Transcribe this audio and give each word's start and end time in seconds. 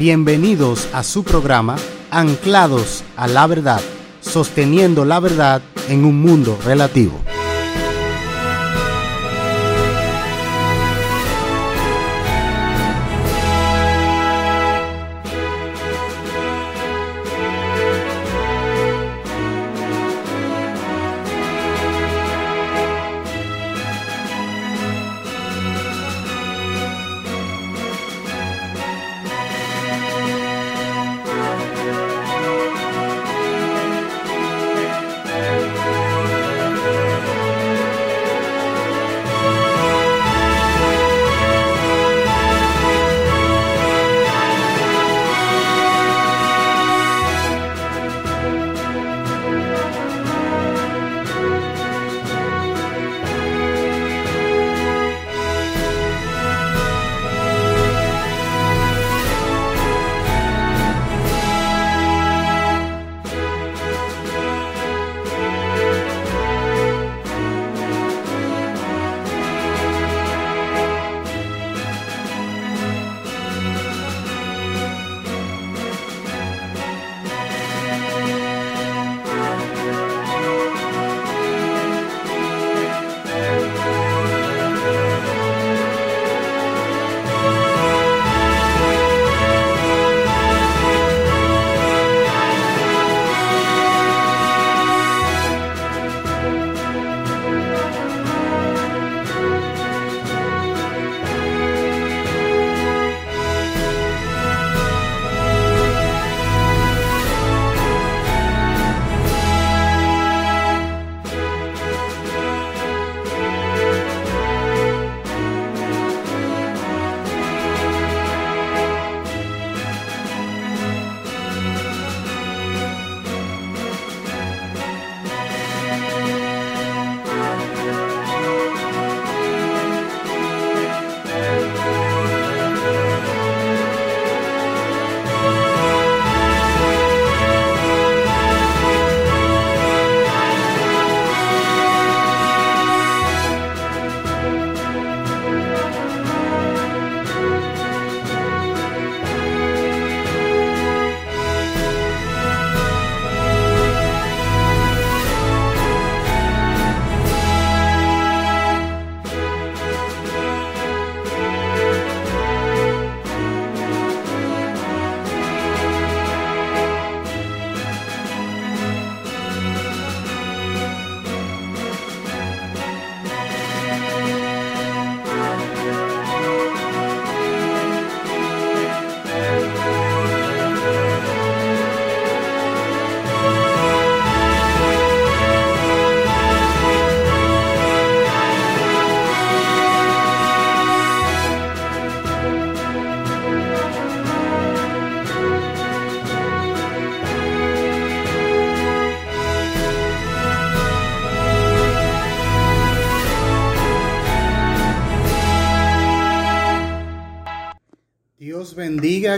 Bienvenidos 0.00 0.88
a 0.94 1.02
su 1.02 1.24
programa 1.24 1.76
Anclados 2.10 3.04
a 3.16 3.28
la 3.28 3.46
Verdad, 3.46 3.82
sosteniendo 4.22 5.04
la 5.04 5.20
verdad 5.20 5.60
en 5.90 6.06
un 6.06 6.22
mundo 6.22 6.58
relativo. 6.64 7.20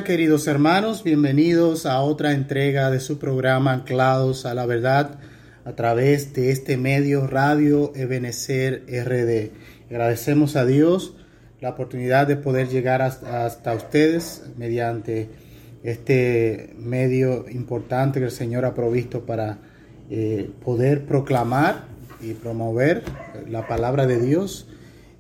Queridos 0.01 0.47
hermanos. 0.47 1.05
Bienvenidos 1.05 1.85
a 1.85 2.01
otra 2.01 2.33
entrega 2.33 2.91
de 2.91 2.99
su 2.99 3.19
programa 3.19 3.73
Anclados 3.73 4.47
a 4.47 4.55
la 4.55 4.65
Verdad 4.65 5.19
a 5.67 5.73
través 5.73 6.33
de 6.33 6.51
este 6.51 6.79
medio 6.79 7.27
Radio 7.27 7.93
Ebenecer 7.95 8.85
RD. 8.89 9.53
Agradecemos 9.91 10.57
a 10.57 10.65
Dios 10.65 11.15
la 11.61 11.71
oportunidad 11.71 12.27
de 12.27 12.37
poder 12.37 12.69
llegar 12.69 13.03
hasta, 13.03 13.75
ustedes 13.75 14.45
mediante 14.57 15.29
este 15.83 16.75
medio 16.79 17.45
importante 17.51 18.19
que 18.19 18.27
el 18.27 18.33
Señor 18.33 18.65
ha 18.65 18.75
provisto 18.75 19.27
para 19.27 19.59
eh, 20.11 20.51
poder 20.65 21.05
proclamar 21.05 21.85
y 22.23 22.33
promover 22.33 23.03
la 23.47 23.69
palabra 23.69 24.07
de 24.07 24.19
Dios 24.19 24.69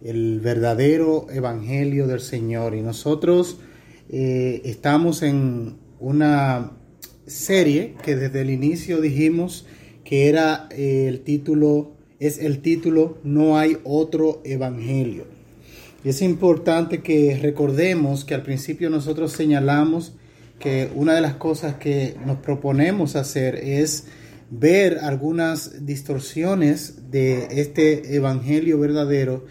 el 0.02 0.40
verdadero 0.40 1.26
evangelio 1.30 2.06
del 2.06 2.20
Señor. 2.20 2.74
Y 2.74 2.80
nosotros 2.80 3.58
eh, 4.12 4.60
estamos 4.66 5.22
en 5.22 5.78
una 5.98 6.72
serie 7.26 7.94
que 8.04 8.14
desde 8.14 8.42
el 8.42 8.50
inicio 8.50 9.00
dijimos 9.00 9.66
que 10.04 10.28
era 10.28 10.68
eh, 10.70 11.06
el 11.08 11.20
título, 11.20 11.92
es 12.20 12.38
el 12.38 12.60
título 12.60 13.16
No 13.24 13.56
hay 13.56 13.78
otro 13.84 14.42
evangelio. 14.44 15.24
Y 16.04 16.10
es 16.10 16.20
importante 16.20 17.00
que 17.00 17.38
recordemos 17.40 18.26
que 18.26 18.34
al 18.34 18.42
principio 18.42 18.90
nosotros 18.90 19.32
señalamos 19.32 20.12
que 20.58 20.90
una 20.94 21.14
de 21.14 21.22
las 21.22 21.36
cosas 21.36 21.76
que 21.76 22.14
nos 22.26 22.36
proponemos 22.36 23.16
hacer 23.16 23.54
es 23.56 24.04
ver 24.50 24.98
algunas 24.98 25.86
distorsiones 25.86 27.10
de 27.10 27.48
este 27.62 28.14
evangelio 28.14 28.78
verdadero 28.78 29.46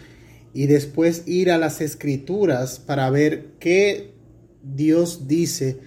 y 0.54 0.66
después 0.66 1.24
ir 1.26 1.50
a 1.50 1.58
las 1.58 1.80
escrituras 1.80 2.78
para 2.78 3.10
ver 3.10 3.54
qué 3.58 4.11
Dios 4.62 5.26
dice 5.28 5.78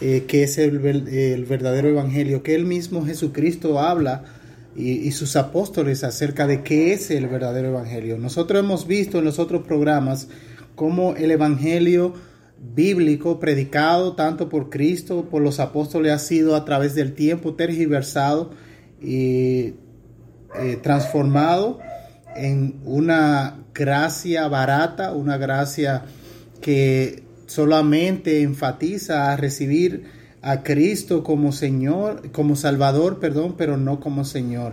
eh, 0.00 0.24
que 0.26 0.42
es 0.42 0.58
el, 0.58 0.78
verdadero 0.78 1.88
evangelio, 1.88 2.42
que 2.42 2.54
él 2.54 2.64
mismo 2.64 3.04
Jesucristo 3.04 3.78
habla 3.78 4.24
y, 4.76 4.92
y, 4.92 5.12
sus 5.12 5.36
apóstoles 5.36 6.02
acerca 6.02 6.46
de 6.46 6.62
qué 6.62 6.92
es 6.92 7.10
el 7.10 7.28
verdadero 7.28 7.68
evangelio. 7.68 8.18
Nosotros 8.18 8.58
hemos 8.58 8.86
visto 8.86 9.18
en 9.18 9.24
los 9.24 9.38
otros 9.38 9.64
programas 9.64 10.28
cómo 10.74 11.14
el 11.14 11.30
evangelio 11.30 12.14
bíblico 12.74 13.38
predicado 13.38 14.14
tanto 14.14 14.48
por 14.48 14.70
Cristo, 14.70 15.28
por 15.30 15.42
los 15.42 15.60
apóstoles, 15.60 16.12
ha 16.12 16.18
sido 16.18 16.56
a 16.56 16.64
través 16.64 16.94
del 16.94 17.14
tiempo 17.14 17.54
tergiversado 17.54 18.50
y 19.00 19.74
eh, 20.56 20.78
transformado 20.82 21.78
en 22.36 22.80
una 22.84 23.64
gracia 23.74 24.48
barata, 24.48 25.12
una 25.12 25.36
gracia 25.36 26.04
que 26.60 27.23
solamente 27.54 28.42
enfatiza 28.42 29.32
a 29.32 29.36
recibir 29.36 30.04
a 30.42 30.64
Cristo 30.64 31.22
como 31.22 31.52
Señor, 31.52 32.32
como 32.32 32.56
Salvador, 32.56 33.20
perdón, 33.20 33.54
pero 33.56 33.76
no 33.76 34.00
como 34.00 34.24
Señor. 34.24 34.72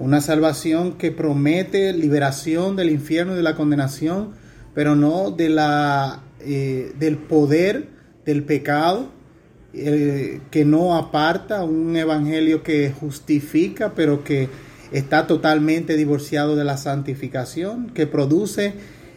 Una 0.00 0.20
salvación 0.20 0.94
que 0.98 1.12
promete 1.12 1.92
liberación 1.92 2.74
del 2.74 2.90
infierno 2.90 3.34
y 3.34 3.36
de 3.36 3.42
la 3.42 3.54
condenación, 3.54 4.30
pero 4.74 4.96
no 4.96 5.30
de 5.30 5.48
la 5.48 6.24
eh, 6.40 6.92
del 6.98 7.18
poder 7.18 7.88
del 8.26 8.42
pecado, 8.42 9.08
eh, 9.72 10.40
que 10.50 10.64
no 10.64 10.96
aparta, 10.96 11.62
un 11.62 11.96
evangelio 11.96 12.64
que 12.64 12.90
justifica, 12.90 13.92
pero 13.94 14.24
que 14.24 14.48
está 14.90 15.28
totalmente 15.28 15.96
divorciado 15.96 16.56
de 16.56 16.64
la 16.64 16.78
santificación, 16.78 17.90
que 17.90 18.08
produce 18.08 18.74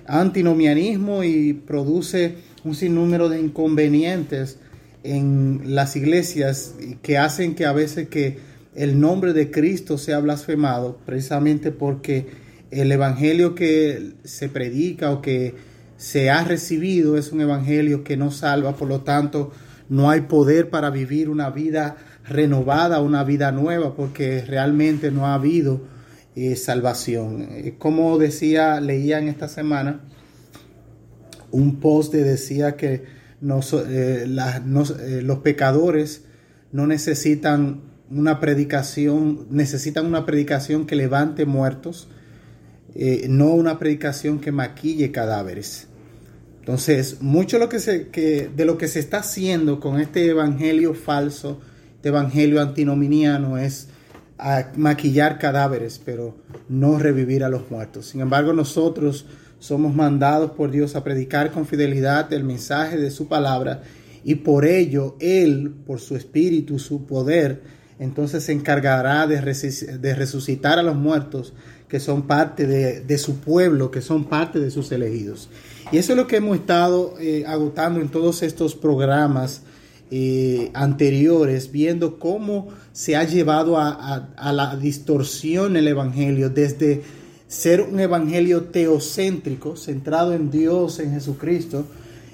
antinomianismo 0.08 1.24
y 1.24 1.54
produce 1.54 2.36
un 2.66 2.76
sinnúmero 2.76 3.30
de 3.30 3.40
inconvenientes 3.40 4.58
en 5.04 5.62
las 5.76 5.96
iglesias 5.96 6.74
que 7.04 7.18
hacen 7.18 7.54
que 7.54 7.66
a 7.66 7.72
veces 7.72 8.10
que 8.10 8.40
el 8.76 9.00
nombre 9.00 9.34
de 9.34 9.52
Cristo 9.52 9.98
sea 9.98 10.20
blasfemado, 10.20 10.98
precisamente 11.06 11.72
porque 11.72 12.26
el 12.72 12.92
evangelio 12.92 13.54
que 13.56 14.14
se 14.24 14.50
predica 14.50 15.12
o 15.12 15.22
que 15.22 15.54
se 15.96 16.32
ha 16.32 16.44
recibido 16.44 17.18
es 17.18 17.32
un 17.32 17.42
evangelio 17.42 18.04
que 18.04 18.18
no 18.18 18.32
salva, 18.32 18.76
por 18.76 18.90
lo 18.90 19.02
tanto 19.02 19.52
no 19.88 20.10
hay 20.10 20.22
poder 20.22 20.72
para 20.72 20.90
vivir 20.90 21.30
una 21.30 21.52
vida 21.52 21.98
renovada, 22.28 23.00
una 23.00 23.24
vida 23.24 23.52
nueva, 23.52 23.96
porque 23.96 24.44
realmente 24.44 25.12
no 25.12 25.28
ha 25.28 25.36
habido 25.36 25.82
eh, 26.36 26.56
salvación. 26.56 27.48
Eh, 27.52 27.76
como 27.78 28.18
decía, 28.18 28.82
leía 28.82 29.20
en 29.20 29.28
esta 29.28 29.48
semana 29.48 30.02
un 31.56 31.80
post 31.80 32.14
decía 32.14 32.76
que 32.76 33.04
eh, 33.88 34.26
los 34.28 35.40
pecadores 35.40 36.26
no 36.72 36.88
necesitan 36.88 37.82
una 38.10 38.40
predicación, 38.40 39.48
necesitan 39.50 40.06
una 40.06 40.26
predicación 40.26 40.86
que 40.86 40.96
levante 40.96 41.46
muertos, 41.46 42.08
no 43.28 43.54
una 43.54 43.78
predicación 43.78 44.40
que 44.40 44.52
maquille 44.52 45.12
cadáveres. 45.12 45.88
Entonces, 46.60 47.22
mucho 47.22 47.60
lo 47.60 47.70
que 47.70 47.80
se, 47.80 48.08
que, 48.08 48.50
de 48.56 48.66
lo 48.66 48.78
que 48.78 48.88
se 48.88 49.00
está 49.00 49.20
haciendo 49.20 49.80
con 49.80 50.00
este 50.00 50.28
evangelio 50.28 50.94
falso, 50.94 51.62
este 51.96 52.10
evangelio 52.10 52.62
antinominiano, 52.62 53.58
es 53.58 53.90
maquillar 54.76 55.40
cadáveres, 55.40 56.02
pero 56.04 56.38
no 56.68 57.00
revivir 57.00 57.44
a 57.44 57.50
los 57.50 57.70
muertos. 57.70 58.08
Sin 58.08 58.22
embargo, 58.22 58.54
nosotros 58.54 59.26
somos 59.66 59.96
mandados 59.96 60.52
por 60.52 60.70
Dios 60.70 60.96
a 60.96 61.04
predicar 61.04 61.52
con 61.52 61.66
fidelidad 61.66 62.32
el 62.32 62.44
mensaje 62.44 62.98
de 62.98 63.10
su 63.10 63.28
palabra 63.28 63.82
y 64.24 64.36
por 64.36 64.66
ello 64.66 65.16
Él, 65.20 65.74
por 65.86 66.00
su 66.00 66.16
espíritu, 66.16 66.78
su 66.78 67.06
poder, 67.06 67.64
entonces 67.98 68.44
se 68.44 68.52
encargará 68.52 69.26
de, 69.26 69.42
resucitar 69.42 70.78
a 70.78 70.84
los 70.84 70.96
muertos 70.96 71.54
que 71.88 72.00
son 72.00 72.28
parte 72.28 72.68
de, 72.68 73.18
su 73.18 73.38
pueblo, 73.38 73.90
que 73.90 74.02
son 74.02 74.26
parte 74.26 74.60
de 74.60 74.70
sus 74.70 74.92
elegidos. 74.92 75.50
Y 75.92 75.98
eso 75.98 76.14
es 76.14 76.18
lo 76.18 76.28
que 76.28 76.38
hemos 76.38 76.58
estado 76.58 77.16
eh, 77.20 77.44
agotando 77.48 78.02
en 78.02 78.10
todos 78.10 78.44
estos 78.44 78.76
programas 78.76 79.62
eh, 80.12 80.70
anteriores, 80.74 81.72
viendo 81.72 82.20
cómo 82.20 82.68
se 82.92 83.16
ha 83.16 83.24
llevado 83.24 83.78
a, 83.78 84.30
a, 84.36 84.54
la 84.54 84.76
distorsión 84.76 85.78
el 85.78 85.88
Evangelio 85.88 86.50
desde 86.50 87.02
ser 87.48 87.82
un 87.82 88.00
Evangelio 88.00 88.64
teocéntrico, 88.66 89.76
centrado 89.76 90.34
en 90.34 90.50
Dios, 90.50 91.00
en 91.00 91.12
Jesucristo, 91.12 91.86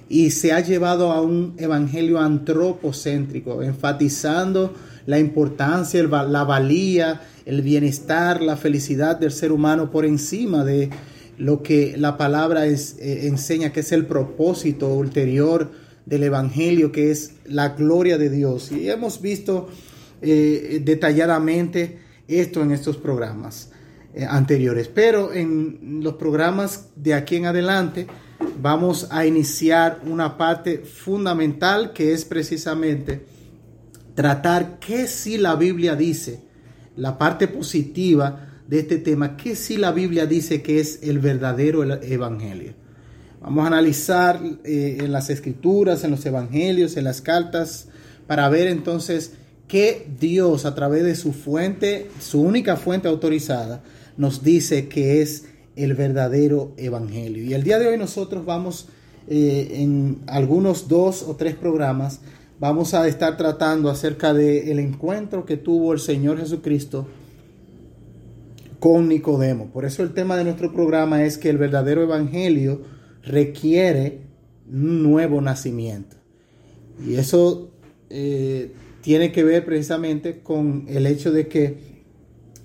y 0.07 0.31
se 0.31 0.51
ha 0.51 0.59
llevado 0.59 1.11
a 1.11 1.21
un 1.21 1.53
Evangelio 1.57 2.19
antropocéntrico, 2.19 3.61
enfatizando 3.63 4.73
la 5.05 5.19
importancia, 5.19 6.03
la 6.03 6.43
valía, 6.43 7.21
el 7.45 7.61
bienestar, 7.61 8.41
la 8.41 8.57
felicidad 8.57 9.17
del 9.17 9.31
ser 9.31 9.51
humano 9.51 9.89
por 9.89 10.05
encima 10.05 10.63
de 10.63 10.89
lo 11.37 11.63
que 11.63 11.95
la 11.97 12.17
palabra 12.17 12.67
es, 12.67 12.97
eh, 12.99 13.27
enseña 13.27 13.73
que 13.73 13.79
es 13.79 13.91
el 13.91 14.05
propósito 14.05 14.93
ulterior 14.93 15.71
del 16.05 16.23
Evangelio, 16.23 16.91
que 16.91 17.09
es 17.09 17.33
la 17.45 17.69
gloria 17.69 18.17
de 18.17 18.29
Dios. 18.29 18.71
Y 18.71 18.89
hemos 18.89 19.21
visto 19.21 19.69
eh, 20.21 20.81
detalladamente 20.83 21.99
esto 22.27 22.61
en 22.61 22.71
estos 22.71 22.97
programas 22.97 23.70
eh, 24.13 24.25
anteriores. 24.27 24.87
Pero 24.87 25.33
en 25.33 26.01
los 26.03 26.15
programas 26.15 26.89
de 26.95 27.13
aquí 27.13 27.37
en 27.37 27.45
adelante 27.45 28.07
vamos 28.61 29.07
a 29.12 29.25
iniciar 29.25 30.01
una 30.05 30.38
parte 30.38 30.79
fundamental 30.79 31.93
que 31.93 32.13
es 32.13 32.25
precisamente 32.25 33.25
tratar 34.15 34.79
qué 34.79 35.07
si 35.07 35.38
la 35.38 35.55
Biblia 35.55 35.95
dice, 35.95 36.41
la 36.95 37.17
parte 37.17 37.47
positiva 37.47 38.47
de 38.67 38.79
este 38.79 38.97
tema, 38.97 39.38
qué 39.38 39.55
si 39.55 39.77
la 39.77 39.91
Biblia 39.91 40.25
dice 40.25 40.62
que 40.62 40.79
es 40.79 41.00
el 41.03 41.19
verdadero 41.19 41.83
evangelio. 41.83 42.74
Vamos 43.41 43.63
a 43.63 43.67
analizar 43.67 44.39
eh, 44.63 44.97
en 45.00 45.12
las 45.12 45.29
escrituras, 45.29 46.03
en 46.03 46.12
los 46.12 46.25
evangelios, 46.25 46.95
en 46.97 47.05
las 47.05 47.21
cartas, 47.21 47.88
para 48.27 48.47
ver 48.50 48.67
entonces 48.67 49.33
qué 49.67 50.07
Dios 50.19 50.65
a 50.65 50.75
través 50.75 51.03
de 51.03 51.15
su 51.15 51.33
fuente, 51.33 52.09
su 52.19 52.41
única 52.41 52.75
fuente 52.75 53.07
autorizada, 53.07 53.81
nos 54.18 54.44
dice 54.44 54.88
que 54.88 55.22
es 55.22 55.46
el 55.75 55.94
verdadero 55.94 56.74
evangelio. 56.77 57.44
Y 57.44 57.53
el 57.53 57.63
día 57.63 57.80
de 57.80 57.88
hoy 57.88 57.98
nosotros 57.98 58.46
vamos 58.46 58.89
eh, 59.27 59.72
en 59.75 60.20
algunos 60.27 60.88
dos 60.88 61.24
o 61.24 61.36
tres 61.36 61.56
programas 61.56 62.20
vamos 62.62 62.94
a 62.94 63.08
estar 63.08 63.38
tratando 63.38 63.89
acerca 63.89 64.36
del 64.36 64.70
el 64.70 64.80
encuentro 64.80 65.46
que 65.46 65.58
tuvo 65.58 65.94
el 65.94 66.00
Señor 66.00 66.38
Jesucristo 66.38 67.08
con 68.80 69.10
Nicodemo. 69.10 69.72
Por 69.72 69.84
eso 69.84 70.03
el 70.03 70.13
tema 70.13 70.38
de 70.38 70.44
nuestro 70.44 70.72
programa 70.72 71.24
es 71.24 71.39
que 71.39 71.50
el 71.50 71.58
verdadero 71.58 72.03
evangelio 72.03 72.82
requiere 73.24 74.20
un 74.72 75.01
nuevo 75.01 75.41
nacimiento. 75.41 76.18
Y 77.03 77.15
eso 77.15 77.72
eh, 78.12 78.74
tiene 79.01 79.32
que 79.32 79.44
ver 79.44 79.65
precisamente 79.65 80.41
con 80.41 80.86
el 80.88 81.08
hecho 81.08 81.32
de 81.32 81.48
que 81.48 81.90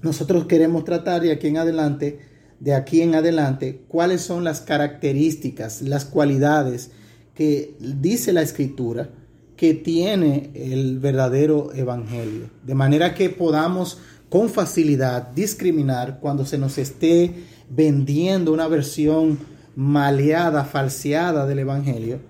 nosotros 0.06 0.46
queremos 0.46 0.84
tratar 0.84 1.20
de 1.20 1.32
aquí 1.32 1.48
en 1.48 1.58
adelante, 1.58 2.20
de 2.60 2.74
aquí 2.74 3.02
en 3.02 3.14
adelante, 3.14 3.82
cuáles 3.88 4.22
son 4.22 4.44
las 4.44 4.60
características, 4.60 5.82
las 5.82 6.06
cualidades 6.06 6.90
que 7.34 7.74
dice 7.78 8.32
la 8.32 8.42
escritura 8.42 9.10
que 9.56 9.74
tiene 9.74 10.50
el 10.54 10.98
verdadero 10.98 11.72
evangelio. 11.74 12.50
De 12.64 12.74
manera 12.74 13.14
que 13.14 13.30
podamos 13.30 13.98
con 14.28 14.48
facilidad 14.48 15.28
discriminar 15.28 16.18
cuando 16.20 16.44
se 16.44 16.58
nos 16.58 16.78
esté 16.78 17.32
vendiendo 17.68 18.52
una 18.52 18.68
versión 18.68 19.38
maleada, 19.74 20.64
falseada 20.64 21.46
del 21.46 21.60
evangelio 21.60 22.20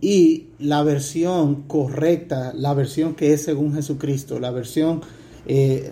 y 0.00 0.48
la 0.58 0.82
versión 0.82 1.62
correcta, 1.62 2.52
la 2.54 2.74
versión 2.74 3.14
que 3.14 3.32
es 3.32 3.42
según 3.42 3.74
Jesucristo, 3.74 4.38
la 4.38 4.50
versión 4.50 5.00
eh, 5.46 5.90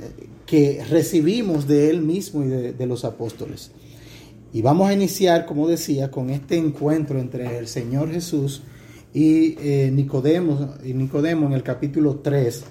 recibimos 0.89 1.67
de 1.67 1.91
Él 1.91 2.03
mismo 2.03 2.43
y 2.45 2.49
de, 2.49 2.87
los 2.87 3.05
apóstoles. 3.05 3.71
Y 4.53 4.63
vamos 4.63 4.89
a 4.89 4.93
iniciar, 4.93 5.47
como 5.47 5.67
decía, 5.67 6.11
con 6.11 6.31
este 6.31 6.57
encuentro 6.57 7.19
entre 7.19 7.59
el 7.59 7.67
Señor 7.67 8.11
Jesús 8.13 8.63
y 9.13 9.57
eh, 9.59 9.91
Nicodemo, 9.93 10.75
y 10.85 10.93
Nicodemo 10.95 11.47
en 11.47 11.53
el 11.53 11.63
capítulo 11.63 12.17
3 12.17 12.65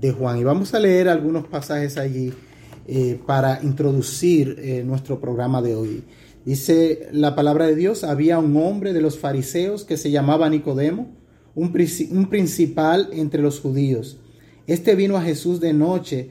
de 0.00 0.12
Juan. 0.12 0.38
Y 0.38 0.44
vamos 0.44 0.74
a 0.74 0.78
leer 0.78 1.08
algunos 1.08 1.46
pasajes 1.46 1.98
allí 1.98 2.32
eh, 2.86 3.20
para 3.26 3.62
introducir 3.62 4.56
eh, 4.58 4.82
nuestro 4.84 5.20
programa 5.20 5.60
de 5.60 5.74
hoy. 5.74 6.04
Dice 6.44 7.08
la 7.12 7.34
palabra 7.34 7.66
de 7.66 7.74
Dios, 7.74 8.04
había 8.04 8.38
un 8.38 8.56
hombre 8.56 8.94
de 8.94 9.02
los 9.02 9.18
fariseos 9.18 9.84
que 9.84 9.98
se 9.98 10.10
llamaba 10.10 10.48
Nicodemo, 10.48 11.10
un 11.54 11.72
principal 12.30 13.10
entre 13.12 13.42
los 13.42 13.60
judíos. 13.60 14.18
Este 14.66 14.94
vino 14.94 15.16
a 15.16 15.22
Jesús 15.22 15.60
de 15.60 15.72
noche 15.72 16.30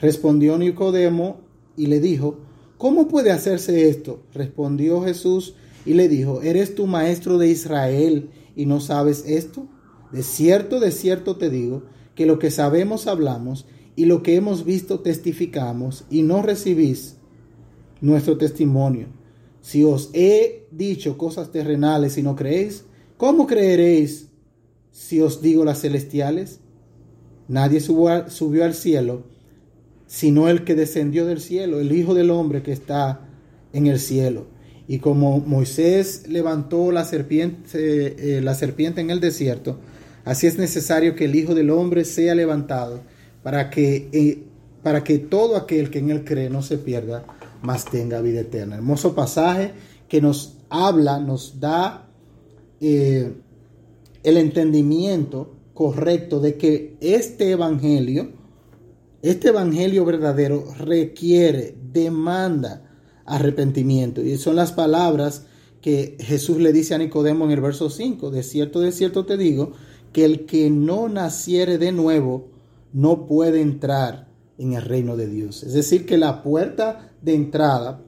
Respondió 0.00 0.58
Nicodemo 0.58 1.40
y 1.76 1.86
le 1.86 2.00
dijo, 2.00 2.38
¿Cómo 2.84 3.08
puede 3.08 3.30
hacerse 3.30 3.88
esto? 3.88 4.22
Respondió 4.34 5.02
Jesús 5.02 5.54
y 5.86 5.94
le 5.94 6.08
dijo, 6.08 6.42
¿eres 6.42 6.74
tu 6.74 6.86
maestro 6.86 7.38
de 7.38 7.48
Israel 7.48 8.30
y 8.56 8.66
no 8.66 8.80
sabes 8.80 9.24
esto? 9.26 9.66
De 10.12 10.22
cierto, 10.22 10.80
de 10.80 10.90
cierto 10.90 11.36
te 11.36 11.50
digo, 11.50 11.84
que 12.14 12.26
lo 12.26 12.38
que 12.38 12.50
sabemos 12.50 13.06
hablamos 13.06 13.66
y 13.96 14.04
lo 14.04 14.22
que 14.22 14.36
hemos 14.36 14.64
visto 14.64 15.00
testificamos 15.00 16.04
y 16.10 16.22
no 16.22 16.42
recibís 16.42 17.16
nuestro 18.00 18.36
testimonio. 18.36 19.06
Si 19.60 19.84
os 19.84 20.10
he 20.12 20.66
dicho 20.70 21.16
cosas 21.16 21.52
terrenales 21.52 22.18
y 22.18 22.22
no 22.22 22.36
creéis, 22.36 22.84
¿cómo 23.16 23.46
creeréis 23.46 24.28
si 24.90 25.20
os 25.20 25.40
digo 25.40 25.64
las 25.64 25.80
celestiales? 25.80 26.60
Nadie 27.48 27.80
subió, 27.80 28.64
al 28.64 28.74
cielo 28.74 29.24
sino 30.14 30.48
el 30.48 30.62
que 30.62 30.76
descendió 30.76 31.26
del 31.26 31.40
cielo, 31.40 31.80
el 31.80 31.90
Hijo 31.90 32.14
del 32.14 32.30
Hombre 32.30 32.62
que 32.62 32.70
está 32.70 33.22
en 33.72 33.88
el 33.88 33.98
cielo. 33.98 34.46
Y 34.86 35.00
como 35.00 35.40
Moisés 35.40 36.28
levantó 36.28 36.92
la 36.92 37.04
serpiente, 37.04 38.36
eh, 38.36 38.40
la 38.40 38.54
serpiente 38.54 39.00
en 39.00 39.10
el 39.10 39.18
desierto, 39.18 39.80
así 40.24 40.46
es 40.46 40.56
necesario 40.56 41.16
que 41.16 41.24
el 41.24 41.34
Hijo 41.34 41.56
del 41.56 41.68
Hombre 41.70 42.04
sea 42.04 42.36
levantado 42.36 43.00
para 43.42 43.70
que, 43.70 44.08
eh, 44.12 44.44
para 44.84 45.02
que 45.02 45.18
todo 45.18 45.56
aquel 45.56 45.90
que 45.90 45.98
en 45.98 46.10
él 46.10 46.22
cree 46.22 46.48
no 46.48 46.62
se 46.62 46.78
pierda, 46.78 47.24
mas 47.60 47.84
tenga 47.84 48.20
vida 48.20 48.42
eterna. 48.42 48.76
Hermoso 48.76 49.16
pasaje 49.16 49.72
que 50.08 50.20
nos 50.20 50.58
habla, 50.68 51.18
nos 51.18 51.58
da 51.58 52.06
eh, 52.80 53.32
el 54.22 54.36
entendimiento 54.36 55.56
correcto 55.74 56.38
de 56.38 56.54
que 56.54 56.94
este 57.00 57.50
Evangelio, 57.50 58.43
este 59.30 59.48
evangelio 59.48 60.04
verdadero 60.04 60.64
requiere, 60.78 61.78
demanda 61.92 62.82
arrepentimiento. 63.24 64.20
Y 64.20 64.36
son 64.36 64.56
las 64.56 64.72
palabras 64.72 65.46
que 65.80 66.18
Jesús 66.20 66.58
le 66.58 66.74
dice 66.74 66.94
a 66.94 66.98
Nicodemo 66.98 67.46
en 67.46 67.52
el 67.52 67.62
verso 67.62 67.88
5. 67.88 68.30
De 68.30 68.42
cierto, 68.42 68.80
de 68.80 68.92
cierto 68.92 69.24
te 69.24 69.38
digo, 69.38 69.72
que 70.12 70.26
el 70.26 70.44
que 70.44 70.68
no 70.68 71.08
naciere 71.08 71.78
de 71.78 71.90
nuevo 71.90 72.50
no 72.92 73.26
puede 73.26 73.62
entrar 73.62 74.28
en 74.58 74.74
el 74.74 74.82
reino 74.82 75.16
de 75.16 75.26
Dios. 75.26 75.62
Es 75.62 75.72
decir, 75.72 76.04
que 76.04 76.18
la 76.18 76.42
puerta 76.42 77.10
de 77.22 77.34
entrada 77.34 78.02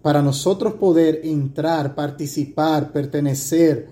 para 0.00 0.22
nosotros 0.22 0.74
poder 0.74 1.22
entrar, 1.24 1.96
participar, 1.96 2.92
pertenecer 2.92 3.88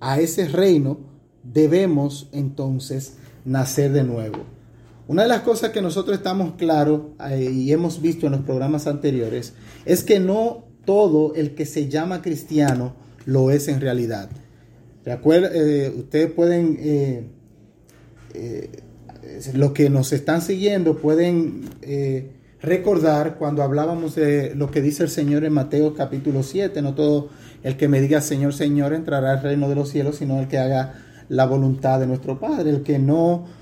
a 0.00 0.18
ese 0.18 0.48
reino, 0.48 0.98
debemos 1.44 2.28
entonces 2.32 3.18
nacer 3.44 3.92
de 3.92 4.02
nuevo. 4.02 4.59
Una 5.10 5.24
de 5.24 5.28
las 5.28 5.40
cosas 5.40 5.70
que 5.70 5.82
nosotros 5.82 6.16
estamos 6.16 6.52
claros 6.54 7.00
eh, 7.30 7.50
y 7.52 7.72
hemos 7.72 8.00
visto 8.00 8.26
en 8.26 8.32
los 8.32 8.42
programas 8.42 8.86
anteriores 8.86 9.54
es 9.84 10.04
que 10.04 10.20
no 10.20 10.68
todo 10.84 11.34
el 11.34 11.56
que 11.56 11.66
se 11.66 11.88
llama 11.88 12.22
cristiano 12.22 12.94
lo 13.26 13.50
es 13.50 13.66
en 13.66 13.80
realidad. 13.80 14.30
Eh, 15.04 15.92
ustedes 15.98 16.30
pueden, 16.30 16.78
eh, 16.80 17.24
los 19.52 19.72
que 19.72 19.90
nos 19.90 20.12
están 20.12 20.42
siguiendo 20.42 20.98
pueden 20.98 21.62
recordar 22.62 23.36
cuando 23.36 23.64
hablábamos 23.64 24.14
de 24.14 24.54
lo 24.54 24.70
que 24.70 24.80
dice 24.80 25.02
el 25.02 25.10
Señor 25.10 25.42
en 25.44 25.54
Mateo 25.54 25.92
capítulo 25.92 26.44
7, 26.44 26.82
no 26.82 26.94
todo 26.94 27.30
el 27.64 27.76
que 27.76 27.88
me 27.88 28.00
diga 28.00 28.20
Señor, 28.20 28.52
Señor 28.52 28.94
entrará 28.94 29.32
al 29.32 29.42
reino 29.42 29.68
de 29.68 29.74
los 29.74 29.88
cielos, 29.88 30.18
sino 30.18 30.38
el 30.38 30.46
que 30.46 30.58
haga 30.58 31.02
la 31.28 31.46
voluntad 31.46 31.98
de 31.98 32.06
nuestro 32.06 32.38
Padre, 32.38 32.70
el 32.70 32.84
que 32.84 33.00
no 33.00 33.58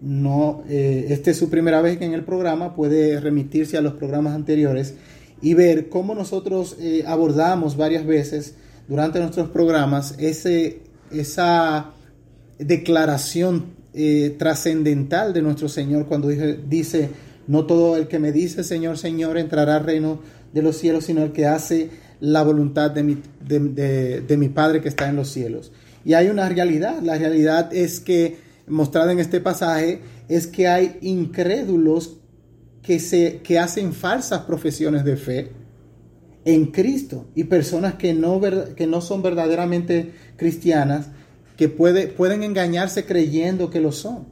no, 0.00 0.64
eh, 0.68 1.06
este 1.10 1.32
es 1.32 1.36
su 1.36 1.50
primera 1.50 1.82
vez 1.82 2.00
en 2.00 2.14
el 2.14 2.24
programa, 2.24 2.74
puede 2.74 3.20
remitirse 3.20 3.76
a 3.76 3.82
los 3.82 3.94
programas 3.94 4.34
anteriores 4.34 4.94
y 5.42 5.54
ver 5.54 5.88
cómo 5.88 6.14
nosotros 6.14 6.76
eh, 6.80 7.04
abordamos 7.06 7.76
varias 7.76 8.06
veces 8.06 8.54
durante 8.88 9.20
nuestros 9.20 9.50
programas 9.50 10.14
ese, 10.18 10.80
esa 11.10 11.92
declaración 12.58 13.66
eh, 13.92 14.34
trascendental 14.38 15.34
de 15.34 15.42
nuestro 15.42 15.68
Señor 15.68 16.06
cuando 16.06 16.28
dice, 16.28 17.10
no 17.46 17.66
todo 17.66 17.96
el 17.96 18.08
que 18.08 18.18
me 18.18 18.32
dice 18.32 18.64
Señor, 18.64 18.96
Señor 18.96 19.36
entrará 19.36 19.76
al 19.76 19.84
reino 19.84 20.20
de 20.54 20.62
los 20.62 20.76
cielos, 20.76 21.04
sino 21.04 21.22
el 21.22 21.32
que 21.32 21.46
hace 21.46 21.90
la 22.20 22.42
voluntad 22.42 22.90
de 22.90 23.02
mi, 23.02 23.18
de 23.46 24.36
mi 24.38 24.48
Padre 24.48 24.80
que 24.80 24.88
está 24.88 25.08
en 25.08 25.16
los 25.16 25.28
cielos. 25.28 25.72
Y 26.04 26.14
hay 26.14 26.28
una 26.28 26.48
realidad, 26.48 27.00
la 27.02 27.18
realidad 27.18 27.72
es 27.72 28.00
que 28.00 28.49
mostrada 28.70 29.12
en 29.12 29.18
este 29.18 29.40
pasaje 29.40 30.00
es 30.28 30.46
que 30.46 30.68
hay 30.68 30.98
incrédulos 31.02 32.18
que, 32.82 32.98
se, 32.98 33.40
que 33.42 33.58
hacen 33.58 33.92
falsas 33.92 34.42
profesiones 34.42 35.04
de 35.04 35.16
fe 35.16 35.52
en 36.44 36.66
Cristo 36.66 37.26
y 37.34 37.44
personas 37.44 37.94
que 37.94 38.14
no, 38.14 38.40
que 38.74 38.86
no 38.86 39.00
son 39.00 39.22
verdaderamente 39.22 40.12
cristianas 40.36 41.08
que 41.56 41.68
puede, 41.68 42.06
pueden 42.08 42.42
engañarse 42.42 43.04
creyendo 43.04 43.68
que 43.68 43.80
lo 43.80 43.92
son. 43.92 44.28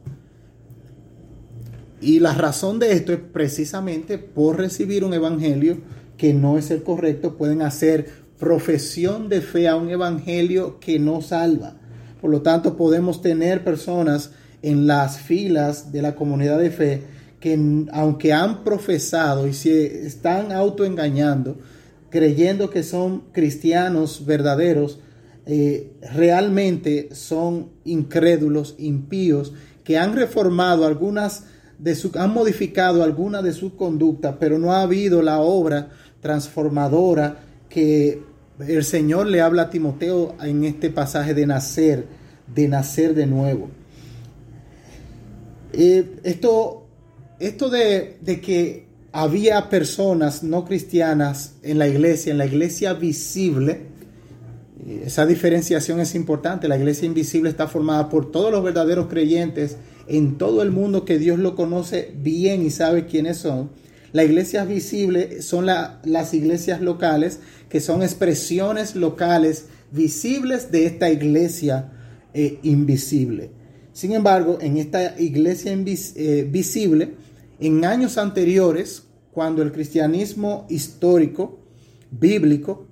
Y 2.00 2.20
la 2.20 2.32
razón 2.32 2.78
de 2.78 2.92
esto 2.92 3.12
es 3.12 3.18
precisamente 3.18 4.18
por 4.18 4.56
recibir 4.56 5.04
un 5.04 5.12
evangelio 5.12 5.78
que 6.16 6.32
no 6.32 6.56
es 6.56 6.70
el 6.70 6.82
correcto, 6.82 7.36
pueden 7.36 7.62
hacer 7.62 8.08
profesión 8.38 9.28
de 9.28 9.40
fe 9.40 9.68
a 9.68 9.76
un 9.76 9.90
evangelio 9.90 10.78
que 10.80 10.98
no 10.98 11.20
salva. 11.20 11.76
Por 12.20 12.30
lo 12.30 12.42
tanto, 12.42 12.76
podemos 12.76 13.22
tener 13.22 13.64
personas 13.64 14.30
en 14.62 14.86
las 14.86 15.18
filas 15.18 15.92
de 15.92 16.02
la 16.02 16.14
comunidad 16.14 16.58
de 16.58 16.70
fe 16.70 17.02
que 17.40 17.86
aunque 17.92 18.32
han 18.32 18.64
profesado 18.64 19.46
y 19.46 19.54
se 19.54 20.06
están 20.06 20.50
autoengañando, 20.50 21.56
creyendo 22.10 22.70
que 22.70 22.82
son 22.82 23.24
cristianos 23.32 24.26
verdaderos, 24.26 24.98
eh, 25.46 25.92
realmente 26.12 27.08
son 27.12 27.70
incrédulos, 27.84 28.74
impíos, 28.78 29.52
que 29.84 29.98
han 29.98 30.14
reformado 30.14 30.84
algunas 30.84 31.44
de 31.78 31.94
su, 31.94 32.10
han 32.18 32.34
modificado 32.34 33.04
alguna 33.04 33.40
de 33.40 33.52
su 33.52 33.76
conducta, 33.76 34.38
pero 34.38 34.58
no 34.58 34.72
ha 34.72 34.82
habido 34.82 35.22
la 35.22 35.40
obra 35.40 35.90
transformadora 36.20 37.38
que 37.68 38.22
el 38.66 38.84
Señor 38.84 39.26
le 39.26 39.40
habla 39.40 39.62
a 39.62 39.70
Timoteo 39.70 40.34
en 40.42 40.64
este 40.64 40.90
pasaje 40.90 41.34
de 41.34 41.46
nacer, 41.46 42.06
de 42.54 42.68
nacer 42.68 43.14
de 43.14 43.26
nuevo. 43.26 43.68
Eh, 45.72 46.16
esto 46.24 46.88
esto 47.38 47.70
de, 47.70 48.18
que 48.42 48.86
había 49.12 49.70
personas 49.70 50.42
no 50.42 50.64
cristianas 50.64 51.54
en 51.62 51.78
la 51.78 51.86
iglesia, 51.86 52.32
en 52.32 52.38
la 52.38 52.46
iglesia 52.46 52.94
visible. 52.94 53.82
Esa 55.04 55.24
diferenciación 55.26 56.00
es 56.00 56.14
importante. 56.14 56.68
La 56.68 56.76
iglesia 56.76 57.06
invisible 57.06 57.50
está 57.50 57.68
formada 57.68 58.08
por 58.08 58.30
todos 58.30 58.50
los 58.50 58.64
verdaderos 58.64 59.06
creyentes 59.06 59.76
en 60.08 60.36
todo 60.36 60.62
el 60.62 60.70
mundo 60.70 61.04
que 61.04 61.18
Dios 61.18 61.38
lo 61.38 61.54
conoce 61.54 62.12
bien 62.16 62.62
y 62.62 62.70
sabe 62.70 63.06
quiénes 63.06 63.36
son. 63.36 63.70
La 64.12 64.24
iglesia 64.24 64.64
visible 64.64 65.42
son 65.42 65.66
las 65.66 66.34
iglesias 66.34 66.80
locales, 66.80 67.40
que 67.68 67.80
son 67.80 68.02
expresiones 68.02 68.96
locales 68.96 69.66
visibles 69.92 70.70
de 70.70 70.86
esta 70.86 71.10
iglesia 71.10 71.92
eh, 72.32 72.58
invisible. 72.62 73.50
Sin 73.92 74.12
embargo, 74.12 74.58
en 74.60 74.78
esta 74.78 75.20
iglesia 75.20 75.72
eh, 75.72 76.48
visible, 76.50 77.14
en 77.60 77.84
años 77.84 78.16
anteriores, 78.16 79.02
cuando 79.32 79.62
el 79.62 79.72
cristianismo 79.72 80.66
histórico, 80.70 81.58
bíblico, 82.10 82.86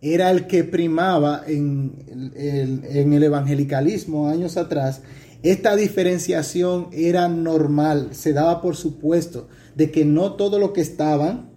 era 0.00 0.30
el 0.30 0.46
que 0.46 0.64
primaba 0.64 1.44
en 1.46 1.92
el 2.34 3.22
evangelicalismo 3.22 4.28
años 4.28 4.56
atrás, 4.56 5.02
esta 5.42 5.74
diferenciación 5.74 6.88
era 6.92 7.28
normal, 7.28 8.10
se 8.12 8.32
daba 8.32 8.60
por 8.60 8.76
supuesto 8.76 9.48
de 9.74 9.90
que 9.90 10.04
no 10.04 10.34
todo 10.34 10.58
lo 10.58 10.72
que 10.72 10.80
estaban 10.80 11.50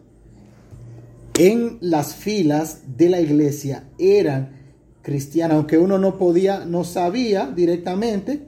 en 1.38 1.78
las 1.82 2.16
filas 2.16 2.82
de 2.98 3.10
la 3.10 3.22
iglesia 3.22 3.90
eran 4.00 4.56
cristianos, 5.02 5.58
aunque 5.58 5.78
uno 5.78 6.00
no 6.00 6.18
podía, 6.18 6.66
no 6.66 6.84
sabía 6.84 7.52
directamente, 7.56 8.48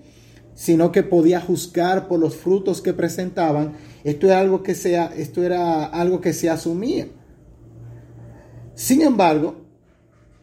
sino 0.55 0.91
que 0.91 1.03
podía 1.03 1.39
juzgar 1.39 2.07
por 2.07 2.19
los 2.19 2.35
frutos 2.35 2.81
que 2.81 2.93
presentaban. 2.93 3.73
Esto 4.03 4.25
era 4.25 4.39
algo 4.39 4.63
que, 4.63 4.73
sea, 4.73 5.05
esto 5.15 5.43
era 5.43 5.85
algo 5.85 6.19
que 6.19 6.33
se 6.33 6.49
asumía. 6.49 7.09
Sin 8.73 9.03
embargo, 9.03 9.67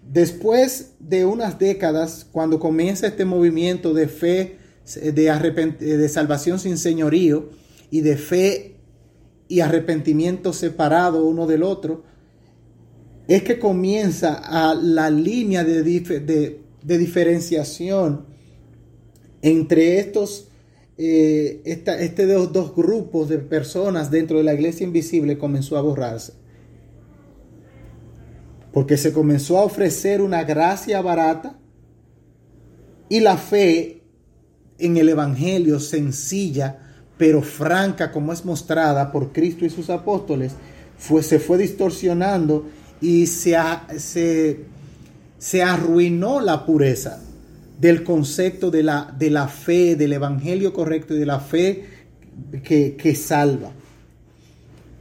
después 0.08 0.92
de 1.00 1.24
unas 1.24 1.58
décadas, 1.58 2.26
cuando 2.30 2.60
comienza 2.60 3.08
este 3.08 3.24
movimiento 3.24 3.92
de 3.92 4.06
fe, 4.06 4.58
de, 4.85 5.97
de 5.97 6.09
salvación 6.09 6.59
sin 6.59 6.79
señorío 6.79 7.50
y 7.91 8.00
de 8.00 8.17
fe 8.17 8.76
y 9.49 9.61
arrepentimiento 9.61 10.53
separado 10.53 11.25
uno 11.25 11.47
del 11.47 11.62
otro, 11.62 12.03
es 13.29 13.43
que 13.43 13.59
comienza 13.59 14.35
a 14.35 14.75
la 14.75 15.11
línea 15.11 15.64
de, 15.64 15.83
de, 15.83 16.99
diferenciación 16.99 18.26
entre 19.43 19.99
estos, 19.99 20.49
eh, 20.99 21.62
este 21.64 22.26
dos, 22.26 22.53
dos 22.53 22.75
grupos 22.75 23.29
de 23.29 23.38
personas 23.38 24.11
dentro 24.11 24.38
de 24.38 24.45
la 24.45 24.55
iglesia 24.55 24.85
invisible 24.85 25.38
comenzó 25.38 25.76
a 25.76 25.83
borrarse. 25.83 26.35
Porque 28.73 28.97
se 28.97 29.12
comenzó 29.12 29.59
a 29.59 29.64
ofrecer 29.64 30.21
una 30.21 30.45
gracia 30.45 31.00
barata 31.00 31.59
y 33.09 33.21
la 33.21 33.37
fe 33.37 34.03
en 34.78 34.97
el 34.97 35.09
Evangelio 35.09 35.81
sencilla, 35.81 36.78
pero 37.16 37.43
franca 37.43 38.11
como 38.11 38.33
es 38.33 38.45
mostrada 38.45 39.12
por 39.12 39.33
Cristo 39.33 39.64
y 39.64 39.71
sus 39.71 39.90
apóstoles, 39.90 40.52
fue, 40.99 41.23
se 41.23 41.38
fue 41.38 41.59
distorsionando 41.59 42.66
y 43.00 43.26
se, 43.26 43.57
se, 43.99 44.64
se 45.38 45.62
arruinó 45.62 46.40
la 46.40 46.64
pureza 46.64 47.21
del 47.81 48.04
concepto 48.04 48.71
de 48.71 48.83
la, 48.83 49.14
de 49.19 49.31
la 49.31 49.49
fe, 49.49 49.97
del 49.97 50.12
Evangelio 50.12 50.73
correcto 50.73 51.14
y 51.14 51.19
de 51.19 51.26
la 51.26 51.40
fe 51.40 51.85
que, 52.62 52.97
que 52.97 53.14
salva. 53.14 53.73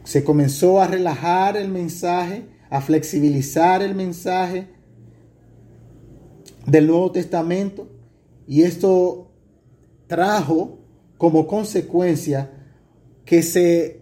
Se 0.03 0.23
comenzó 0.23 0.81
a 0.81 0.87
relajar 0.87 1.55
el 1.55 1.69
mensaje, 1.69 2.45
a 2.69 2.81
flexibilizar 2.81 3.81
el 3.81 3.95
mensaje 3.95 4.67
del 6.65 6.87
Nuevo 6.87 7.11
Testamento 7.11 7.87
y 8.47 8.63
esto 8.63 9.32
trajo 10.13 10.77
como 11.17 11.47
consecuencia 11.47 12.51
que 13.25 13.41
se 13.41 14.01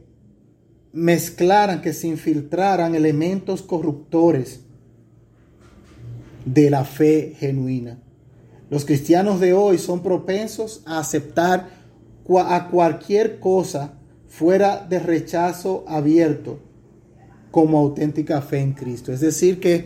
mezclaran, 0.91 1.81
que 1.81 1.93
se 1.93 2.09
infiltraran 2.09 2.95
elementos 2.95 3.61
corruptores 3.61 4.59
de 6.43 6.69
la 6.69 6.83
fe 6.83 7.33
genuina. 7.39 7.97
Los 8.69 8.83
cristianos 8.83 9.39
de 9.39 9.53
hoy 9.53 9.77
son 9.77 10.03
propensos 10.03 10.83
a 10.85 10.99
aceptar 10.99 11.69
a 12.45 12.67
cualquier 12.67 13.39
cosa 13.39 13.93
fuera 14.27 14.85
de 14.85 14.99
rechazo 14.99 15.85
abierto 15.87 16.59
como 17.51 17.77
auténtica 17.77 18.41
fe 18.41 18.59
en 18.59 18.73
Cristo. 18.73 19.13
Es 19.13 19.21
decir, 19.21 19.61
que 19.61 19.85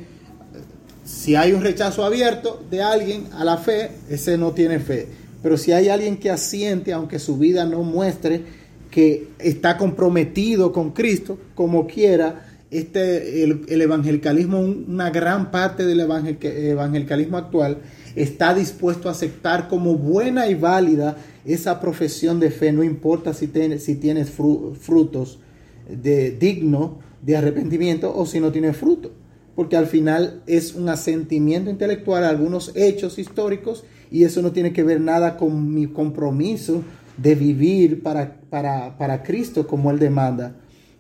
si 1.04 1.36
hay 1.36 1.54
un 1.54 1.62
rechazo 1.62 2.04
abierto 2.04 2.64
de 2.72 2.82
alguien 2.82 3.28
a 3.34 3.46
la 3.46 3.58
fe, 3.58 3.92
ese 4.10 4.40
no 4.40 4.54
tiene 4.54 4.80
fe. 4.80 5.25
Pero 5.46 5.58
si 5.58 5.74
hay 5.74 5.90
alguien 5.90 6.18
que 6.18 6.32
asiente, 6.32 6.92
aunque 6.92 7.20
su 7.20 7.38
vida 7.38 7.66
no 7.66 7.84
muestre 7.84 8.42
que 8.90 9.28
está 9.38 9.78
comprometido 9.78 10.72
con 10.72 10.90
Cristo, 10.90 11.38
como 11.54 11.86
quiera, 11.86 12.48
este, 12.72 13.44
el, 13.44 13.64
evangelicalismo, 13.80 14.60
una 14.60 15.12
gran 15.12 15.52
parte 15.52 15.86
del 15.86 16.00
evangelicalismo 16.00 17.38
actual, 17.38 17.78
está 18.16 18.56
dispuesto 18.56 19.08
a 19.08 19.12
aceptar 19.12 19.68
como 19.68 19.94
buena 20.00 20.48
y 20.48 20.56
válida 20.56 21.16
esa 21.46 21.80
profesión 21.80 22.40
de 22.40 22.50
fe, 22.50 22.72
no 22.72 22.84
importa 22.84 23.36
si, 23.36 23.48
si 23.78 23.96
tienes 23.98 24.32
frutos 24.32 25.38
de 25.88 26.32
digno 26.32 26.98
de 27.22 27.38
arrepentimiento 27.38 28.12
o 28.18 28.26
si 28.26 28.40
no 28.40 28.52
tienes 28.52 28.78
fruto, 28.78 29.12
porque 29.56 29.78
al 29.78 29.86
final 29.86 30.42
es 30.48 30.74
un 30.74 30.90
asentimiento 30.90 31.70
intelectual 31.70 32.24
a 32.24 32.30
algunos 32.30 32.72
hechos 32.76 33.20
históricos 33.20 33.84
y 34.12 34.24
eso 34.24 34.42
no 34.42 34.52
tiene 34.52 34.74
que 34.74 34.84
ver 34.84 35.02
nada 35.02 35.38
con 35.38 35.74
mi 35.74 35.88
compromiso 35.88 36.84
de 37.18 37.36
vivir 37.36 38.04
para, 38.04 38.40
para, 38.50 39.24
Cristo 39.24 39.68
como 39.68 39.92
Él 39.92 40.00
demanda 40.00 40.56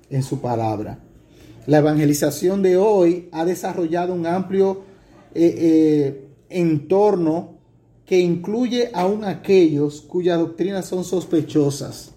en 0.10 0.24
su 0.24 0.40
palabra. 0.40 1.00
La 1.68 1.80
evangelización 1.80 2.62
de 2.62 2.78
hoy 2.78 3.28
ha 3.32 3.44
desarrollado 3.44 4.14
un 4.14 4.26
amplio 4.28 4.84
eh, 5.34 5.56
eh, 5.58 6.28
entorno 6.50 7.56
que 8.06 8.20
incluye 8.20 8.92
aún 8.94 9.24
aquellos 9.24 10.02
cuyas 10.02 10.38
doctrinas 10.38 10.86
son 10.86 11.04
sospechosas. 11.04 12.12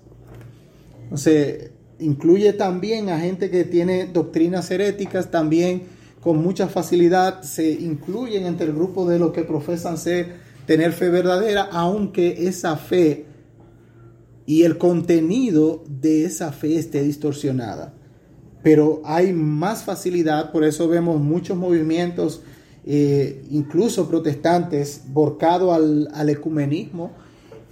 O 1.11 1.16
sea, 1.16 1.55
incluye 1.98 2.53
también 2.53 3.09
a 3.09 3.18
gente 3.18 3.51
que 3.51 3.64
tiene 3.64 4.07
doctrinas 4.07 4.70
heréticas, 4.70 5.31
también 5.31 5.83
con 6.20 6.42
mucha 6.42 6.68
facilidad 6.68 7.42
se 7.42 7.70
incluyen 7.70 8.44
entre 8.44 8.66
el 8.66 8.74
grupo 8.74 9.09
de 9.09 9.18
los 9.18 9.33
que 9.33 9.44
profesan 9.44 9.96
ser 9.96 10.48
tener 10.68 10.92
fe 10.92 11.09
verdadera, 11.09 11.66
aunque 11.72 12.46
esa 12.46 12.76
fe 12.76 13.24
y 14.44 14.64
el 14.64 14.76
contenido 14.76 15.83
de 15.88 16.26
esa 16.26 16.52
fe 16.52 16.76
esté 16.76 17.02
distorsionada. 17.02 17.94
Pero 18.62 19.00
hay 19.07 19.33
más 19.33 19.83
facilidad, 19.83 20.52
por 20.52 20.64
eso 20.64 20.87
vemos 20.87 21.22
muchos 21.22 21.57
movimientos, 21.57 22.42
eh, 22.85 23.46
incluso 23.50 24.11
protestantes, 24.11 25.04
borcados 25.07 25.74
al, 25.74 26.28
ecumenismo 26.28 27.12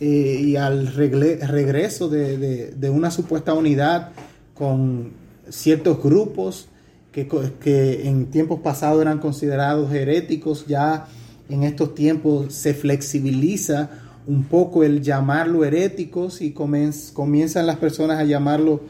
eh, 0.01 0.41
y 0.43 0.57
al 0.57 0.87
regreso 0.87 2.09
de, 2.09 2.91
una 2.91 3.11
supuesta 3.11 3.53
unidad 3.53 4.13
con 4.55 5.13
ciertos 5.51 6.03
grupos 6.03 6.69
que, 7.13 7.29
que 7.61 8.09
en 8.09 8.31
tiempos 8.31 8.61
pasados 8.61 9.03
eran 9.03 9.19
considerados 9.19 9.93
heréticos, 9.93 10.67
ya 10.67 11.09
en 11.49 11.63
estos 11.63 11.95
tiempos 11.95 12.53
se 12.55 12.75
flexibiliza 12.75 13.91
un 14.27 14.45
poco 14.45 14.83
el 14.83 15.03
llamarlo 15.03 15.65
heréticos 15.65 16.41
y 16.43 16.53
comienzan 16.53 17.67
las 17.67 17.77
personas 17.77 18.19
a 18.19 18.25
llamarlo 18.25 18.81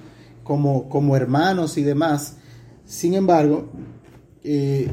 como, 0.43 0.89
como 0.89 1.17
hermanos 1.17 1.77
y 1.77 1.83
demás. 1.83 2.37
Sin 2.87 3.15
embargo, 3.15 3.69
eh, 4.45 4.89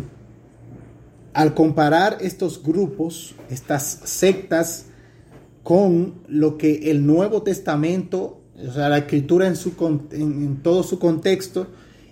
al 1.34 1.54
comparar 1.54 2.18
estos 2.22 2.62
grupos, 2.62 3.36
estas 3.50 4.02
sectas, 4.04 4.88
con 5.64 6.16
lo 6.28 6.58
que 6.58 6.92
el 6.92 7.06
Nuevo 7.06 7.42
Testamento, 7.42 8.42
o 8.68 8.72
sea, 8.74 8.90
la 8.90 8.98
escritura 8.98 9.48
en, 9.48 9.56
su, 9.56 9.74
en 10.12 10.62
todo 10.62 10.84
su 10.84 11.00
contexto, 11.00 11.68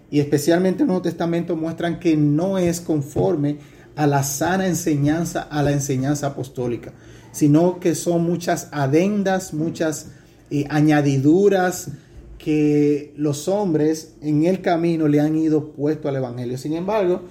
y 0.09 0.19
especialmente 0.19 0.83
el 0.83 0.87
Nuevo 0.87 1.01
Testamento 1.01 1.55
muestran 1.55 1.99
que 1.99 2.15
no 2.15 2.57
es 2.57 2.79
conforme 2.79 3.57
a 3.95 4.07
la 4.07 4.23
sana 4.23 4.67
enseñanza, 4.67 5.41
a 5.41 5.63
la 5.63 5.71
enseñanza 5.71 6.27
apostólica, 6.27 6.93
sino 7.31 7.79
que 7.79 7.95
son 7.95 8.23
muchas 8.23 8.69
adendas, 8.71 9.53
muchas 9.53 10.07
eh, 10.49 10.65
añadiduras 10.69 11.91
que 12.37 13.13
los 13.17 13.47
hombres 13.47 14.15
en 14.21 14.45
el 14.45 14.61
camino 14.61 15.07
le 15.07 15.19
han 15.19 15.37
ido 15.37 15.71
puesto 15.71 16.09
al 16.09 16.15
Evangelio. 16.15 16.57
Sin 16.57 16.73
embargo, 16.73 17.21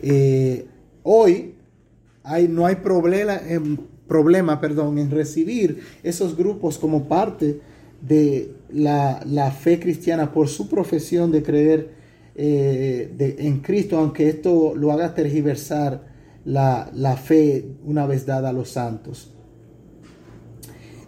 eh, 0.00 0.66
hoy 1.02 1.54
no 2.48 2.66
hay 2.66 2.76
problema, 2.76 3.40
en 3.44 5.10
recibir 5.10 5.82
esos 6.02 6.36
grupos 6.36 6.78
como 6.78 7.08
parte 7.08 7.60
de, 8.00 8.52
la, 8.72 9.50
fe 9.50 9.80
cristiana, 9.80 10.32
por 10.32 10.48
su 10.48 10.68
profesión 10.68 11.32
de 11.32 11.42
creer 11.42 11.90
eh, 12.36 13.36
en 13.38 13.58
Cristo, 13.60 13.98
aunque 13.98 14.28
esto 14.28 14.74
lo 14.76 14.92
haga 14.92 15.14
tergiversar 15.14 16.09
la, 16.44 16.90
la 16.94 17.16
fe 17.16 17.64
una 17.84 18.06
vez 18.06 18.26
dada 18.26 18.50
a 18.50 18.52
los 18.52 18.70
santos. 18.70 19.32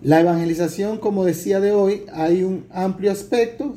La 0.03 0.21
evangelización, 0.21 0.99
como 0.99 1.25
decía 1.25 1.61
de 1.61 1.71
hoy, 1.71 2.03
hay 2.13 2.43
un 2.43 2.67
amplio 2.71 3.13
aspecto, 3.13 3.77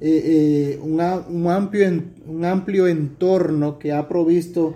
eh, 0.00 0.76
eh, 0.76 0.80
un, 0.82 1.00
amplio, 1.00 2.02
un 2.26 2.44
amplio 2.44 2.86
entorno 2.86 3.78
que 3.78 3.92
ha 3.92 4.06
provisto, 4.06 4.74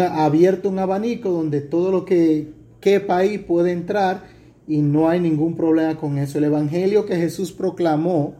ha 0.00 0.24
abierto 0.24 0.70
un 0.70 0.78
abanico 0.78 1.28
donde 1.30 1.60
todo 1.60 1.90
lo 1.90 2.06
que 2.06 2.54
quepa 2.80 3.18
ahí 3.18 3.36
puede 3.36 3.72
entrar 3.72 4.24
y 4.66 4.80
no 4.80 5.10
hay 5.10 5.20
ningún 5.20 5.54
problema 5.54 5.98
con 5.98 6.16
eso. 6.16 6.38
El 6.38 6.44
evangelio 6.44 7.04
que 7.04 7.16
Jesús 7.16 7.52
proclamó, 7.52 8.36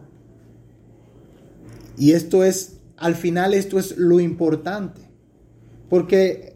y 1.99 2.13
esto 2.13 2.43
es, 2.43 2.79
al 2.97 3.13
final 3.13 3.53
esto 3.53 3.77
es 3.77 3.95
lo 3.95 4.19
importante, 4.19 5.01
porque 5.87 6.48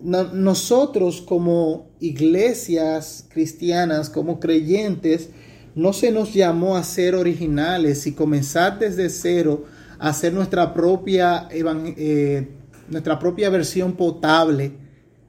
nosotros 0.00 1.20
como 1.20 1.90
iglesias 2.00 3.26
cristianas, 3.28 4.10
como 4.10 4.38
creyentes, 4.38 5.30
no 5.74 5.92
se 5.92 6.10
nos 6.10 6.34
llamó 6.34 6.76
a 6.76 6.82
ser 6.82 7.14
originales 7.14 8.06
y 8.06 8.12
comenzar 8.12 8.78
desde 8.78 9.10
cero 9.10 9.64
a 9.98 10.10
hacer 10.10 10.32
nuestra 10.32 10.72
propia, 10.72 11.48
eh, 11.50 12.48
nuestra 12.88 13.18
propia 13.18 13.50
versión 13.50 13.92
potable 13.92 14.72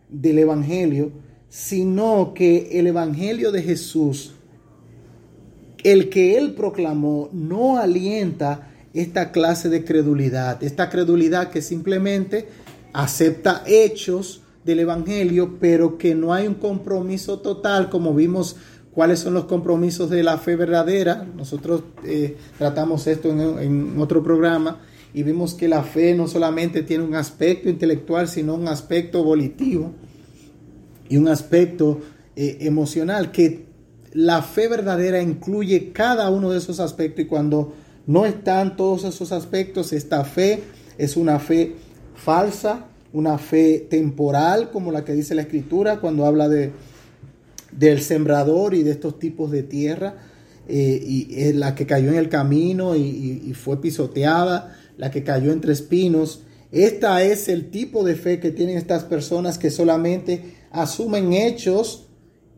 del 0.09 0.39
Evangelio, 0.39 1.11
sino 1.49 2.33
que 2.33 2.79
el 2.79 2.87
Evangelio 2.87 3.51
de 3.51 3.63
Jesús, 3.63 4.33
el 5.83 6.09
que 6.09 6.37
Él 6.37 6.53
proclamó, 6.53 7.29
no 7.31 7.77
alienta 7.77 8.71
esta 8.93 9.31
clase 9.31 9.69
de 9.69 9.83
credulidad, 9.83 10.63
esta 10.63 10.89
credulidad 10.89 11.49
que 11.49 11.61
simplemente 11.61 12.47
acepta 12.93 13.63
hechos, 13.65 14.41
del 14.63 14.79
Evangelio, 14.79 15.57
pero 15.59 15.97
que 15.97 16.15
no 16.15 16.33
hay 16.33 16.47
un 16.47 16.55
compromiso 16.55 17.39
total, 17.39 17.89
como 17.89 18.13
vimos 18.13 18.57
cuáles 18.91 19.19
son 19.19 19.33
los 19.33 19.45
compromisos 19.45 20.09
de 20.09 20.23
la 20.23 20.37
fe 20.37 20.55
verdadera. 20.55 21.25
Nosotros 21.35 21.83
eh, 22.03 22.37
tratamos 22.57 23.07
esto 23.07 23.29
en, 23.29 23.99
otro 23.99 24.23
programa 24.23 24.79
y 25.13 25.23
vimos 25.23 25.53
que 25.53 25.67
la 25.67 25.83
fe 25.83 26.13
no 26.13 26.27
solamente 26.27 26.83
tiene 26.83 27.03
un 27.03 27.15
aspecto 27.15 27.69
intelectual, 27.69 28.27
sino 28.27 28.55
un 28.55 28.67
aspecto 28.67 29.23
volitivo 29.23 29.93
y 31.07 31.17
un 31.17 31.27
aspecto 31.27 31.99
eh, 32.35 32.57
emocional, 32.61 33.31
que 33.31 33.65
la 34.13 34.41
fe 34.41 34.67
verdadera 34.67 35.21
incluye 35.21 35.91
cada 35.91 36.29
uno 36.29 36.51
de 36.51 36.57
esos 36.57 36.79
aspectos 36.79 37.25
y 37.25 37.27
cuando 37.27 37.73
no 38.05 38.25
están 38.25 38.75
todos 38.75 39.03
esos 39.03 39.31
aspectos, 39.31 39.93
esta 39.93 40.23
fe 40.25 40.63
es 40.97 41.15
una 41.15 41.39
fe 41.39 41.75
falsa, 42.15 42.88
una 43.13 43.37
fe 43.37 43.87
temporal 43.89 44.69
como 44.71 44.91
la 44.91 45.03
que 45.03 45.13
dice 45.13 45.35
la 45.35 45.41
escritura 45.41 45.99
cuando 45.99 46.25
habla 46.25 46.47
de, 46.47 46.71
del 47.71 48.01
sembrador 48.01 48.73
y 48.73 48.83
de 48.83 48.91
estos 48.91 49.19
tipos 49.19 49.51
de 49.51 49.63
tierra, 49.63 50.15
eh, 50.67 51.03
y 51.03 51.53
la 51.53 51.73
que 51.73 51.87
cayó 51.87 52.09
en 52.09 52.17
el 52.17 52.29
camino 52.29 52.95
y, 52.95 53.53
fue 53.55 53.81
pisoteada, 53.81 54.77
la 54.97 55.09
que 55.09 55.23
cayó 55.23 55.51
entre 55.51 55.73
espinos. 55.73 56.43
Esta 56.71 57.23
es 57.23 57.49
el 57.49 57.71
tipo 57.71 58.03
de 58.03 58.15
fe 58.15 58.39
que 58.39 58.51
tienen 58.51 58.77
estas 58.77 59.03
personas 59.03 59.57
que 59.57 59.71
solamente 59.71 60.57
asumen 60.69 61.33
hechos 61.33 62.05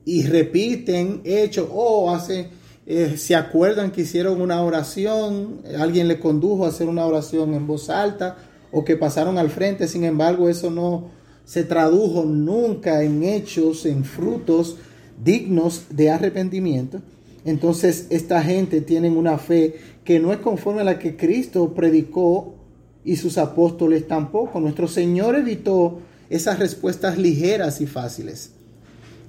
y 0.03 0.23
repiten 0.23 1.21
hechos 1.23 1.69
o 1.71 2.13
hacen, 2.13 2.49
eh, 2.85 3.15
se 3.15 3.35
acuerdan 3.35 3.91
que 3.91 4.01
hicieron 4.01 4.41
una 4.41 4.61
oración, 4.61 5.61
alguien 5.79 6.09
le 6.09 6.19
condujo 6.19 6.65
a 6.65 6.69
hacer 6.69 6.89
una 6.89 7.05
oración 7.05 7.53
en 7.53 7.65
voz 7.65 7.89
alta 7.89 8.35
o 8.71 8.85
que 8.85 8.97
pasaron 8.97 9.37
al 9.37 9.49
frente, 9.49 9.87
sin 9.87 10.03
embargo 10.03 10.49
eso 10.49 10.71
no 10.71 11.09
se 11.45 11.63
tradujo 11.63 12.23
nunca 12.23 13.03
en 13.03 13.23
hechos, 13.23 13.85
en 13.85 14.05
frutos 14.05 14.77
dignos 15.23 15.87
de 15.89 16.09
arrepentimiento. 16.09 17.01
Entonces 17.43 18.07
esta 18.09 18.41
gente 18.43 18.81
tiene 18.81 19.09
una 19.09 19.37
fe 19.37 19.75
que 20.03 20.19
no 20.19 20.31
es 20.31 20.39
conforme 20.39 20.81
a 20.81 20.85
la 20.85 20.99
que 20.99 21.17
Cristo 21.17 21.73
predicó 21.73 22.55
y 23.03 23.15
sus 23.15 23.37
apóstoles 23.37 24.07
tampoco. 24.07 24.59
Nuestro 24.59 24.87
Señor 24.87 25.35
evitó 25.35 25.99
esas 26.29 26.59
respuestas 26.59 27.17
ligeras 27.17 27.81
y 27.81 27.87
fáciles. 27.87 28.51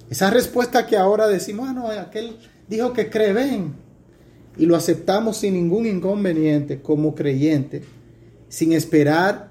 Esa 0.09 0.29
respuesta 0.29 0.85
que 0.85 0.95
ahora 0.95 1.27
decimos, 1.27 1.67
ah, 1.69 1.73
no, 1.73 1.87
aquel 1.87 2.37
dijo 2.69 2.93
que 2.93 3.09
creen 3.09 3.73
y 4.57 4.65
lo 4.65 4.75
aceptamos 4.75 5.37
sin 5.37 5.55
ningún 5.55 5.87
inconveniente 5.87 6.81
como 6.81 7.15
creyente 7.15 7.81
sin 8.53 8.71
esperar 8.71 9.49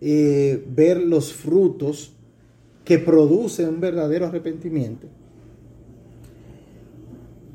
eh, 0.00 0.64
ver 0.66 1.00
los 1.00 1.32
frutos 1.32 2.14
que 2.84 2.98
producen 2.98 3.68
un 3.68 3.80
verdadero 3.80 4.26
arrepentimiento, 4.26 5.06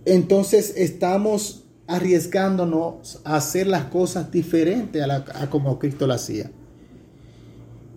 entonces 0.06 0.74
estamos 0.78 1.66
arriesgándonos 1.86 3.20
a 3.26 3.36
hacer 3.36 3.68
las 3.68 3.86
cosas 3.88 4.32
diferentes 4.32 5.04
a, 5.04 5.50
como 5.50 5.78
Cristo 5.80 6.08
lo 6.08 6.14
hacía. 6.14 6.50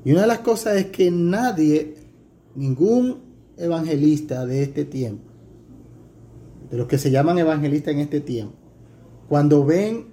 Y 0.05 0.11
una 0.11 0.23
de 0.23 0.27
las 0.27 0.41
cosas 0.41 0.77
es 0.79 0.87
que 0.87 1.13
nadie, 1.13 1.95
ningún 2.57 3.21
evangelista 3.57 4.45
de 4.45 4.65
este 4.65 4.85
tiempo, 4.85 5.31
de 6.69 6.79
los 6.79 6.89
que 6.89 6.99
se 6.99 7.13
llaman 7.13 7.39
evangelistas 7.39 7.95
en 7.95 8.01
este 8.01 8.21
tiempo, 8.21 8.57
cuando 9.29 9.65
ven 9.65 10.09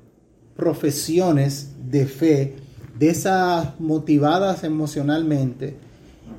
profesiones 0.56 1.72
de 1.90 2.06
fe 2.06 2.65
de 2.98 3.10
esas 3.10 3.80
motivadas 3.80 4.64
emocionalmente 4.64 5.76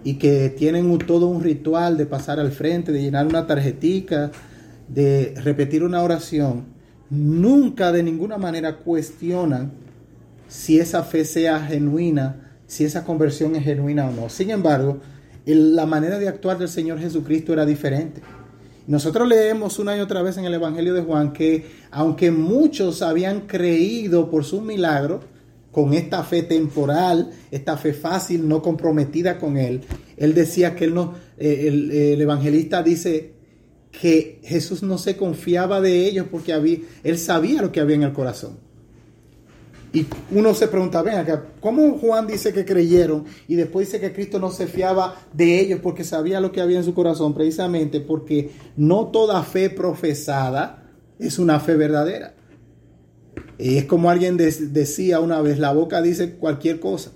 y 0.04 0.14
que 0.14 0.50
tienen 0.50 0.98
todo 0.98 1.26
un 1.26 1.42
ritual 1.42 1.96
de 1.96 2.06
pasar 2.06 2.40
al 2.40 2.52
frente, 2.52 2.92
de 2.92 3.02
llenar 3.02 3.26
una 3.26 3.46
tarjetica, 3.46 4.30
de 4.88 5.34
repetir 5.42 5.82
una 5.82 6.02
oración, 6.02 6.64
nunca 7.10 7.92
de 7.92 8.02
ninguna 8.02 8.38
manera 8.38 8.76
cuestionan 8.78 9.72
si 10.48 10.78
esa 10.78 11.02
fe 11.02 11.24
sea 11.24 11.60
genuina, 11.60 12.58
si 12.66 12.84
esa 12.84 13.04
conversión 13.04 13.56
es 13.56 13.64
genuina 13.64 14.08
o 14.08 14.12
no. 14.12 14.28
Sin 14.28 14.50
embargo, 14.50 15.00
la 15.44 15.86
manera 15.86 16.18
de 16.18 16.28
actuar 16.28 16.58
del 16.58 16.68
Señor 16.68 16.98
Jesucristo 16.98 17.52
era 17.52 17.66
diferente. 17.66 18.22
Nosotros 18.86 19.26
leemos 19.26 19.78
una 19.80 19.96
y 19.96 20.00
otra 20.00 20.22
vez 20.22 20.36
en 20.36 20.44
el 20.44 20.54
Evangelio 20.54 20.94
de 20.94 21.02
Juan 21.02 21.32
que 21.32 21.66
aunque 21.90 22.30
muchos 22.30 23.02
habían 23.02 23.42
creído 23.42 24.30
por 24.30 24.44
su 24.44 24.60
milagro, 24.60 25.20
con 25.76 25.92
esta 25.92 26.24
fe 26.24 26.42
temporal, 26.42 27.32
esta 27.50 27.76
fe 27.76 27.92
fácil, 27.92 28.48
no 28.48 28.62
comprometida 28.62 29.38
con 29.38 29.58
Él. 29.58 29.82
Él 30.16 30.32
decía 30.32 30.74
que 30.74 30.86
él 30.86 30.94
no, 30.94 31.12
eh, 31.36 31.66
el, 31.68 32.18
evangelista 32.18 32.82
dice 32.82 33.34
que 33.92 34.40
Jesús 34.42 34.82
no 34.82 34.96
se 34.96 35.18
confiaba 35.18 35.82
de 35.82 36.06
ellos 36.06 36.28
porque 36.30 36.54
había, 36.54 36.78
Él 37.04 37.18
sabía 37.18 37.60
lo 37.60 37.72
que 37.72 37.80
había 37.80 37.96
en 37.96 38.04
el 38.04 38.14
corazón. 38.14 38.56
Y 39.92 40.06
uno 40.30 40.54
se 40.54 40.66
pregunta, 40.68 41.02
ven 41.02 41.16
acá, 41.18 41.44
¿cómo 41.60 41.98
Juan 41.98 42.26
dice 42.26 42.54
que 42.54 42.64
creyeron 42.64 43.26
y 43.46 43.56
después 43.56 43.88
dice 43.88 44.00
que 44.00 44.14
Cristo 44.14 44.38
no 44.38 44.50
se 44.52 44.68
fiaba 44.68 45.26
de 45.34 45.60
ellos 45.60 45.80
porque 45.82 46.04
sabía 46.04 46.40
lo 46.40 46.52
que 46.52 46.62
había 46.62 46.78
en 46.78 46.84
su 46.84 46.94
corazón? 46.94 47.34
Precisamente 47.34 48.00
porque 48.00 48.50
no 48.78 49.08
toda 49.08 49.42
fe 49.42 49.68
profesada 49.68 50.90
es 51.18 51.38
una 51.38 51.60
fe 51.60 51.76
verdadera. 51.76 52.35
Es 53.58 53.84
como 53.84 54.10
alguien 54.10 54.36
decía 54.36 55.20
una 55.20 55.40
vez, 55.40 55.58
la 55.58 55.72
boca 55.72 56.02
dice 56.02 56.34
cualquier 56.34 56.80
cosa. 56.80 57.12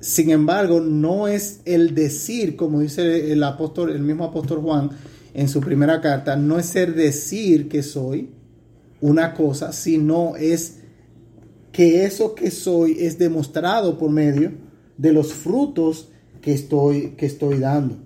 Sin 0.00 0.30
embargo, 0.30 0.80
no 0.80 1.28
es 1.28 1.60
el 1.64 1.94
decir, 1.94 2.56
como 2.56 2.80
dice 2.80 3.32
el 3.32 3.42
apóstol, 3.44 3.90
el 3.90 4.02
mismo 4.02 4.24
apóstol 4.24 4.60
Juan 4.60 4.90
en 5.32 5.48
su 5.48 5.60
primera 5.60 6.00
carta, 6.00 6.36
no 6.36 6.58
es 6.58 6.66
ser 6.66 6.94
decir 6.94 7.68
que 7.68 7.82
soy 7.82 8.30
una 9.00 9.32
cosa, 9.34 9.72
sino 9.72 10.36
es 10.36 10.78
que 11.72 12.04
eso 12.04 12.34
que 12.34 12.50
soy 12.50 12.96
es 13.00 13.18
demostrado 13.18 13.96
por 13.96 14.10
medio 14.10 14.52
de 14.98 15.12
los 15.12 15.32
frutos 15.32 16.08
que 16.42 16.52
estoy, 16.52 17.12
que 17.16 17.26
estoy 17.26 17.58
dando. 17.58 17.96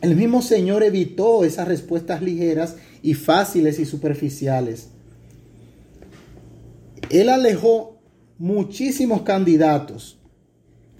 El 0.00 0.16
mismo 0.16 0.42
Señor 0.42 0.82
evitó 0.82 1.44
esas 1.44 1.68
respuestas 1.68 2.22
ligeras 2.22 2.76
y 3.02 3.14
fáciles 3.14 3.78
y 3.78 3.84
superficiales. 3.84 4.88
Él 7.12 7.28
alejó 7.28 7.98
muchísimos 8.38 9.22
candidatos. 9.22 10.18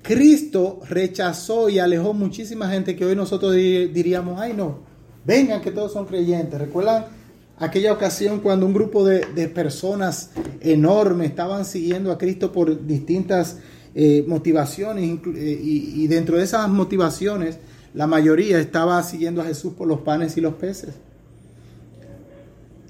Cristo 0.03 0.81
rechazó 0.89 1.69
y 1.69 1.79
alejó 1.79 2.13
muchísima 2.13 2.69
gente 2.69 2.95
que 2.95 3.05
hoy 3.05 3.17
nosotros 3.17 3.55
diríamos, 3.55 4.41
ay 4.41 4.53
no, 4.53 4.81
vengan 5.25 5.61
que 5.61 5.71
todos 5.71 5.93
son 5.93 6.07
creyentes. 6.07 6.61
¿Recuerdan 6.61 7.07
aquella 7.59 7.93
ocasión 7.93 8.41
cuando 8.41 8.67
un 8.67 8.75
grupo 8.75 9.05
de, 9.05 9.49
personas 9.49 10.31
enormes 10.61 11.31
estaban 11.31 11.65
siguiendo 11.65 12.13
a 12.13 12.19
Cristo 12.19 12.53
por 12.53 12.87
distintas 12.87 13.59
eh, 13.95 14.25
motivaciones 14.27 15.19
eh, 15.35 15.61
y 15.63 16.07
dentro 16.09 16.37
de 16.37 16.45
esas 16.45 16.69
motivaciones 16.69 17.59
la 17.95 18.07
mayoría 18.07 18.59
estaba 18.59 19.03
siguiendo 19.03 19.43
a 19.43 19.45
Jesús 19.45 19.75
por 19.75 19.87
los 19.87 20.01
panes 20.01 20.37
y 20.37 20.41
los 20.41 20.55
peces? 20.55 20.95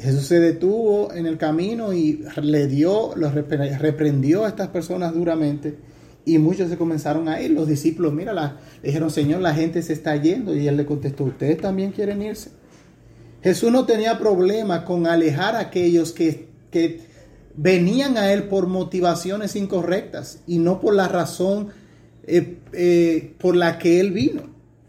Jesús 0.02 0.26
se 0.26 0.40
detuvo 0.40 1.12
en 1.12 1.26
el 1.26 1.38
camino 1.38 1.92
y 1.92 2.24
le 2.42 2.66
dio, 2.66 3.12
los 3.14 3.34
reprendió 3.34 4.44
a 4.44 4.48
estas 4.48 4.68
personas 4.68 5.14
duramente 5.14 5.78
y 6.24 6.38
muchos 6.38 6.68
se 6.70 6.76
comenzaron 6.76 7.28
a 7.28 7.40
ir. 7.40 7.52
Los 7.52 7.68
discípulos, 7.68 8.12
mira, 8.12 8.32
le 8.32 8.88
dijeron, 8.88 9.12
Señor, 9.12 9.40
la 9.40 9.54
gente 9.54 9.80
se 9.80 9.92
está 9.92 10.16
yendo. 10.16 10.56
Y 10.56 10.66
él 10.66 10.76
le 10.76 10.86
contestó, 10.86 11.22
¿ustedes 11.22 11.58
también 11.58 11.92
quieren 11.92 12.20
irse? 12.20 12.50
Jesús 13.42 13.70
no 13.70 13.86
tenía 13.86 14.18
problema 14.18 14.84
con 14.84 15.06
alejar 15.06 15.54
a 15.54 15.60
aquellos 15.60 16.12
que, 16.12 16.48
que 16.72 17.00
venían 17.54 18.16
a 18.16 18.32
él 18.32 18.44
por 18.48 18.66
motivaciones 18.66 19.54
incorrectas 19.54 20.40
y 20.48 20.58
no 20.58 20.80
por 20.80 20.94
la 20.94 21.06
razón 21.06 21.68
eh, 22.26 22.58
eh, 22.72 23.34
por 23.38 23.54
la 23.54 23.78
que 23.78 24.00
él 24.00 24.10
vino, 24.10 24.42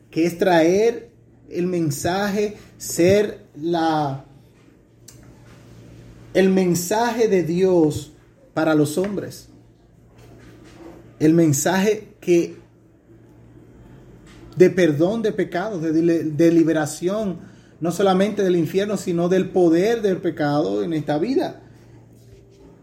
que 0.09 0.25
es 0.25 0.39
traer 0.39 1.09
el 1.49 1.67
mensaje, 1.67 2.55
ser 2.77 3.45
la 3.55 4.25
el 6.33 6.49
mensaje 6.49 7.27
de 7.27 7.43
Dios 7.43 8.13
para 8.53 8.75
los 8.75 8.97
hombres 8.97 9.49
el 11.23 11.33
mensaje 11.33 12.09
que 12.19 12.55
de 14.57 14.69
perdón 14.69 15.21
de 15.21 15.31
pecados, 15.31 15.81
de, 15.81 16.51
liberación, 16.51 17.39
no 17.79 17.91
solamente 17.91 18.43
del 18.43 18.55
infierno, 18.55 18.97
sino 18.97 19.29
del 19.29 19.49
poder 19.49 20.01
del 20.01 20.17
pecado 20.17 20.83
en 20.83 20.93
esta 20.93 21.17
vida. 21.17 21.61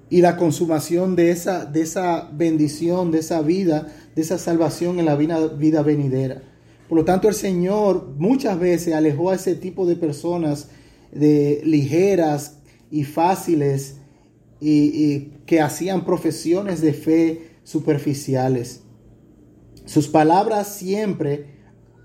Y 0.09 0.23
la 0.23 0.37
consumación 0.37 1.15
de 1.17 1.31
esa, 1.31 1.67
de 1.67 1.83
esa 1.83 2.29
bendición, 2.33 3.13
de 3.13 3.19
esa 3.19 3.43
vida, 3.43 3.87
de 4.17 4.23
esa 4.23 4.39
salvación 4.39 4.99
en 4.99 5.05
la 5.05 5.17
vida, 5.17 5.47
vida 5.47 5.83
venidera. 5.83 6.43
Por 6.89 6.99
lo 6.99 7.05
tanto, 7.05 7.29
el 7.29 7.35
Señor 7.35 8.09
muchas 8.17 8.59
veces 8.59 8.95
alejó 8.95 9.31
a 9.31 9.37
ese 9.37 9.55
tipo 9.55 9.87
de 9.87 9.95
personas 9.95 10.69
de 11.13 11.61
ligeras 11.65 12.57
y 12.91 13.05
fáciles 13.05 13.97
y 14.61 15.21
que 15.47 15.61
hacían 15.61 16.05
profesiones 16.05 16.81
de 16.81 16.93
fe 16.93 17.51
superficiales. 17.65 18.83
Sus 19.87 20.09
palabras 20.09 20.69
siempre 20.69 21.47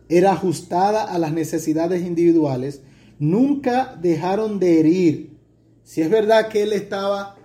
era 0.10 0.34
ajustada 0.34 1.04
a 1.04 1.20
las 1.20 1.34
necesidades 1.34 2.04
individuales, 2.04 2.82
nunca 3.20 3.98
dejaron 4.02 4.60
de 4.60 4.80
herir. 4.80 5.38
Si 5.84 6.02
es 6.02 6.10
verdad 6.10 6.48
que 6.48 6.64
él 6.64 6.74
estaba, 6.74 7.36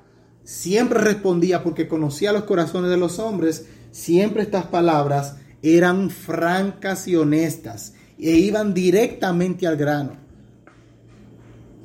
siempre 0.44 0.98
respondía 1.00 1.62
porque 1.62 1.88
conocía 1.88 2.32
los 2.32 2.44
corazones 2.44 2.90
de 2.90 2.96
los 2.96 3.18
hombres, 3.18 3.66
siempre 3.90 4.42
estas 4.42 4.66
palabras 4.66 5.36
eran 5.62 6.10
francas 6.10 7.06
y 7.06 7.16
honestas 7.16 7.94
e 8.18 8.30
iban 8.32 8.74
directamente 8.74 9.66
al 9.66 9.76
grano. 9.76 10.12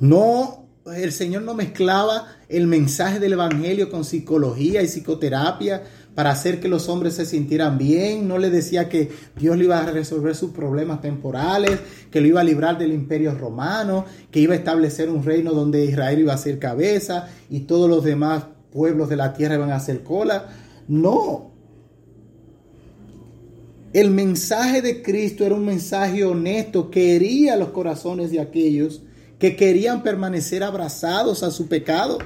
No, 0.00 0.65
el 0.94 1.12
Señor 1.12 1.42
no 1.42 1.54
mezclaba 1.54 2.26
el 2.48 2.66
mensaje 2.66 3.18
del 3.18 3.32
Evangelio 3.32 3.90
con 3.90 4.04
psicología 4.04 4.82
y 4.82 4.86
psicoterapia 4.86 5.82
para 6.14 6.30
hacer 6.30 6.60
que 6.60 6.68
los 6.68 6.88
hombres 6.88 7.14
se 7.14 7.26
sintieran 7.26 7.76
bien, 7.76 8.26
no 8.26 8.38
le 8.38 8.50
decía 8.50 8.88
que 8.88 9.10
Dios 9.38 9.58
le 9.58 9.64
iba 9.64 9.80
a 9.80 9.90
resolver 9.90 10.34
sus 10.34 10.52
problemas 10.52 11.02
temporales, 11.02 11.78
que 12.10 12.20
lo 12.20 12.28
iba 12.28 12.40
a 12.40 12.44
librar 12.44 12.78
del 12.78 12.92
imperio 12.92 13.34
romano, 13.34 14.06
que 14.30 14.40
iba 14.40 14.54
a 14.54 14.56
establecer 14.56 15.10
un 15.10 15.24
reino 15.24 15.52
donde 15.52 15.84
Israel 15.84 16.20
iba 16.20 16.32
a 16.32 16.38
ser 16.38 16.58
cabeza 16.58 17.28
y 17.50 17.60
todos 17.60 17.90
los 17.90 18.04
demás 18.04 18.44
pueblos 18.72 19.08
de 19.08 19.16
la 19.16 19.34
tierra 19.34 19.56
iban 19.56 19.72
a 19.72 19.80
ser 19.80 20.02
cola. 20.02 20.48
No. 20.88 21.50
El 23.92 24.10
mensaje 24.10 24.82
de 24.82 25.02
Cristo 25.02 25.44
era 25.44 25.54
un 25.54 25.64
mensaje 25.64 26.24
honesto 26.24 26.90
que 26.90 27.16
hería 27.16 27.56
los 27.56 27.70
corazones 27.70 28.30
de 28.30 28.40
aquellos 28.40 29.02
que 29.38 29.56
querían 29.56 30.02
permanecer 30.02 30.62
abrazados 30.62 31.42
a 31.42 31.50
su 31.50 31.68
pecado. 31.68 32.18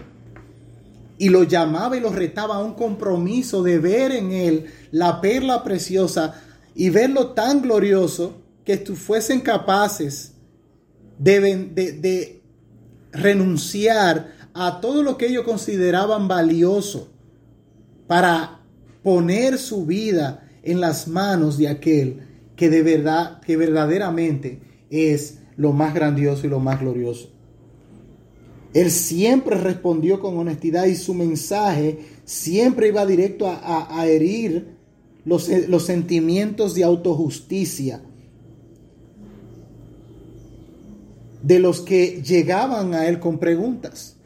Y 1.18 1.28
lo 1.28 1.42
llamaba 1.42 1.96
y 1.96 2.00
lo 2.00 2.10
retaba 2.10 2.56
a 2.56 2.64
un 2.64 2.74
compromiso 2.74 3.62
de 3.62 3.78
ver 3.78 4.12
en 4.12 4.32
él 4.32 4.66
la 4.90 5.20
perla 5.20 5.62
preciosa 5.62 6.42
y 6.74 6.88
verlo 6.88 7.32
tan 7.32 7.60
glorioso 7.60 8.40
que 8.64 8.78
fuesen 8.78 9.40
capaces 9.40 10.32
de, 11.18 11.40
de 11.40 12.40
renunciar 13.12 14.32
a 14.54 14.80
todo 14.80 15.02
lo 15.02 15.18
que 15.18 15.26
ellos 15.26 15.44
consideraban 15.44 16.26
valioso 16.26 17.10
para 18.06 18.60
poner 19.02 19.58
su 19.58 19.84
vida 19.84 20.48
en 20.62 20.80
las 20.80 21.06
manos 21.06 21.58
de 21.58 21.68
aquel 21.68 22.22
que 22.56 22.68
de 22.68 22.82
verdad, 22.82 23.40
que 23.40 23.56
verdaderamente 23.56 24.60
es 24.90 25.38
lo 25.60 25.74
más 25.74 25.92
grandioso 25.92 26.46
y 26.46 26.50
lo 26.50 26.58
más 26.58 26.80
glorioso. 26.80 27.28
Él 28.72 28.90
siempre 28.90 29.58
respondió 29.58 30.18
con 30.18 30.38
honestidad 30.38 30.86
y 30.86 30.94
su 30.94 31.12
mensaje 31.12 31.98
siempre 32.24 32.88
iba 32.88 33.04
directo 33.04 33.46
a, 33.46 34.06
herir 34.06 34.76
los, 35.26 35.50
los 35.68 35.84
sentimientos 35.84 36.74
de 36.74 36.84
autojusticia 36.84 38.00
de 41.42 41.58
los 41.58 41.82
que 41.82 42.22
llegaban 42.22 42.94
a 42.94 43.06
él 43.06 43.20
con 43.20 43.38
preguntas. 43.38 44.16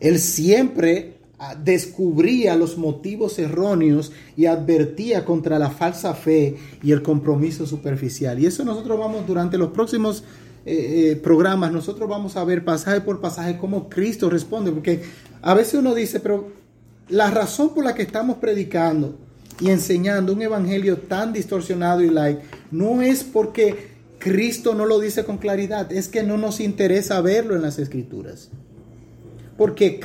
Él 0.00 0.18
siempre 0.18 1.17
descubría 1.62 2.56
los 2.56 2.78
motivos 2.78 3.38
erróneos 3.38 4.12
y 4.36 4.46
advertía 4.46 5.24
contra 5.24 5.58
la 5.58 5.70
falsa 5.70 6.14
fe 6.14 6.56
y 6.82 6.90
el 6.90 7.02
compromiso 7.02 7.66
superficial. 7.66 8.38
Y 8.40 8.46
eso 8.46 8.64
nosotros 8.64 8.98
vamos 8.98 9.26
durante 9.26 9.56
los 9.56 9.70
próximos 9.70 10.24
eh, 10.66 11.12
eh, 11.12 11.16
programas, 11.16 11.72
nosotros 11.72 12.08
vamos 12.08 12.36
a 12.36 12.44
ver 12.44 12.64
pasaje 12.64 13.00
por 13.00 13.20
pasaje 13.20 13.56
cómo 13.56 13.88
Cristo 13.88 14.28
responde, 14.28 14.72
porque 14.72 15.02
a 15.40 15.54
veces 15.54 15.74
uno 15.74 15.94
dice, 15.94 16.20
pero 16.20 16.48
la 17.08 17.30
razón 17.30 17.72
por 17.72 17.84
la 17.84 17.94
que 17.94 18.02
estamos 18.02 18.38
predicando 18.38 19.16
y 19.60 19.70
enseñando 19.70 20.32
un 20.32 20.42
evangelio 20.42 20.98
tan 20.98 21.32
distorsionado 21.32 22.02
y 22.02 22.10
light 22.10 22.40
no 22.70 23.00
es 23.00 23.24
porque 23.24 23.96
Cristo 24.18 24.74
no 24.74 24.84
lo 24.84 24.98
dice 24.98 25.24
con 25.24 25.38
claridad, 25.38 25.92
es 25.92 26.08
que 26.08 26.24
no 26.24 26.36
nos 26.36 26.60
interesa 26.60 27.20
verlo 27.20 27.54
en 27.54 27.62
las 27.62 27.78
escrituras. 27.78 28.50
Porque 29.58 30.00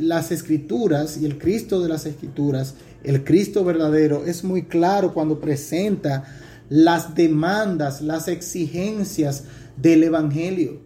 las 0.00 0.30
escrituras 0.30 1.16
y 1.16 1.24
el 1.24 1.38
Cristo 1.38 1.80
de 1.80 1.88
las 1.88 2.04
escrituras, 2.04 2.74
el 3.02 3.24
Cristo 3.24 3.64
verdadero, 3.64 4.26
es 4.26 4.44
muy 4.44 4.64
claro 4.64 5.14
cuando 5.14 5.40
presenta 5.40 6.24
las 6.68 7.14
demandas, 7.14 8.02
las 8.02 8.28
exigencias 8.28 9.44
del 9.78 10.04
Evangelio. 10.04 10.82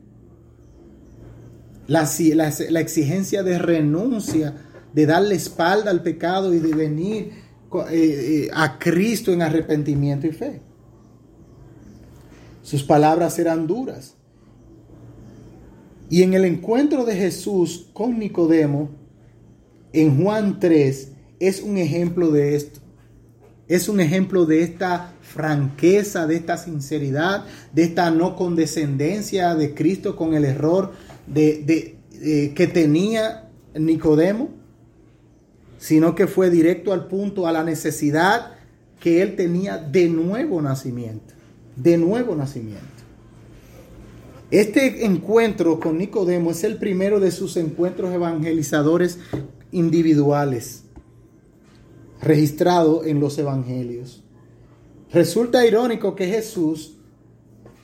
La, 1.88 2.02
exigencia 2.80 3.42
de 3.42 3.58
renuncia, 3.58 4.54
de 4.94 5.04
darle 5.04 5.34
espalda 5.34 5.90
al 5.90 6.04
pecado 6.04 6.54
y 6.54 6.60
de 6.60 6.74
venir 6.76 7.32
eh, 7.90 7.90
eh, 7.90 8.50
a 8.54 8.78
Cristo 8.78 9.32
en 9.32 9.42
arrepentimiento 9.42 10.28
y 10.28 10.30
fe. 10.30 10.62
Sus 12.62 12.84
palabras 12.84 13.36
eran 13.40 13.66
duras. 13.66 14.14
Y 16.12 16.22
en 16.22 16.34
el 16.34 16.44
encuentro 16.44 17.06
de 17.06 17.16
Jesús 17.16 17.86
con 17.94 18.18
Nicodemo, 18.18 18.90
en 19.94 20.22
Juan 20.22 20.60
3, 20.60 21.08
es 21.40 21.62
un 21.62 21.78
ejemplo 21.78 22.30
de 22.30 22.54
esto. 22.54 22.80
Es 23.66 23.88
un 23.88 23.98
ejemplo 23.98 24.44
de 24.44 24.62
esta 24.62 25.14
franqueza, 25.22 26.26
de 26.26 26.36
esta 26.36 26.58
sinceridad, 26.58 27.46
de 27.72 27.84
esta 27.84 28.10
no 28.10 28.36
condescendencia 28.36 29.54
de 29.54 29.72
Cristo 29.72 30.14
con 30.14 30.34
el 30.34 30.44
error 30.44 30.92
de, 31.26 31.96
que 32.54 32.66
tenía 32.66 33.48
Nicodemo, 33.74 34.50
sino 35.78 36.14
que 36.14 36.26
fue 36.26 36.50
directo 36.50 36.92
al 36.92 37.06
punto, 37.06 37.46
a 37.46 37.52
la 37.52 37.64
necesidad 37.64 38.52
que 39.00 39.22
él 39.22 39.34
tenía 39.34 39.78
de 39.78 40.10
nuevo 40.10 40.60
nacimiento, 40.60 41.32
de 41.74 41.96
nuevo 41.96 42.36
nacimiento. 42.36 42.91
Este 44.52 45.06
encuentro 45.06 45.80
con 45.80 45.96
Nicodemo 45.96 46.50
es 46.50 46.62
el 46.62 46.76
primero 46.76 47.20
de 47.20 47.30
sus 47.30 47.56
encuentros 47.56 48.12
evangelizadores 48.12 49.18
individuales, 49.70 50.84
registrado 52.20 53.02
en 53.06 53.18
los 53.18 53.38
evangelios. 53.38 54.22
Resulta 55.10 55.66
irónico 55.66 56.14
que 56.14 56.26
Jesús, 56.26 56.98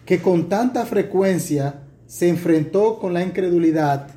que 0.04 0.20
con 0.20 0.50
tanta 0.50 0.84
frecuencia 0.84 1.84
se 2.06 2.28
enfrentó 2.28 2.98
con 2.98 3.14
la 3.14 3.22
incredulidad 3.22 4.08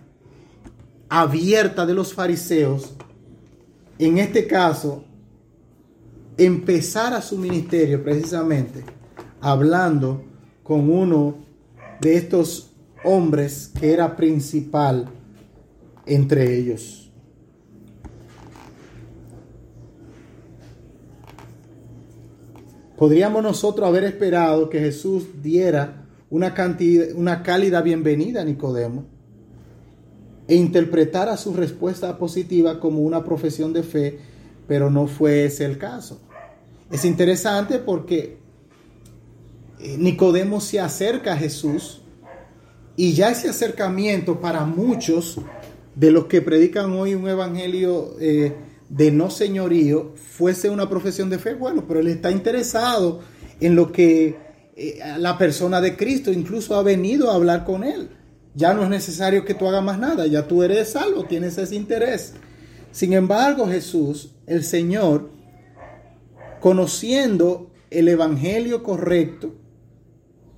abierta 1.07 1.85
de 1.85 1.93
los 1.93 2.13
fariseos, 2.13 2.95
en 3.97 4.17
este 4.17 4.45
caso, 4.45 5.05
empezara 6.35 7.21
su 7.21 7.37
ministerio 7.37 8.03
precisamente 8.03 8.83
hablando 9.39 10.21
con 10.63 10.89
uno 10.89 11.49
de 12.01 12.15
estos 12.17 12.71
hombres 13.03 13.71
que 13.79 13.93
era 13.93 14.15
principal 14.15 15.07
entre 16.05 16.57
ellos. 16.57 17.11
Podríamos 22.97 23.41
nosotros 23.41 23.87
haber 23.87 24.03
esperado 24.03 24.69
que 24.69 24.79
Jesús 24.79 25.25
diera 25.41 26.07
una, 26.29 26.53
cantidad, 26.53 27.07
una 27.15 27.43
cálida 27.43 27.81
bienvenida 27.81 28.41
a 28.41 28.45
Nicodemo 28.45 29.05
e 30.47 30.55
interpretara 30.55 31.37
su 31.37 31.53
respuesta 31.53 32.17
positiva 32.17 32.79
como 32.79 32.99
una 33.01 33.23
profesión 33.23 33.73
de 33.73 33.83
fe, 33.83 34.19
pero 34.67 34.89
no 34.89 35.07
fue 35.07 35.45
ese 35.45 35.65
el 35.65 35.77
caso. 35.77 36.19
Es 36.91 37.05
interesante 37.05 37.79
porque 37.79 38.40
Nicodemo 39.97 40.61
se 40.61 40.79
acerca 40.79 41.33
a 41.33 41.37
Jesús 41.37 42.01
y 42.95 43.13
ya 43.13 43.31
ese 43.31 43.49
acercamiento 43.49 44.39
para 44.39 44.65
muchos 44.65 45.39
de 45.95 46.11
los 46.11 46.25
que 46.25 46.41
predican 46.41 46.91
hoy 46.93 47.15
un 47.15 47.27
evangelio 47.27 48.15
eh, 48.19 48.53
de 48.89 49.11
no 49.11 49.29
señorío 49.29 50.13
fuese 50.15 50.69
una 50.69 50.89
profesión 50.89 51.29
de 51.29 51.39
fe, 51.39 51.53
bueno, 51.53 51.85
pero 51.87 51.99
él 51.99 52.07
está 52.07 52.31
interesado 52.31 53.21
en 53.59 53.75
lo 53.75 53.91
que 53.91 54.37
eh, 54.75 54.99
la 55.17 55.37
persona 55.37 55.81
de 55.81 55.95
Cristo 55.95 56.31
incluso 56.31 56.75
ha 56.75 56.83
venido 56.83 57.31
a 57.31 57.35
hablar 57.35 57.63
con 57.63 57.83
él. 57.83 58.09
Ya 58.53 58.73
no 58.73 58.83
es 58.83 58.89
necesario 58.89 59.45
que 59.45 59.53
tú 59.53 59.67
hagas 59.67 59.83
más 59.83 59.97
nada, 59.97 60.27
ya 60.27 60.47
tú 60.47 60.61
eres 60.61 60.91
salvo, 60.91 61.23
tienes 61.23 61.57
ese 61.57 61.75
interés. 61.75 62.33
Sin 62.91 63.13
embargo, 63.13 63.67
Jesús, 63.67 64.35
el 64.45 64.63
Señor, 64.65 65.29
conociendo 66.59 67.71
el 67.89 68.09
evangelio 68.09 68.83
correcto 68.83 69.60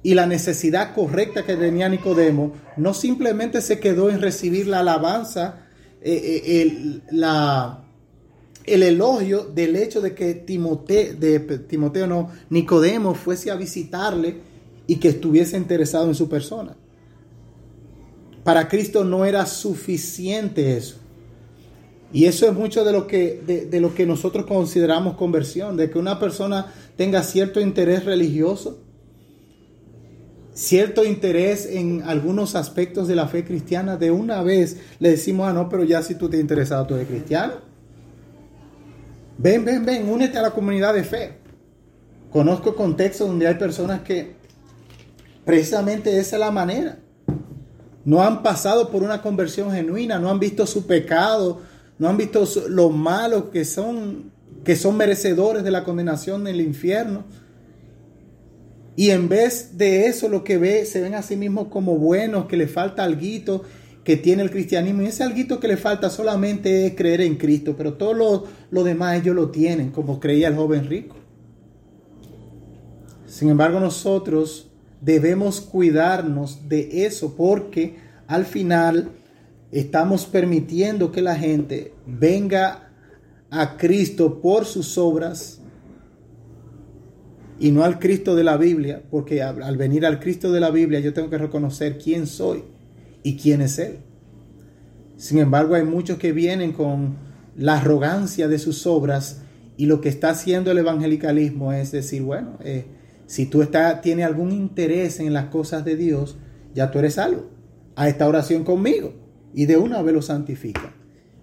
y 0.04 0.14
la 0.14 0.28
necesidad 0.28 0.94
correcta 0.94 1.44
que 1.44 1.56
tenía 1.56 1.88
Nicodemo, 1.88 2.54
no 2.76 2.94
simplemente 2.94 3.62
se 3.62 3.80
quedó 3.80 4.10
en 4.10 4.22
recibir 4.22 4.68
la 4.68 4.80
alabanza, 4.80 5.62
eh, 6.02 6.42
eh, 6.46 7.02
el, 8.66 8.84
elogio 8.84 9.46
del 9.46 9.78
hecho 9.78 10.02
de 10.02 10.14
que 10.14 10.34
Timoteo, 10.34 11.16
de 11.16 11.40
Timoteo 11.40 12.06
no, 12.06 12.30
Nicodemo 12.50 13.16
fuese 13.16 13.50
a 13.50 13.56
visitarle 13.56 14.36
y 14.86 14.98
que 14.98 15.08
estuviese 15.10 15.56
interesado 15.56 16.08
en 16.08 16.16
su 16.16 16.28
persona. 16.28 16.76
Para 18.44 18.68
Cristo 18.68 19.06
no 19.06 19.24
era 19.24 19.46
suficiente 19.46 20.76
eso. 20.76 20.98
Y 22.12 22.26
eso 22.26 22.46
es 22.46 22.54
mucho 22.54 22.84
de 22.84 22.92
lo 22.92 23.08
que, 23.08 23.42
de, 23.70 23.80
lo 23.80 23.96
que 23.96 24.06
nosotros 24.06 24.46
consideramos 24.46 25.16
conversión, 25.16 25.78
de 25.78 25.90
que 25.90 25.98
una 25.98 26.20
persona 26.20 26.72
tenga 26.96 27.24
cierto 27.24 27.60
interés 27.60 28.06
religioso, 28.06 28.83
cierto 30.54 31.04
interés 31.04 31.66
en 31.66 32.04
algunos 32.04 32.56
aspectos 32.56 33.08
de 33.08 33.16
la 33.16 33.28
fe 33.28 33.44
cristiana, 33.44 33.98
de 33.98 34.12
una 34.12 34.44
vez 34.44 34.78
le 35.00 35.10
decimos, 35.10 35.48
ah, 35.48 35.54
no, 35.54 35.70
pero 35.70 35.84
ya 35.84 36.02
si 36.02 36.16
tú 36.16 36.30
te 36.30 36.40
interesado, 36.40 36.86
tú 36.86 36.96
eres 36.96 37.08
cristiano. 37.08 37.54
Ven, 39.38 39.66
ven, 39.66 39.86
ven, 39.86 40.08
únete 40.10 40.38
a 40.38 40.42
la 40.42 40.52
comunidad 40.52 40.94
de 40.94 41.04
fe. 41.04 41.34
Conozco 42.32 42.76
contextos 42.76 43.28
donde 43.28 43.48
hay 43.48 43.56
personas 43.56 44.02
que 44.02 44.36
precisamente 45.46 46.18
esa 46.18 46.36
es 46.36 46.40
la 46.40 46.52
manera. 46.52 46.98
No 48.06 48.22
han 48.22 48.44
pasado 48.44 48.90
por 48.90 49.02
una 49.04 49.22
conversión 49.22 49.72
genuina, 49.72 50.20
no 50.20 50.30
han 50.30 50.40
visto 50.40 50.66
su 50.66 50.86
pecado, 50.86 51.62
no 51.98 52.10
han 52.10 52.18
visto 52.18 52.46
lo 52.70 52.90
malos 52.90 53.46
que 53.46 53.66
son, 53.66 54.32
que 54.64 54.76
son 54.76 54.98
merecedores 54.98 55.64
de 55.64 55.72
la 55.72 55.84
condenación 55.84 56.42
en 56.42 56.56
el 56.56 56.62
infierno. 56.62 57.24
Y 58.96 59.10
en 59.10 59.28
vez 59.28 59.78
de 59.78 60.06
eso, 60.06 60.30
lo 60.30 60.44
que 60.44 60.58
ve, 60.58 60.86
se 60.86 61.02
ven 61.02 61.16
a 61.16 61.24
sí 61.24 61.36
mismos 61.36 61.68
como 61.70 61.98
buenos, 61.98 62.46
que 62.46 62.58
le 62.58 62.68
falta 62.68 63.04
algo 63.04 63.64
que 64.04 64.18
tiene 64.18 64.44
el 64.44 64.52
cristianismo. 64.52 65.02
Y 65.02 65.08
ese 65.08 65.24
algo 65.24 65.60
que 65.60 65.68
le 65.68 65.78
falta 65.78 66.10
solamente 66.10 66.86
es 66.86 66.96
creer 66.96 67.22
en 67.22 67.36
Cristo, 67.36 67.76
pero 67.76 67.94
todo 67.94 68.46
lo, 68.70 68.84
demás 68.84 69.20
ellos 69.20 69.36
lo 69.36 69.50
tienen, 69.50 69.90
como 69.90 70.20
creía 70.20 70.50
el 70.50 70.56
joven 70.56 70.88
rico. 70.88 71.16
Sin 73.26 73.50
embargo, 73.50 73.80
nosotros 73.80 74.70
debemos 75.02 75.60
cuidarnos 75.60 76.70
de 76.70 77.06
eso 77.06 77.36
porque 77.36 77.96
al 78.28 78.46
final 78.46 79.10
estamos 79.72 80.26
permitiendo 80.26 81.12
que 81.12 81.22
la 81.24 81.36
gente 81.36 81.94
venga 82.06 82.92
a 83.50 83.76
Cristo 83.76 84.40
por 84.40 84.66
sus 84.66 84.98
obras 85.00 85.63
y 87.64 87.72
no 87.72 87.86
al 87.86 87.98
Cristo 87.98 88.36
de 88.36 88.44
la 88.44 88.58
Biblia, 88.58 89.04
porque 89.10 89.42
al 89.42 89.78
venir 89.78 90.06
al 90.06 90.20
Cristo 90.20 90.52
de 90.52 90.60
la 90.60 90.70
Biblia 90.70 91.00
yo 91.00 91.14
tengo 91.14 91.30
que 91.30 91.38
reconocer 91.38 91.98
quién 91.98 92.28
soy 92.28 92.66
y 93.24 93.38
quién 93.38 93.62
es 93.62 93.80
Él. 93.80 94.00
Sin 95.16 95.38
embargo, 95.38 95.76
hay 95.76 95.86
muchos 95.86 96.18
que 96.18 96.34
vienen 96.34 96.74
con 96.74 97.16
la 97.56 97.78
arrogancia 97.78 98.50
de 98.50 98.60
sus 98.60 98.86
obras 98.86 99.44
y 99.78 99.86
lo 99.86 100.02
que 100.02 100.10
está 100.10 100.32
haciendo 100.32 100.72
el 100.72 100.80
evangelicalismo 100.80 101.72
es 101.72 101.94
decir, 101.94 102.24
bueno, 102.24 102.58
eh, 102.66 102.84
si 103.28 103.46
tú 103.46 103.62
está, 103.62 104.02
tienes 104.02 104.26
algún 104.26 104.52
interés 104.52 105.22
en 105.22 105.32
las 105.32 105.46
cosas 105.46 105.86
de 105.86 105.96
Dios, 105.96 106.36
ya 106.76 106.92
tú 106.92 107.00
eres 107.00 107.14
salvo. 107.14 107.46
A 107.96 108.10
esta 108.10 108.28
oración 108.28 108.66
conmigo 108.66 109.14
y 109.54 109.68
de 109.68 109.78
una 109.78 110.02
vez 110.02 110.14
lo 110.14 110.22
santifica, 110.22 110.94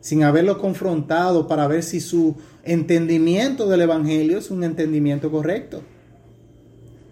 sin 0.01 0.23
haberlo 0.23 0.59
confrontado 0.59 1.49
para 1.49 1.67
ver 1.67 1.83
si 1.83 1.99
su 1.99 2.37
entendimiento 2.63 3.71
del 3.71 3.81
Evangelio 3.81 4.37
es 4.37 4.51
un 4.51 4.65
entendimiento 4.65 5.31
correcto. 5.31 5.83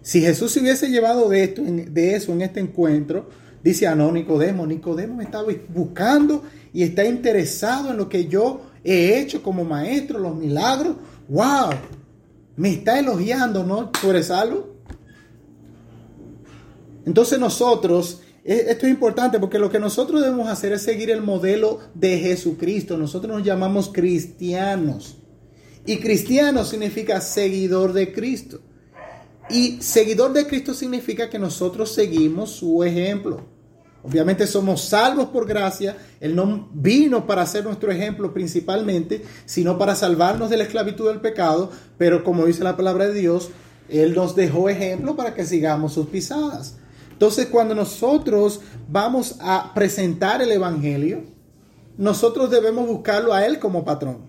Si 0.09 0.23
Jesús 0.23 0.53
se 0.53 0.61
hubiese 0.61 0.89
llevado 0.89 1.29
de, 1.29 1.45
esto, 1.45 1.61
de 1.63 2.15
eso 2.15 2.33
en 2.33 2.41
este 2.41 2.61
encuentro, 2.61 3.29
dice, 3.63 3.87
ah, 3.87 3.95
no, 3.95 4.11
Nicodemo, 4.11 4.67
Nicodemo 4.67 5.17
me 5.17 5.25
está 5.25 5.45
buscando 5.69 6.45
y 6.73 6.83
está 6.83 7.05
interesado 7.05 7.91
en 7.91 7.99
lo 7.99 8.09
que 8.09 8.27
yo 8.27 8.63
he 8.83 9.19
hecho 9.19 9.43
como 9.43 9.67
maestro, 9.67 10.19
los 10.19 10.35
milagros. 10.35 10.97
¡Wow! 11.29 11.73
Me 12.57 12.71
está 12.71 12.99
elogiando, 12.99 13.65
¿no? 13.65 13.91
¿Tú 13.91 14.09
eres 14.09 14.29
salvo? 14.29 14.77
Entonces 17.05 17.39
nosotros 17.39 18.23
esto 18.45 18.87
es 18.87 18.91
importante 18.91 19.39
porque 19.39 19.59
lo 19.59 19.71
que 19.71 19.79
nosotros 19.79 20.23
debemos 20.23 20.49
hacer 20.49 20.73
es 20.73 20.81
seguir 20.81 21.11
el 21.11 21.21
modelo 21.21 21.81
de 21.93 22.19
Jesucristo. 22.19 22.97
Nosotros 22.97 23.31
nos 23.37 23.47
llamamos 23.47 23.91
cristianos. 23.93 25.19
Y 25.85 25.99
cristiano 25.99 26.65
significa 26.65 27.21
seguidor 27.21 27.93
de 27.93 28.11
Cristo. 28.15 28.63
Y 29.51 29.81
seguidor 29.81 30.33
de 30.33 30.47
Cristo 30.47 30.75
significa 30.75 31.31
que 31.31 31.39
nosotros 31.39 31.95
seguimos 31.95 32.51
su 32.51 32.85
ejemplo. 32.85 33.41
Obviamente 34.03 34.47
somos 34.47 34.83
salvos 34.83 35.27
por 35.29 35.47
gracia. 35.47 35.97
Él 36.21 36.37
no 36.37 36.69
vino 36.73 37.27
para 37.27 37.47
ser 37.47 37.65
nuestro 37.65 37.91
ejemplo 37.91 38.33
principalmente, 38.33 39.25
sino 39.45 39.79
para 39.79 39.95
salvarnos 39.95 40.51
de 40.51 40.57
la 40.57 40.65
esclavitud 40.65 41.09
del 41.09 41.21
pecado. 41.21 41.71
Pero 41.97 42.25
como 42.25 42.47
dice 42.47 42.63
la 42.63 42.77
palabra 42.77 43.07
de 43.09 43.15
Dios, 43.15 43.51
Él 43.89 44.15
nos 44.15 44.37
dejó 44.37 44.69
ejemplo 44.69 45.17
para 45.17 45.35
que 45.35 45.45
sigamos 45.45 45.95
sus 45.95 46.07
pisadas. 46.09 46.77
Entonces, 47.11 47.47
cuando 47.47 47.75
nosotros 47.75 48.61
vamos 48.89 49.37
a 49.41 49.73
presentar 49.75 50.41
el 50.41 50.53
Evangelio, 50.53 51.25
nosotros 51.97 52.51
debemos 52.51 52.87
buscarlo 52.87 53.33
a 53.33 53.45
Él 53.45 53.59
como 53.59 53.85
patrón. 53.85 54.29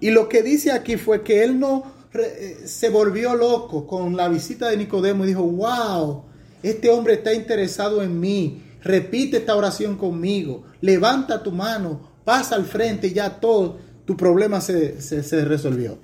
Y 0.00 0.10
lo 0.10 0.28
que 0.28 0.42
dice 0.42 0.72
aquí 0.72 0.96
fue 0.96 1.22
que 1.22 1.44
Él 1.44 1.60
no 1.60 1.99
eh, 2.12 2.62
se 2.64 2.88
volvió 2.88 3.34
loco 3.34 3.86
con 3.86 4.16
la 4.16 4.28
visita 4.28 4.68
de 4.68 4.76
Nicodemo 4.76 5.24
y 5.24 5.28
dijo, 5.28 5.44
wow, 5.44 6.24
este 6.62 6.90
hombre 6.90 7.14
está 7.14 7.32
interesado 7.32 8.02
en 8.02 8.18
mí, 8.18 8.62
repite 8.82 9.38
esta 9.38 9.56
oración 9.56 9.96
conmigo, 9.96 10.64
levanta 10.80 11.42
tu 11.42 11.52
mano, 11.52 12.10
pasa 12.24 12.56
al 12.56 12.64
frente 12.64 13.08
y 13.08 13.12
ya 13.12 13.40
todo 13.40 13.78
tu 14.04 14.16
problema 14.16 14.60
se, 14.60 15.00
se 15.00 15.44
resolvió. 15.44 15.98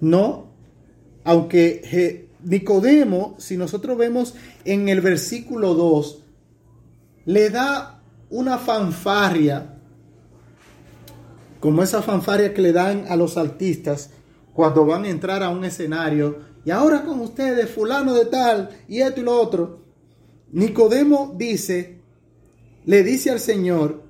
No, 0.00 0.48
aunque 1.24 2.28
Nicodemo, 2.42 3.36
si 3.38 3.56
nosotros 3.56 3.96
vemos 3.96 4.34
en 4.64 4.88
el 4.88 5.00
versículo 5.00 5.74
2, 5.74 6.22
le 7.26 7.50
da 7.50 8.02
una 8.30 8.58
fanfarria, 8.58 9.78
como 11.60 11.82
esa 11.82 12.02
fanfarria 12.02 12.52
que 12.52 12.62
le 12.62 12.72
dan 12.72 13.04
a 13.08 13.14
los 13.14 13.36
artistas 13.36 14.10
cuando 14.52 14.84
van 14.84 15.04
a 15.04 15.08
entrar 15.08 15.42
a 15.42 15.50
un 15.50 15.64
escenario, 15.64 16.40
y 16.64 16.70
ahora 16.70 17.02
con 17.04 17.20
ustedes, 17.20 17.70
fulano 17.70 18.14
de 18.14 18.26
tal, 18.26 18.70
y 18.88 19.00
esto 19.00 19.20
y 19.20 19.24
lo 19.24 19.40
otro. 19.40 19.80
Nicodemo 20.52 21.34
dice, 21.36 22.00
le 22.84 23.02
dice 23.02 23.30
al 23.30 23.40
Señor, 23.40 24.02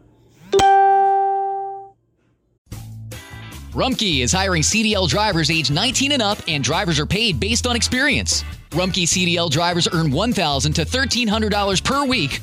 Rumkey 3.72 4.20
is 4.20 4.32
hiring 4.32 4.62
CDL 4.62 5.08
drivers 5.08 5.50
age 5.50 5.70
19 5.70 6.12
and 6.12 6.22
up, 6.22 6.38
and 6.46 6.62
drivers 6.62 7.00
are 7.00 7.06
paid 7.06 7.40
based 7.40 7.66
on 7.66 7.74
experience. 7.74 8.44
Rumkey 8.72 9.04
CDL 9.04 9.50
drivers 9.50 9.88
earn 9.94 10.10
$1,000 10.10 10.74
to 10.74 10.84
$1,300 10.84 11.82
per 11.82 12.04
week 12.04 12.42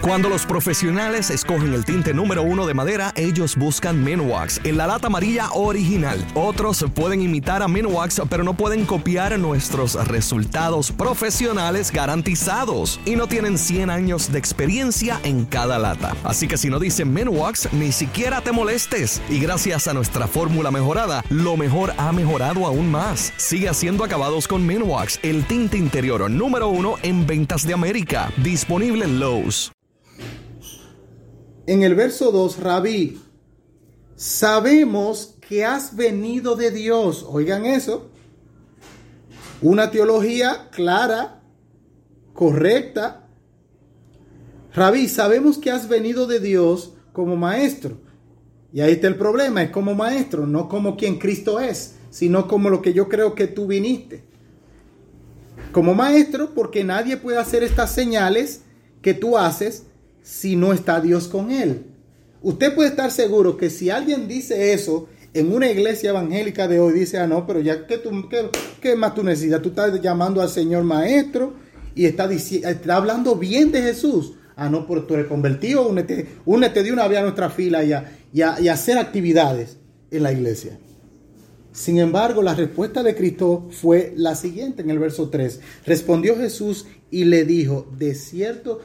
Cuando 0.00 0.28
los 0.28 0.46
profesionales 0.46 1.28
escogen 1.28 1.74
el 1.74 1.84
tinte 1.84 2.14
número 2.14 2.42
uno 2.42 2.66
de 2.66 2.72
madera, 2.72 3.12
ellos 3.16 3.56
buscan 3.56 4.02
Minwax, 4.04 4.60
en 4.64 4.76
la 4.76 4.86
lata 4.86 5.08
amarilla 5.08 5.50
original. 5.52 6.24
Otros 6.34 6.84
pueden 6.94 7.20
imitar 7.20 7.62
a 7.62 7.68
Minwax, 7.68 8.22
pero 8.30 8.44
no 8.44 8.54
pueden 8.54 8.86
copiar 8.86 9.36
nuestros 9.38 9.94
resultados 10.06 10.92
profesionales 10.92 11.90
garantizados 11.90 13.00
y 13.04 13.16
no 13.16 13.26
tienen 13.26 13.58
100 13.58 13.90
años 13.90 14.30
de 14.30 14.38
experiencia 14.38 15.20
en 15.24 15.44
cada 15.44 15.78
lata. 15.78 16.14
Así 16.22 16.46
que 16.46 16.56
si 16.56 16.70
no 16.70 16.78
dicen 16.78 17.12
Minwax, 17.12 17.72
ni 17.72 17.90
siquiera 17.90 18.40
te 18.40 18.52
molestes. 18.52 19.20
Y 19.28 19.40
gracias 19.40 19.88
a 19.88 19.94
nuestra 19.94 20.28
fórmula 20.28 20.70
mejorada, 20.70 21.24
lo 21.28 21.56
mejor 21.56 21.92
ha 21.98 22.12
mejorado 22.12 22.66
aún 22.66 22.90
más. 22.90 23.32
Sigue 23.36 23.68
haciendo 23.68 24.04
acabados 24.04 24.46
con 24.46 24.64
Minwax, 24.64 25.18
el 25.22 25.44
tinte 25.44 25.76
interior 25.76 26.30
número 26.30 26.68
uno 26.68 26.94
en 27.02 27.26
ventas 27.26 27.66
de 27.66 27.74
América. 27.74 28.30
Disponible 28.36 29.04
en 29.04 29.18
Lowe's. 29.18 29.72
En 31.68 31.82
el 31.82 31.94
verso 31.94 32.32
2, 32.32 32.60
Rabí, 32.60 33.20
sabemos 34.16 35.34
que 35.46 35.66
has 35.66 35.94
venido 35.94 36.56
de 36.56 36.70
Dios. 36.70 37.26
Oigan 37.28 37.66
eso. 37.66 38.08
Una 39.60 39.90
teología 39.90 40.70
clara, 40.70 41.42
correcta. 42.32 43.28
Rabí, 44.72 45.08
sabemos 45.08 45.58
que 45.58 45.70
has 45.70 45.90
venido 45.90 46.26
de 46.26 46.40
Dios 46.40 46.94
como 47.12 47.36
maestro. 47.36 47.98
Y 48.72 48.80
ahí 48.80 48.92
está 48.92 49.08
el 49.08 49.16
problema, 49.16 49.62
es 49.62 49.70
como 49.70 49.94
maestro, 49.94 50.46
no 50.46 50.70
como 50.70 50.96
quien 50.96 51.18
Cristo 51.18 51.60
es, 51.60 51.96
sino 52.08 52.48
como 52.48 52.70
lo 52.70 52.80
que 52.80 52.94
yo 52.94 53.10
creo 53.10 53.34
que 53.34 53.46
tú 53.46 53.66
viniste. 53.66 54.24
Como 55.72 55.92
maestro, 55.92 56.54
porque 56.54 56.82
nadie 56.82 57.18
puede 57.18 57.36
hacer 57.36 57.62
estas 57.62 57.92
señales 57.92 58.62
que 59.02 59.12
tú 59.12 59.36
haces 59.36 59.84
si 60.28 60.56
no 60.56 60.74
está 60.74 61.00
Dios 61.00 61.26
con 61.26 61.50
él. 61.50 61.86
Usted 62.42 62.74
puede 62.74 62.90
estar 62.90 63.10
seguro 63.10 63.56
que 63.56 63.70
si 63.70 63.88
alguien 63.88 64.28
dice 64.28 64.74
eso 64.74 65.08
en 65.32 65.50
una 65.50 65.70
iglesia 65.70 66.10
evangélica 66.10 66.68
de 66.68 66.78
hoy, 66.78 66.92
dice, 66.92 67.16
ah, 67.16 67.26
no, 67.26 67.46
pero 67.46 67.60
ya, 67.60 67.86
¿qué, 67.86 67.96
tú, 67.96 68.10
qué, 68.82 68.94
más 68.94 69.14
tú 69.14 69.24
necesitas? 69.24 69.62
Tú 69.62 69.70
estás 69.70 69.98
llamando 70.02 70.42
al 70.42 70.50
Señor 70.50 70.84
maestro 70.84 71.54
y 71.94 72.04
está, 72.04 72.30
está 72.30 72.96
hablando 72.96 73.36
bien 73.36 73.72
de 73.72 73.80
Jesús. 73.80 74.34
Ah, 74.54 74.68
no, 74.68 74.86
pero 74.86 75.04
tú 75.04 75.14
eres 75.14 75.28
convertido, 75.28 75.88
únete, 75.88 76.28
únete 76.44 76.82
de 76.82 76.92
una 76.92 77.08
vez 77.08 77.18
a 77.20 77.22
nuestra 77.22 77.48
fila 77.48 77.82
y 77.82 77.92
a, 77.94 78.04
y 78.32 78.68
a 78.68 78.72
hacer 78.72 78.98
actividades 78.98 79.78
en 80.10 80.22
la 80.24 80.32
iglesia. 80.32 80.78
Sin 81.72 81.98
embargo, 81.98 82.42
la 82.42 82.54
respuesta 82.54 83.02
de 83.02 83.14
Cristo 83.14 83.68
fue 83.70 84.12
la 84.14 84.34
siguiente 84.34 84.82
en 84.82 84.90
el 84.90 84.98
verso 84.98 85.30
3. 85.30 85.60
Respondió 85.86 86.36
Jesús 86.36 86.84
y 87.10 87.24
le 87.24 87.44
dijo, 87.46 87.90
de 87.96 88.14
cierto, 88.14 88.80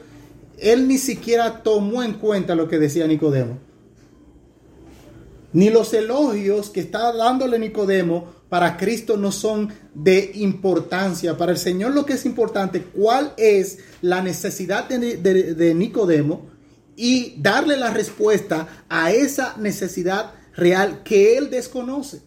él 0.64 0.88
ni 0.88 0.98
siquiera 0.98 1.62
tomó 1.62 2.02
en 2.02 2.14
cuenta 2.14 2.54
lo 2.54 2.68
que 2.68 2.78
decía 2.78 3.06
Nicodemo. 3.06 3.58
Ni 5.52 5.70
los 5.70 5.94
elogios 5.94 6.70
que 6.70 6.80
está 6.80 7.12
dándole 7.12 7.58
Nicodemo 7.58 8.32
para 8.48 8.76
Cristo 8.76 9.16
no 9.16 9.30
son 9.30 9.72
de 9.94 10.32
importancia. 10.34 11.36
Para 11.36 11.52
el 11.52 11.58
Señor 11.58 11.92
lo 11.94 12.04
que 12.04 12.14
es 12.14 12.24
importante, 12.24 12.82
cuál 12.82 13.34
es 13.36 13.78
la 14.00 14.22
necesidad 14.22 14.88
de, 14.88 15.16
de 15.16 15.74
Nicodemo 15.74 16.48
y 16.96 17.36
darle 17.38 17.76
la 17.76 17.90
respuesta 17.90 18.84
a 18.88 19.12
esa 19.12 19.56
necesidad 19.58 20.32
real 20.56 21.02
que 21.04 21.36
él 21.36 21.50
desconoce. 21.50 22.22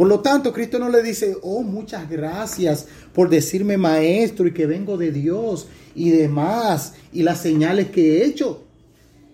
Por 0.00 0.08
lo 0.08 0.20
tanto, 0.20 0.54
Cristo 0.54 0.78
no 0.78 0.88
le 0.88 1.02
dice, 1.02 1.36
oh, 1.42 1.62
muchas 1.62 2.08
gracias 2.08 2.86
por 3.12 3.28
decirme 3.28 3.76
maestro 3.76 4.46
y 4.46 4.54
que 4.54 4.64
vengo 4.64 4.96
de 4.96 5.12
Dios 5.12 5.68
y 5.94 6.08
demás 6.08 6.94
y 7.12 7.22
las 7.22 7.42
señales 7.42 7.90
que 7.90 8.16
he 8.16 8.24
hecho, 8.24 8.64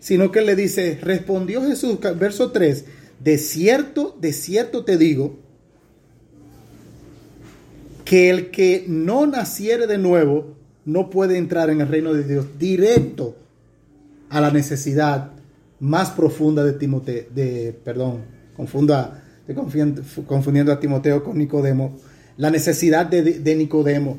sino 0.01 0.33
que 0.33 0.41
le 0.41 0.57
dice, 0.57 0.99
respondió 1.01 1.63
Jesús, 1.63 2.01
verso 2.19 2.51
3, 2.51 2.85
de 3.23 3.39
cierto, 3.39 4.17
de 4.21 4.33
cierto 4.33 4.85
te 4.85 4.99
digo, 4.99 5.37
que 8.05 8.29
el 8.29 8.51
que 8.51 8.87
no 8.89 9.25
naciere 9.25 9.87
de 9.87 9.99
nuevo 9.99 10.57
no 10.85 11.11
puede 11.11 11.39
entrar 11.39 11.71
en 11.71 11.81
el 11.81 11.87
reino 11.87 12.13
de 12.13 12.25
Dios 12.25 12.45
directo 12.59 13.37
a 14.31 14.41
la 14.41 14.51
necesidad 14.51 15.31
más 15.79 16.11
profunda 16.11 16.65
de 16.65 16.73
Timoteo, 16.73 17.27
de, 17.33 17.73
perdón, 17.85 18.25
confunda 18.57 19.23
Estoy 19.49 20.25
confundiendo 20.25 20.73
a 20.73 20.81
Timoteo 20.81 21.23
con 21.23 21.39
Nicodemo. 21.39 21.95
La 22.37 22.51
necesidad 22.51 23.07
de, 23.07 23.55
Nicodemo. 23.55 24.19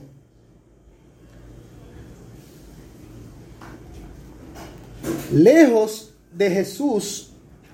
Lejos 5.34 6.14
de 6.34 6.50
Jesús 6.50 7.32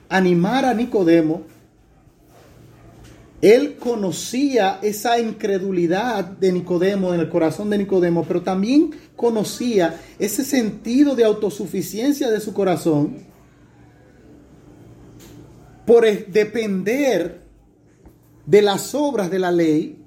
animar 0.10 0.66
a 0.66 0.74
Nicodemo, 0.74 1.44
él 3.42 3.76
conocía 3.78 4.80
esa 4.82 5.20
incredulidad 5.20 6.24
de 6.26 6.52
Nicodemo 6.52 7.14
en 7.14 7.20
el 7.20 7.30
corazón 7.30 7.70
de 7.70 7.78
Nicodemo, 7.78 8.24
pero 8.24 8.42
también 8.42 8.92
conocía 9.16 10.02
ese 10.18 10.44
sentido 10.44 11.16
de 11.16 11.24
autosuficiencia 11.24 12.32
de 12.32 12.40
su 12.40 12.54
corazón 12.54 13.18
por 15.86 16.06
depender 16.06 17.43
de 18.46 18.62
las 18.62 18.94
obras 18.94 19.30
de 19.32 19.40
la 19.40 19.52
ley 19.52 20.00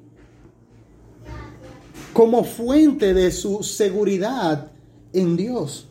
como 2.13 2.45
fuente 2.45 3.13
de 3.13 3.31
su 3.31 3.63
seguridad 3.63 4.71
en 5.13 5.37
Dios. 5.37 5.89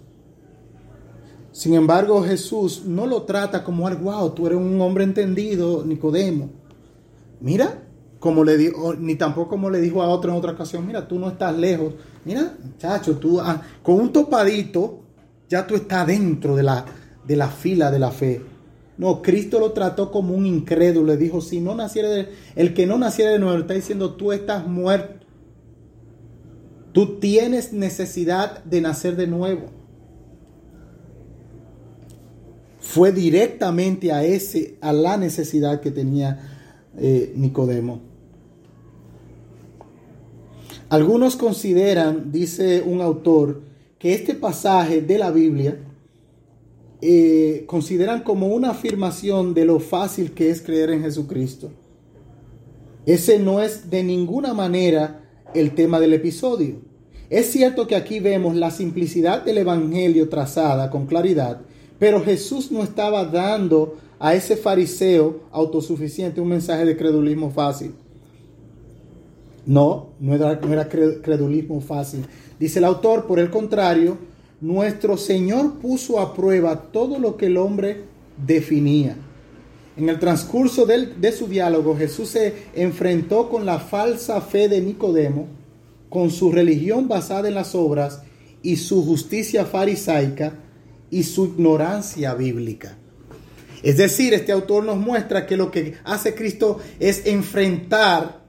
Sin 1.51 1.73
embargo, 1.73 2.23
Jesús 2.23 2.83
no 2.85 3.05
lo 3.05 3.23
trata 3.23 3.63
como 3.63 3.87
algo, 3.87 4.11
wow, 4.11 4.31
tú 4.31 4.47
eres 4.47 4.57
un 4.57 4.81
hombre 4.81 5.03
entendido, 5.03 5.85
Nicodemo. 5.85 6.49
Mira, 7.39 7.83
como 8.19 8.43
le 8.43 8.57
dijo, 8.57 8.95
ni 8.95 9.15
tampoco 9.15 9.49
como 9.49 9.69
le 9.69 9.79
dijo 9.79 10.01
a 10.01 10.09
otro 10.09 10.31
en 10.31 10.37
otra 10.37 10.53
ocasión, 10.53 10.85
mira, 10.85 11.07
tú 11.07 11.19
no 11.19 11.29
estás 11.29 11.55
lejos. 11.55 11.93
Mira, 12.25 12.57
chacho, 12.79 13.17
tú 13.17 13.39
ah, 13.39 13.61
con 13.83 13.99
un 13.99 14.11
topadito 14.11 14.99
ya 15.47 15.65
tú 15.65 15.75
estás 15.75 16.07
dentro 16.07 16.55
de 16.55 16.63
la, 16.63 16.85
de 17.23 17.35
la 17.35 17.47
fila 17.49 17.91
de 17.91 17.99
la 17.99 18.11
fe. 18.11 18.41
No, 18.97 19.21
Cristo 19.21 19.59
lo 19.59 19.73
trató 19.73 20.11
como 20.11 20.33
un 20.33 20.45
incrédulo. 20.45 21.07
Le 21.07 21.17
dijo, 21.17 21.41
si 21.41 21.59
no 21.59 21.75
naciera 21.75 22.09
de, 22.09 22.29
el 22.55 22.73
que 22.73 22.85
no 22.85 22.97
naciera 22.97 23.31
de 23.31 23.39
nuevo, 23.39 23.59
está 23.59 23.73
diciendo, 23.73 24.13
tú 24.13 24.31
estás 24.31 24.67
muerto. 24.67 25.25
Tú 26.93 27.19
tienes 27.19 27.73
necesidad 27.73 28.63
de 28.63 28.79
nacer 28.79 29.17
de 29.17 29.27
nuevo. 29.27 29.65
Fue 32.79 33.11
directamente 33.11 34.13
a 34.13 34.23
ese, 34.23 34.77
a 34.79 34.93
la 34.93 35.17
necesidad 35.17 35.81
que 35.81 35.91
tenía 35.91 36.39
eh, 36.97 37.33
Nicodemo. 37.35 37.99
Algunos 40.87 41.35
consideran, 41.35 42.31
dice 42.31 42.81
un 42.85 43.01
autor, 43.01 43.63
que 43.99 44.13
este 44.13 44.35
pasaje 44.35 45.01
de 45.01 45.17
la 45.17 45.31
Biblia 45.31 45.79
eh, 47.07 47.65
consideran 47.67 48.23
como 48.23 48.47
una 48.47 48.71
afirmación 48.71 49.53
de 49.53 49.63
lo 49.65 49.79
fácil 49.79 50.31
que 50.31 50.49
es 50.49 50.59
creer 50.59 50.89
en 50.89 51.03
Jesucristo. 51.03 51.69
Ese 53.05 53.37
no 53.37 53.61
es 53.61 53.91
de 53.91 54.03
ninguna 54.03 54.55
manera 54.55 55.23
el 55.53 55.75
tema 55.75 55.99
del 55.99 56.13
episodio. 56.13 56.77
Es 57.29 57.51
cierto 57.51 57.85
que 57.85 57.95
aquí 57.95 58.19
vemos 58.19 58.55
la 58.55 58.71
simplicidad 58.71 59.45
del 59.45 59.59
Evangelio 59.59 60.29
trazada 60.29 60.89
con 60.89 61.05
claridad, 61.05 61.61
pero 61.99 62.23
Jesús 62.23 62.71
no 62.71 62.81
estaba 62.81 63.23
dando 63.25 63.97
a 64.17 64.33
ese 64.33 64.57
fariseo 64.57 65.41
autosuficiente 65.51 66.41
un 66.41 66.47
mensaje 66.47 66.85
de 66.85 66.97
credulismo 66.97 67.51
fácil. 67.51 67.93
No, 69.67 70.07
no 70.19 70.33
era, 70.33 70.59
no 70.59 70.73
era 70.73 70.89
credulismo 70.89 71.81
fácil. 71.81 72.25
Dice 72.59 72.79
el 72.79 72.85
autor, 72.85 73.27
por 73.27 73.37
el 73.37 73.51
contrario, 73.51 74.17
nuestro 74.61 75.17
Señor 75.17 75.79
puso 75.79 76.19
a 76.19 76.33
prueba 76.33 76.91
todo 76.91 77.19
lo 77.19 77.37
que 77.37 77.47
el 77.47 77.57
hombre 77.57 78.03
definía. 78.45 79.15
En 79.97 80.09
el 80.09 80.19
transcurso 80.19 80.85
de 80.85 81.31
su 81.31 81.47
diálogo, 81.47 81.95
Jesús 81.97 82.29
se 82.29 82.53
enfrentó 82.73 83.49
con 83.49 83.65
la 83.65 83.79
falsa 83.79 84.41
fe 84.41 84.67
de 84.67 84.81
Nicodemo, 84.81 85.47
con 86.09 86.31
su 86.31 86.51
religión 86.51 87.07
basada 87.07 87.47
en 87.47 87.55
las 87.55 87.75
obras 87.75 88.21
y 88.61 88.75
su 88.75 89.05
justicia 89.05 89.65
farisaica 89.65 90.53
y 91.09 91.23
su 91.23 91.45
ignorancia 91.45 92.33
bíblica. 92.33 92.97
Es 93.83 93.97
decir, 93.97 94.33
este 94.33 94.51
autor 94.51 94.83
nos 94.83 94.97
muestra 94.97 95.45
que 95.45 95.55
lo 95.55 95.71
que 95.71 95.93
hace 96.03 96.33
Cristo 96.33 96.79
es 96.99 97.25
enfrentar 97.25 98.43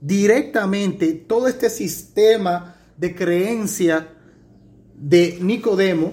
directamente 0.00 1.12
todo 1.12 1.46
este 1.46 1.68
sistema 1.70 2.76
de 2.96 3.14
creencia 3.14 4.15
de 4.98 5.38
Nicodemo 5.40 6.12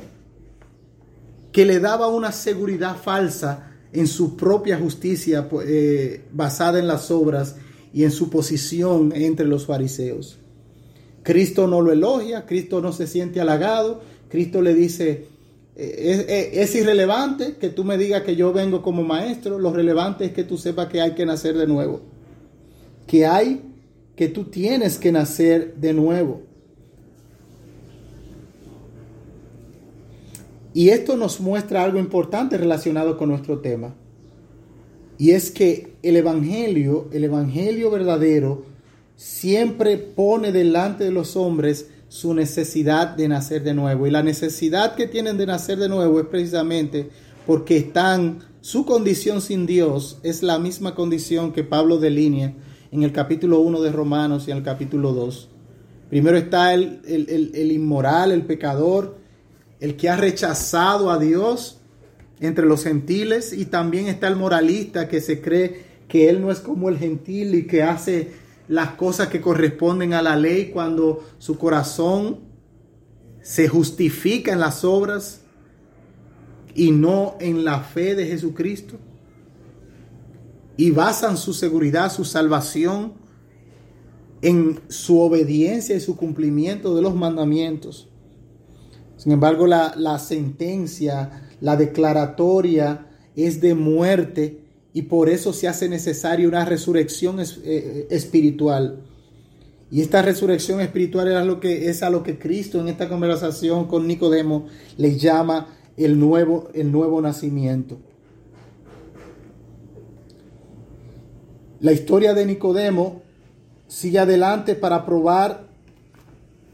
que 1.52 1.66
le 1.66 1.80
daba 1.80 2.08
una 2.08 2.32
seguridad 2.32 2.98
falsa 2.98 3.72
en 3.94 4.08
su 4.08 4.36
propia 4.36 4.78
justicia 4.78 5.48
eh, 5.66 6.24
basada 6.32 6.80
en 6.80 6.88
las 6.88 7.12
obras 7.12 7.56
y 7.94 8.04
en 8.04 8.12
su 8.12 8.30
posición 8.30 9.14
entre 9.16 9.46
los 9.46 9.68
fariseos. 9.68 10.40
Cristo 11.22 11.68
no 11.68 11.80
lo 11.80 11.92
elogia, 11.92 12.46
Cristo 12.46 12.82
no 12.82 12.92
se 12.92 13.08
siente 13.08 13.40
halagado, 13.40 14.02
Cristo 14.30 14.62
le 14.62 14.74
dice, 14.74 15.28
eh, 15.76 16.52
es, 16.54 16.76
irrelevante 16.76 17.56
que 17.56 17.70
tú 17.70 17.84
me 17.84 17.98
digas 17.98 18.24
que 18.24 18.36
yo 18.36 18.52
vengo 18.52 18.82
como 18.82 19.04
maestro, 19.04 19.60
lo 19.60 19.72
relevante 19.72 20.26
es 20.26 20.34
que 20.34 20.44
tú 20.44 20.58
sepas 20.58 20.88
que 20.88 21.02
hay 21.02 21.12
que 21.12 21.26
nacer 21.26 21.56
de 21.56 21.68
nuevo, 21.68 22.02
que 23.08 23.28
hay, 23.28 23.62
que 24.16 24.28
tú 24.28 24.46
tienes 24.46 24.98
que 24.98 25.12
nacer 25.12 25.76
de 25.76 25.94
nuevo. 25.94 26.42
Y 30.74 30.90
esto 30.90 31.18
nos 31.18 31.40
muestra 31.40 31.84
algo 31.84 32.00
importante 32.00 32.58
relacionado 32.58 33.18
con 33.18 33.30
nuestro 33.30 33.60
tema. 33.60 33.94
Y 35.18 35.32
es 35.32 35.52
que 35.52 35.96
el 36.02 36.16
Evangelio, 36.16 37.08
el 37.14 37.24
Evangelio 37.24 37.92
verdadero, 37.92 38.66
siempre 39.16 39.98
pone 39.98 40.52
delante 40.52 41.04
de 41.04 41.12
los 41.12 41.36
hombres 41.36 41.90
su 42.10 42.34
necesidad 42.34 43.16
de 43.16 43.28
nacer 43.28 43.64
de 43.64 43.74
nuevo. 43.74 44.08
Y 44.08 44.12
la 44.12 44.24
necesidad 44.24 44.96
que 44.96 45.08
tienen 45.08 45.38
de 45.38 45.46
nacer 45.46 45.78
de 45.78 45.90
nuevo 45.90 46.20
es 46.20 46.26
precisamente 46.28 47.10
porque 47.46 47.78
están, 47.78 48.40
su 48.62 48.86
condición 48.86 49.42
sin 49.42 49.66
Dios 49.66 50.20
es 50.24 50.42
la 50.42 50.58
misma 50.58 50.96
condición 50.96 51.52
que 51.52 51.64
Pablo 51.64 51.98
delinea 51.98 52.54
en 52.92 53.04
el 53.04 53.12
capítulo 53.12 53.60
1 53.60 53.82
de 53.82 53.92
Romanos 53.92 54.48
y 54.48 54.52
en 54.52 54.58
el 54.58 54.64
capítulo 54.64 55.14
2. 55.14 55.50
Primero 56.10 56.38
está 56.38 56.74
el, 56.74 57.02
el 57.06 57.72
inmoral, 57.72 58.32
el 58.32 58.44
pecador, 58.44 59.23
el 59.84 59.98
que 59.98 60.08
ha 60.08 60.16
rechazado 60.16 61.12
a 61.12 61.20
Dios 61.20 61.82
entre 62.40 62.66
los 62.66 62.86
gentiles 62.86 63.52
y 63.52 63.66
también 63.66 64.08
está 64.08 64.30
el 64.30 64.38
moralista 64.38 65.10
que 65.10 65.20
se 65.20 65.42
cree 65.42 65.84
que 66.08 66.30
él 66.30 66.40
no 66.40 66.52
es 66.52 66.62
como 66.62 66.88
el 66.88 66.98
gentil 66.98 67.54
y 67.54 67.68
que 67.68 67.84
hace 67.84 68.32
las 68.70 68.92
cosas 68.92 69.28
que 69.28 69.42
corresponden 69.42 70.14
a 70.14 70.22
la 70.22 70.38
ley 70.38 70.70
cuando 70.72 71.26
su 71.38 71.58
corazón 71.58 72.40
se 73.42 73.68
justifica 73.68 74.54
en 74.54 74.62
las 74.62 74.86
obras 74.86 75.42
y 76.74 76.92
no 76.92 77.36
en 77.42 77.66
la 77.66 77.82
fe 77.82 78.16
de 78.16 78.26
Jesucristo. 78.26 78.96
Y 80.78 80.92
basan 80.92 81.36
su 81.36 81.54
seguridad, 81.54 82.10
su 82.10 82.24
salvación 82.24 83.16
en 84.42 84.80
su 84.88 85.20
obediencia 85.20 85.94
y 85.94 86.00
su 86.00 86.16
cumplimiento 86.16 86.96
de 86.96 87.02
los 87.02 87.14
mandamientos. 87.14 88.08
Sin 89.24 89.32
embargo, 89.32 89.68
la, 89.68 90.20
sentencia, 90.20 91.48
la 91.62 91.78
declaratoria 91.78 93.08
es 93.38 93.62
de 93.62 93.74
muerte 93.74 94.60
y 94.94 95.04
por 95.04 95.30
eso 95.30 95.54
se 95.54 95.70
hace 95.70 95.88
necesaria 95.88 96.46
una 96.46 96.66
resurrección 96.66 97.38
eh, 97.40 98.06
espiritual. 98.10 99.00
Y 99.90 100.02
esta 100.02 100.22
resurrección 100.22 100.82
espiritual 100.82 101.32
es, 101.32 101.46
lo 101.46 101.62
que, 101.62 101.90
es 101.90 102.04
a 102.04 102.10
lo 102.10 102.22
que 102.22 102.38
Cristo 102.38 102.82
en 102.82 102.90
esta 102.90 103.08
conversación 103.08 103.88
con 103.88 104.08
Nicodemo 104.08 104.68
le 104.98 105.18
llama 105.18 105.68
el 105.96 106.20
nuevo, 106.20 106.68
el 106.74 106.92
nuevo 106.92 107.22
nacimiento. 107.22 108.00
La 111.80 111.94
historia 111.94 112.34
de 112.34 112.46
Nicodemo 112.46 113.22
sigue 113.88 114.20
adelante 114.20 114.76
para 114.76 115.06
probar 115.06 115.66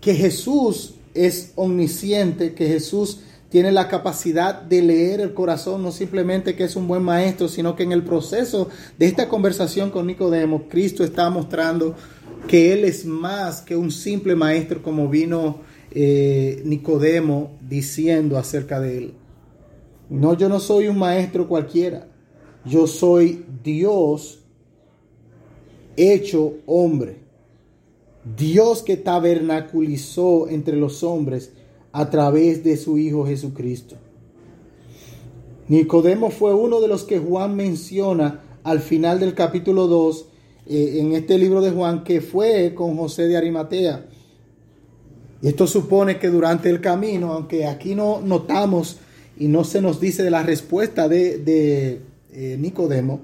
que 0.01 0.15
Jesús 0.15 0.95
es 1.13 1.53
omnisciente, 1.55 2.53
que 2.53 2.67
Jesús 2.67 3.21
tiene 3.49 3.71
la 3.71 3.87
capacidad 3.87 4.61
de 4.61 4.81
leer 4.81 5.21
el 5.21 5.33
corazón, 5.33 5.81
no 5.81 5.91
simplemente 5.91 6.55
que 6.55 6.65
es 6.65 6.75
un 6.75 6.87
buen 6.87 7.01
maestro, 7.01 7.47
sino 7.47 7.75
que 7.75 7.83
en 7.83 7.91
el 7.91 8.03
proceso 8.03 8.69
de 8.97 9.07
esta 9.07 9.27
conversación 9.27 9.89
con 9.89 10.07
Nicodemo, 10.07 10.67
Cristo 10.69 11.03
está 11.03 11.29
mostrando 11.29 11.95
que 12.47 12.73
Él 12.73 12.85
es 12.85 13.05
más 13.05 13.61
que 13.61 13.75
un 13.75 13.91
simple 13.91 14.35
maestro 14.35 14.83
como 14.83 15.09
vino 15.09 15.61
eh, 15.91 16.61
Nicodemo 16.63 17.57
diciendo 17.67 18.37
acerca 18.37 18.79
de 18.79 18.97
Él. 18.97 19.13
No, 20.09 20.35
yo 20.37 20.47
no 20.47 20.59
soy 20.59 20.87
un 20.87 20.97
maestro 20.97 21.47
cualquiera, 21.47 22.07
yo 22.65 22.85
soy 22.85 23.45
Dios 23.63 24.39
hecho 25.97 26.53
hombre. 26.65 27.28
Dios 28.35 28.83
que 28.83 28.97
tabernaculizó 28.97 30.47
entre 30.49 30.77
los 30.77 31.03
hombres 31.03 31.51
a 31.91 32.09
través 32.09 32.63
de 32.63 32.77
su 32.77 32.97
Hijo 32.97 33.25
Jesucristo. 33.25 33.95
Nicodemo 35.67 36.31
fue 36.31 36.53
uno 36.53 36.81
de 36.81 36.87
los 36.87 37.03
que 37.03 37.19
Juan 37.19 37.55
menciona 37.55 38.41
al 38.63 38.79
final 38.79 39.19
del 39.19 39.35
capítulo 39.35 39.87
2 39.87 40.25
eh, 40.67 40.97
en 40.99 41.13
este 41.13 41.37
libro 41.37 41.61
de 41.61 41.71
Juan 41.71 42.03
que 42.03 42.21
fue 42.21 42.73
con 42.75 42.97
José 42.97 43.27
de 43.27 43.37
Arimatea. 43.37 44.05
Esto 45.41 45.67
supone 45.67 46.19
que 46.19 46.29
durante 46.29 46.69
el 46.69 46.81
camino, 46.81 47.33
aunque 47.33 47.65
aquí 47.65 47.95
no 47.95 48.19
notamos 48.21 48.97
y 49.37 49.47
no 49.47 49.63
se 49.63 49.81
nos 49.81 50.01
dice 50.01 50.21
de 50.21 50.31
la 50.31 50.43
respuesta 50.43 51.07
de, 51.07 52.01
eh, 52.31 52.57
Nicodemo, 52.59 53.21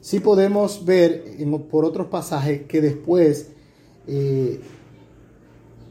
sí 0.00 0.20
podemos 0.20 0.84
ver 0.84 1.24
por 1.70 1.84
otros 1.84 2.08
pasajes 2.08 2.62
que 2.62 2.80
después 2.80 3.52
eh, 4.06 4.60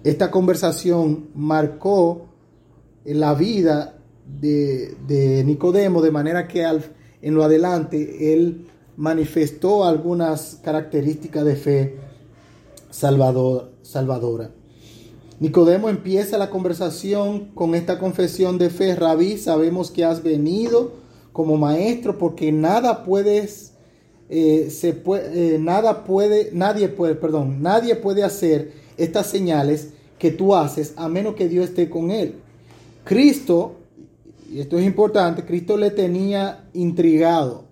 esta 0.04 0.32
conversación 0.32 1.30
marcó 1.34 2.28
la 3.06 3.34
vida 3.34 3.98
de, 4.26 5.44
Nicodemo, 5.46 6.02
de 6.02 6.12
manera 6.12 6.48
que 6.48 6.64
en 7.22 7.36
lo 7.36 7.44
adelante 7.44 8.34
él 8.34 8.68
manifestó 8.98 9.84
algunas 9.84 10.60
características 10.64 11.46
de 11.46 11.56
fe 11.56 11.98
salvador, 12.90 13.72
salvadora. 13.82 14.52
Nicodemo 15.40 15.90
empieza 15.90 16.38
la 16.38 16.50
conversación 16.50 17.52
con 17.54 17.76
esta 17.76 18.00
confesión 18.00 18.58
de 18.58 18.70
fe, 18.70 18.96
Rabí, 18.96 19.38
sabemos 19.38 19.92
que 19.92 20.06
has 20.06 20.24
venido 20.24 20.94
como 21.34 21.58
maestro 21.58 22.18
porque 22.18 22.54
nada 22.54 23.04
puedes, 23.04 23.74
eh, 24.30 24.70
se 24.72 24.94
puede, 24.94 25.56
eh, 25.56 25.60
nada 25.60 26.04
puede, 26.04 26.50
nadie 26.52 26.90
puede, 26.90 27.16
perdón, 27.16 27.62
nadie 27.62 27.96
puede 27.96 28.24
hacer 28.24 28.74
estas 28.98 29.28
señales 29.28 29.90
que 30.18 30.32
tú 30.32 30.56
haces 30.56 30.94
a 30.98 31.08
menos 31.10 31.36
que 31.36 31.48
Dios 31.48 31.66
esté 31.66 31.90
con 31.90 32.10
él. 32.10 32.36
Cristo, 33.04 33.76
y 34.52 34.60
esto 34.60 34.80
es 34.80 34.86
importante, 34.86 35.46
Cristo 35.46 35.78
le 35.78 35.92
tenía 35.92 36.68
intrigado. 36.74 37.66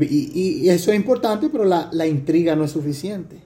Y, 0.00 0.68
eso 0.68 0.90
es 0.90 0.96
importante, 0.96 1.48
pero 1.48 1.64
la, 1.64 1.88
la 1.92 2.08
intriga 2.08 2.56
no 2.56 2.64
es 2.64 2.72
suficiente. 2.72 3.36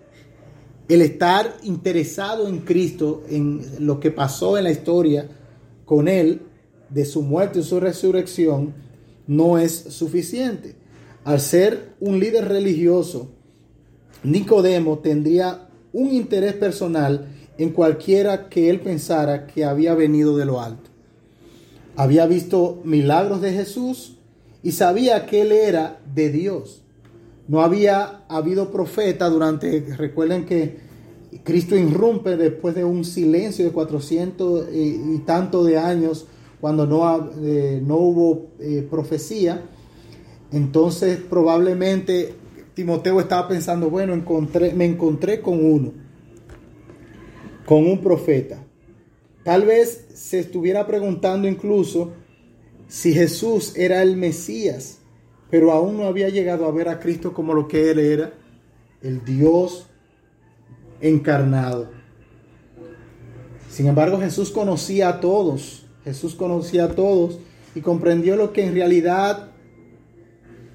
El 0.88 1.02
estar 1.02 1.54
interesado 1.64 2.48
en 2.48 2.60
Cristo, 2.60 3.24
en 3.28 3.60
lo 3.80 4.00
que 4.00 4.10
pasó 4.10 4.56
en 4.56 4.64
la 4.64 4.70
historia 4.70 5.28
con 5.84 6.08
Él, 6.08 6.40
de 6.88 7.04
su 7.04 7.22
muerte 7.22 7.60
y 7.60 7.62
su 7.62 7.78
resurrección, 7.78 8.74
no 9.30 9.58
es 9.58 9.72
suficiente. 9.72 10.74
Al 11.22 11.40
ser 11.40 11.94
un 12.00 12.18
líder 12.18 12.48
religioso, 12.48 13.30
Nicodemo 14.24 14.98
tendría 14.98 15.68
un 15.92 16.10
interés 16.10 16.54
personal 16.54 17.28
en 17.56 17.70
cualquiera 17.70 18.48
que 18.48 18.68
él 18.68 18.80
pensara 18.80 19.46
que 19.46 19.64
había 19.64 19.94
venido 19.94 20.36
de 20.36 20.46
lo 20.46 20.60
alto. 20.60 20.90
Había 21.94 22.26
visto 22.26 22.80
milagros 22.82 23.40
de 23.40 23.52
Jesús 23.52 24.16
y 24.64 24.72
sabía 24.72 25.26
que 25.26 25.42
él 25.42 25.52
era 25.52 26.00
de 26.12 26.30
Dios. 26.30 26.82
No 27.46 27.62
había 27.62 28.24
habido 28.28 28.72
profeta 28.72 29.28
durante, 29.28 29.94
recuerden 29.96 30.44
que 30.44 30.78
Cristo 31.44 31.76
irrumpe 31.76 32.36
después 32.36 32.74
de 32.74 32.82
un 32.82 33.04
silencio 33.04 33.64
de 33.64 33.70
400 33.70 34.74
y, 34.74 35.18
tanto 35.24 35.62
de 35.62 35.78
años 35.78 36.26
cuando 36.60 36.86
no, 36.86 37.30
eh, 37.42 37.80
no 37.84 37.96
hubo 37.96 38.50
eh, 38.60 38.86
profecía. 38.88 39.62
Entonces 40.52 41.18
probablemente 41.18 42.34
Timoteo 42.74 43.20
estaba 43.20 43.48
pensando, 43.48 43.90
bueno, 43.90 44.14
encontré, 44.14 44.72
me 44.74 44.84
encontré 44.84 45.40
con 45.40 45.64
uno, 45.64 45.92
con 47.66 47.86
un 47.86 48.00
profeta. 48.00 48.64
Tal 49.44 49.64
vez 49.64 50.06
se 50.14 50.38
estuviera 50.38 50.86
preguntando 50.86 51.48
incluso 51.48 52.12
si 52.88 53.12
Jesús 53.12 53.76
era 53.76 54.02
el 54.02 54.16
Mesías, 54.16 54.98
pero 55.50 55.72
aún 55.72 55.96
no 55.96 56.04
había 56.04 56.28
llegado 56.28 56.66
a 56.66 56.72
ver 56.72 56.88
a 56.88 56.98
Cristo 57.00 57.32
como 57.32 57.54
lo 57.54 57.68
que 57.68 57.90
él 57.90 57.98
era, 57.98 58.32
el 59.02 59.24
Dios 59.24 59.86
encarnado. 61.00 61.90
Sin 63.70 63.86
embargo, 63.86 64.18
Jesús 64.18 64.50
conocía 64.50 65.08
a 65.08 65.20
todos, 65.20 65.86
Jesús 66.04 66.34
conocía 66.34 66.84
a 66.84 66.94
todos 66.94 67.38
y 67.74 67.80
comprendió 67.80 68.36
lo 68.36 68.52
que 68.52 68.64
en 68.64 68.74
realidad 68.74 69.50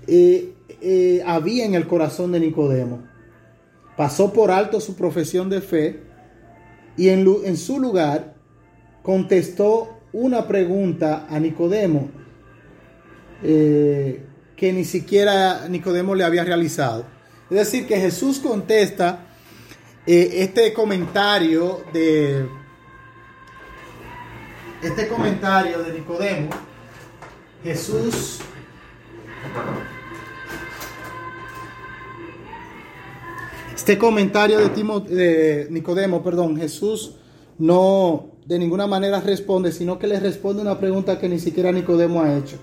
eh, 0.08 0.54
eh, 0.82 1.24
había 1.26 1.66
en 1.66 1.74
el 1.74 1.88
corazón 1.88 2.32
de 2.32 2.40
Nicodemo. 2.40 3.04
Pasó 3.98 4.34
por 4.34 4.52
alto 4.52 4.80
su 4.80 4.96
profesión 4.96 5.50
de 5.50 5.62
fe 5.62 6.00
y 6.98 7.10
en, 7.10 7.58
su 7.58 7.80
lugar 7.80 8.36
contestó 9.02 10.00
una 10.14 10.48
pregunta 10.48 11.28
a 11.30 11.40
Nicodemo 11.40 12.10
eh, 13.44 14.24
que 14.56 14.72
ni 14.72 14.86
siquiera 14.86 15.68
Nicodemo 15.70 16.16
le 16.16 16.24
había 16.24 16.44
realizado. 16.44 17.06
Es 17.50 17.58
decir, 17.58 17.88
que 17.88 18.00
Jesús 18.00 18.40
contesta 18.40 19.28
este 20.06 20.72
comentario 20.74 21.82
de, 21.92 22.48
este 24.88 25.08
comentario 25.08 25.82
de 25.84 25.94
Nicodemo, 25.94 26.50
Jesús 27.64 28.40
Este 33.76 33.98
comentario 34.00 34.58
de, 34.58 35.16
de 35.16 35.68
Nicodemo, 35.70 36.24
perdón, 36.24 36.58
Jesús 36.58 37.18
no 37.60 38.32
de 38.46 38.58
ninguna 38.58 38.88
manera 38.88 39.20
responde, 39.22 39.72
sino 39.72 40.00
que 40.00 40.08
le 40.08 40.20
responde 40.20 40.62
una 40.62 40.80
pregunta 40.80 41.20
que 41.20 41.30
ni 41.30 41.40
siquiera 41.40 41.72
Nicodemo 41.72 42.22
ha 42.22 42.36
hecho. 42.36 42.58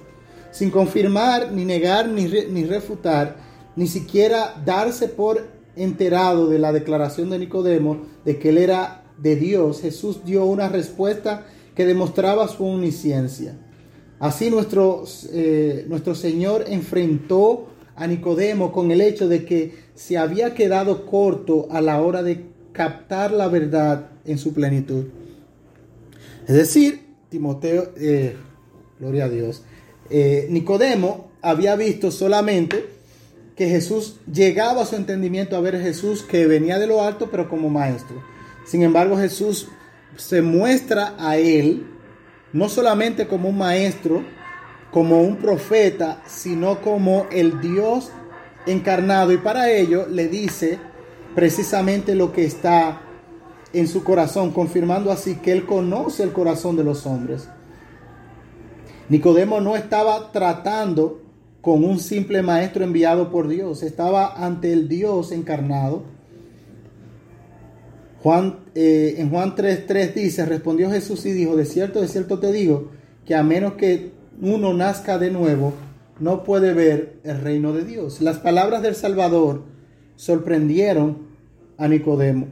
Sin 0.51 0.71
confirmar, 0.71 1.53
ni 1.53 1.65
negar, 1.65 2.09
ni, 2.09 2.25
ni 2.25 2.65
refutar, 2.65 3.37
ni 3.77 3.87
siquiera 3.87 4.61
darse 4.65 5.07
por 5.07 5.47
enterado 5.77 6.49
de 6.49 6.59
la 6.59 6.73
declaración 6.73 7.31
de 7.31 7.39
Nicodemo 7.39 7.99
de 8.25 8.39
que 8.39 8.49
él 8.49 8.59
era 8.59 9.05
de 9.19 9.37
Dios, 9.37 9.81
Jesús 9.81 10.25
dio 10.25 10.45
una 10.45 10.69
respuesta 10.69 11.47
que 11.75 11.87
demostraba 11.87 12.49
su 12.49 12.65
omnisciencia. 12.65 13.57
Así 14.19 14.51
nuestro, 14.51 15.05
eh, 15.33 15.85
nuestro 15.89 16.15
Señor 16.15 16.65
enfrentó 16.69 17.69
a 17.97 18.07
Nicodemo 18.07 18.73
con 18.73 18.91
el 18.91 19.01
hecho 19.01 19.29
de 19.29 19.45
que 19.45 19.75
se 19.95 20.17
había 20.17 20.55
quedado 20.55 21.07
corto 21.07 21.69
a 21.71 21.81
la 21.81 22.01
hora 22.01 22.23
de 22.23 22.47
captar 22.73 23.33
la 23.33 23.49
verdad 23.49 24.11
en 24.25 24.39
su 24.39 24.53
plenitud. 24.55 25.07
Es 26.47 26.55
decir, 26.55 27.03
Timoteo, 27.29 27.93
eh, 27.97 28.37
gloria 28.99 29.25
a 29.25 29.29
Dios, 29.29 29.63
eh, 30.11 30.47
Nicodemo 30.51 31.31
había 31.41 31.77
visto 31.77 32.11
solamente 32.11 32.87
que 33.57 33.69
Jesús 33.69 34.17
llegaba 34.33 34.83
a 34.83 34.87
su 34.87 34.97
entendimiento 34.97 35.57
a 35.57 35.61
ver 35.61 35.77
a 35.77 35.81
Jesús 35.81 36.23
que 36.23 36.47
venía 36.47 36.79
de 36.79 36.87
lo 36.87 37.03
alto, 37.03 37.29
pero 37.31 37.49
como 37.49 37.69
maestro. 37.69 38.23
Sin 38.65 38.83
embargo, 38.83 39.17
Jesús 39.17 39.69
se 40.17 40.43
muestra 40.43 41.15
a 41.19 41.37
él 41.37 41.87
no 42.53 42.69
solamente 42.69 43.27
como 43.27 43.49
un 43.49 43.59
maestro, 43.59 44.23
como 44.91 45.23
un 45.23 45.37
profeta, 45.37 46.23
sino 46.27 46.81
como 46.81 47.27
el 47.31 47.61
Dios 47.61 48.11
encarnado. 48.67 49.33
Y 49.33 49.39
para 49.39 49.71
ello 49.71 50.07
le 50.07 50.29
dice 50.29 50.79
precisamente 51.35 52.15
lo 52.15 52.33
que 52.33 52.45
está 52.45 53.01
en 53.73 53.89
su 53.89 54.05
corazón, 54.05 54.51
confirmando 54.51 55.11
así 55.11 55.37
que 55.37 55.53
él 55.53 55.65
conoce 55.65 56.23
el 56.23 56.33
corazón 56.33 56.77
de 56.77 56.85
los 56.85 57.07
hombres. 57.07 57.49
Nicodemo 59.09 59.61
no 59.61 59.77
estaba 59.77 60.31
tratando 60.31 61.23
con 61.63 61.85
un 61.85 61.99
simple 61.99 62.43
maestro 62.43 62.85
enviado 62.85 63.31
por 63.31 63.49
Dios, 63.49 63.83
estaba 63.83 64.35
ante 64.45 64.73
el 64.73 64.89
Dios 64.89 65.33
encarnado. 65.33 66.03
Juan, 68.23 68.61
eh, 68.77 69.17
en 69.19 69.31
Juan 69.31 69.57
3.3 69.57 70.15
dice, 70.15 70.47
respondió 70.47 70.91
Jesús 70.91 71.27
y 71.27 71.33
dijo, 71.33 71.57
de 71.57 71.65
cierto, 71.65 72.01
de 72.01 72.09
cierto 72.09 72.39
te 72.39 72.53
digo, 72.53 72.91
que 73.27 73.35
a 73.35 73.43
menos 73.43 73.75
que 73.75 74.13
uno 74.41 74.73
nazca 74.75 75.19
de 75.19 75.31
nuevo, 75.31 75.75
no 76.21 76.45
puede 76.45 76.73
ver 76.73 77.15
el 77.25 77.41
reino 77.41 77.73
de 77.73 77.85
Dios. 77.85 78.21
Las 78.21 78.39
palabras 78.39 78.83
del 78.83 78.95
Salvador 78.95 79.65
sorprendieron 80.15 81.27
a 81.79 81.89
Nicodemo. 81.89 82.47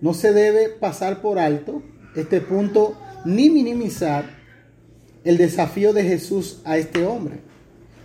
No 0.00 0.14
se 0.14 0.32
debe 0.32 0.70
pasar 0.70 1.20
por 1.20 1.38
alto 1.38 1.82
este 2.14 2.40
punto 2.40 2.96
ni 3.26 3.50
minimizar 3.50 4.24
el 5.24 5.36
desafío 5.36 5.92
de 5.92 6.04
Jesús 6.04 6.60
a 6.64 6.78
este 6.78 7.04
hombre. 7.04 7.40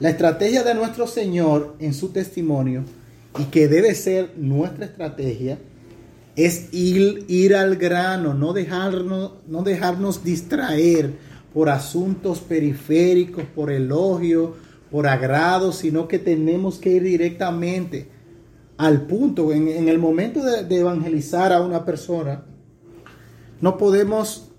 La 0.01 0.09
estrategia 0.09 0.63
de 0.63 0.73
nuestro 0.73 1.07
Señor 1.07 1.75
en 1.79 1.93
su 1.93 2.09
testimonio 2.09 2.83
y 3.39 3.45
que 3.45 3.69
debe 3.69 3.95
ser 3.95 4.33
nuestra 4.35 4.85
estrategia 4.85 5.57
es 6.45 6.73
ir, 6.73 7.25
ir 7.27 7.55
al 7.55 7.75
grano, 7.75 8.33
no 8.33 8.53
dejarnos, 8.53 9.33
no 9.47 9.63
dejarnos 9.63 10.23
distraer 10.23 11.13
por 11.53 11.69
asuntos 11.69 12.39
periféricos, 12.39 13.43
por 13.43 13.71
elogio, 13.71 14.55
por 14.89 15.07
agrado, 15.07 15.71
sino 15.71 16.07
que 16.07 16.19
tenemos 16.19 16.79
que 16.79 16.91
ir 16.91 17.03
directamente 17.03 18.09
al 18.77 19.01
punto. 19.01 19.51
En, 19.51 19.87
el 19.87 19.99
momento 19.99 20.43
de, 20.43 20.77
evangelizar 20.77 21.53
a 21.53 21.61
una 21.61 21.85
persona, 21.85 22.45
no 23.59 23.77
podemos 23.77 24.49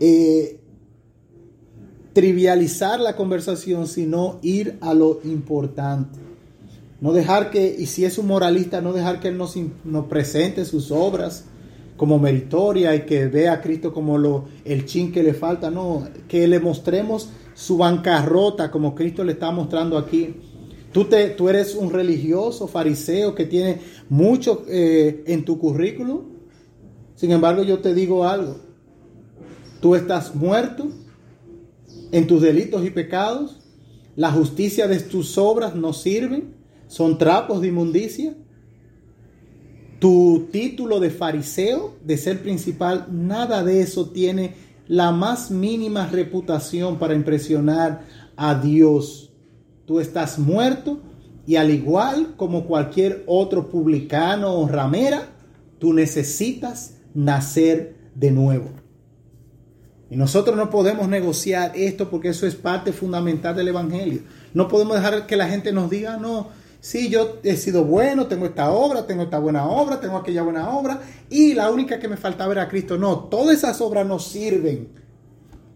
eh, 0.00 0.60
trivializar 2.12 3.00
la 3.00 3.16
conversación, 3.16 3.86
sino 3.86 4.38
ir 4.42 4.78
a 4.80 4.94
lo 4.94 5.20
importante. 5.24 6.27
No 7.00 7.12
dejar 7.12 7.50
que, 7.50 7.76
y 7.78 7.86
si 7.86 8.04
es 8.04 8.18
un 8.18 8.26
moralista, 8.26 8.80
no 8.80 8.92
dejar 8.92 9.20
que 9.20 9.28
él 9.28 9.38
nos, 9.38 9.54
nos 9.84 10.06
presente 10.06 10.64
sus 10.64 10.90
obras 10.90 11.44
como 11.96 12.18
meritoria 12.18 12.94
y 12.94 13.00
que 13.02 13.26
vea 13.26 13.54
a 13.54 13.60
Cristo 13.60 13.92
como 13.92 14.18
lo, 14.18 14.46
el 14.64 14.86
chin 14.86 15.12
que 15.12 15.22
le 15.22 15.34
falta, 15.34 15.70
no, 15.70 16.08
que 16.28 16.46
le 16.48 16.60
mostremos 16.60 17.28
su 17.54 17.76
bancarrota 17.76 18.70
como 18.70 18.94
Cristo 18.94 19.24
le 19.24 19.32
está 19.32 19.50
mostrando 19.50 19.98
aquí. 19.98 20.34
Tú, 20.92 21.04
te, 21.04 21.30
tú 21.30 21.48
eres 21.48 21.74
un 21.74 21.90
religioso, 21.90 22.66
fariseo 22.66 23.34
que 23.34 23.44
tiene 23.44 23.80
mucho 24.08 24.64
eh, 24.68 25.24
en 25.26 25.44
tu 25.44 25.58
currículum. 25.58 26.22
Sin 27.14 27.32
embargo, 27.32 27.64
yo 27.64 27.80
te 27.80 27.94
digo 27.94 28.24
algo. 28.24 28.56
Tú 29.80 29.94
estás 29.94 30.34
muerto 30.34 30.88
en 32.12 32.26
tus 32.26 32.40
delitos 32.40 32.84
y 32.84 32.90
pecados. 32.90 33.58
La 34.16 34.30
justicia 34.32 34.88
de 34.88 34.98
tus 35.00 35.36
obras 35.36 35.74
no 35.74 35.92
sirven. 35.92 36.57
Son 36.88 37.18
trapos 37.18 37.60
de 37.60 37.68
inmundicia. 37.68 38.34
Tu 40.00 40.48
título 40.50 41.00
de 41.00 41.10
fariseo, 41.10 41.96
de 42.04 42.16
ser 42.16 42.42
principal, 42.42 43.06
nada 43.10 43.62
de 43.62 43.80
eso 43.80 44.10
tiene 44.10 44.54
la 44.86 45.12
más 45.12 45.50
mínima 45.50 46.06
reputación 46.06 46.98
para 46.98 47.14
impresionar 47.14 48.02
a 48.36 48.54
Dios. 48.54 49.30
Tú 49.86 50.00
estás 50.00 50.38
muerto 50.38 51.00
y 51.46 51.56
al 51.56 51.70
igual 51.70 52.34
como 52.36 52.64
cualquier 52.64 53.24
otro 53.26 53.68
publicano 53.70 54.54
o 54.54 54.68
ramera, 54.68 55.28
tú 55.78 55.92
necesitas 55.92 56.94
nacer 57.14 57.96
de 58.14 58.30
nuevo. 58.30 58.70
Y 60.10 60.16
nosotros 60.16 60.56
no 60.56 60.70
podemos 60.70 61.08
negociar 61.08 61.72
esto 61.74 62.08
porque 62.08 62.28
eso 62.28 62.46
es 62.46 62.54
parte 62.54 62.92
fundamental 62.92 63.54
del 63.54 63.68
Evangelio. 63.68 64.22
No 64.54 64.68
podemos 64.68 64.96
dejar 64.96 65.26
que 65.26 65.36
la 65.36 65.48
gente 65.48 65.72
nos 65.72 65.90
diga, 65.90 66.16
no, 66.16 66.48
sí, 66.80 67.08
yo 67.08 67.38
he 67.42 67.56
sido 67.56 67.84
bueno, 67.84 68.26
tengo 68.26 68.46
esta 68.46 68.70
obra, 68.70 69.06
tengo 69.06 69.24
esta 69.24 69.38
buena 69.38 69.66
obra, 69.68 70.00
tengo 70.00 70.16
aquella 70.16 70.42
buena 70.42 70.70
obra, 70.70 71.00
y 71.30 71.54
la 71.54 71.70
única 71.70 71.98
que 71.98 72.08
me 72.08 72.16
faltaba 72.16 72.52
era 72.52 72.68
Cristo. 72.68 72.98
No, 72.98 73.20
todas 73.24 73.58
esas 73.58 73.80
obras 73.80 74.06
no 74.06 74.18
sirven. 74.18 74.88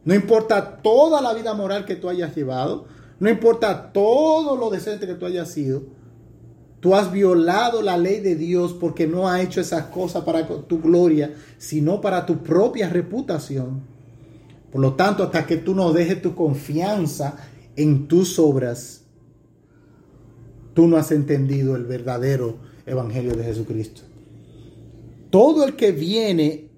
No 0.04 0.14
importa 0.14 0.78
toda 0.82 1.20
la 1.20 1.32
vida 1.32 1.54
moral 1.54 1.84
que 1.84 1.96
tú 1.96 2.08
hayas 2.08 2.34
llevado, 2.34 2.86
no 3.20 3.30
importa 3.30 3.92
todo 3.92 4.56
lo 4.56 4.68
decente 4.68 5.06
que 5.06 5.14
tú 5.14 5.26
hayas 5.26 5.48
sido, 5.50 5.84
tú 6.80 6.96
has 6.96 7.12
violado 7.12 7.82
la 7.82 7.96
ley 7.96 8.18
de 8.18 8.34
Dios 8.34 8.72
porque 8.72 9.06
no 9.06 9.28
has 9.28 9.40
hecho 9.42 9.60
esas 9.60 9.84
cosas 9.84 10.24
para 10.24 10.44
tu 10.44 10.80
gloria, 10.80 11.32
sino 11.56 12.00
para 12.00 12.26
tu 12.26 12.42
propia 12.42 12.88
reputación. 12.88 13.82
Por 14.72 14.80
lo 14.80 14.94
tanto, 14.94 15.22
hasta 15.22 15.46
que 15.46 15.58
tú 15.58 15.74
no 15.74 15.92
dejes 15.92 16.20
tu 16.20 16.34
confianza 16.34 17.36
en 17.76 18.08
tus 18.08 18.38
obras, 18.40 19.01
tú 20.74 20.86
no 20.86 20.96
has 20.96 21.12
entendido 21.12 21.76
el 21.76 21.84
verdadero 21.84 22.56
evangelio 22.86 23.34
de 23.34 23.44
Jesucristo. 23.44 24.02
Todo 25.30 25.64
el 25.64 25.76
que 25.76 25.92
viene 25.92 26.68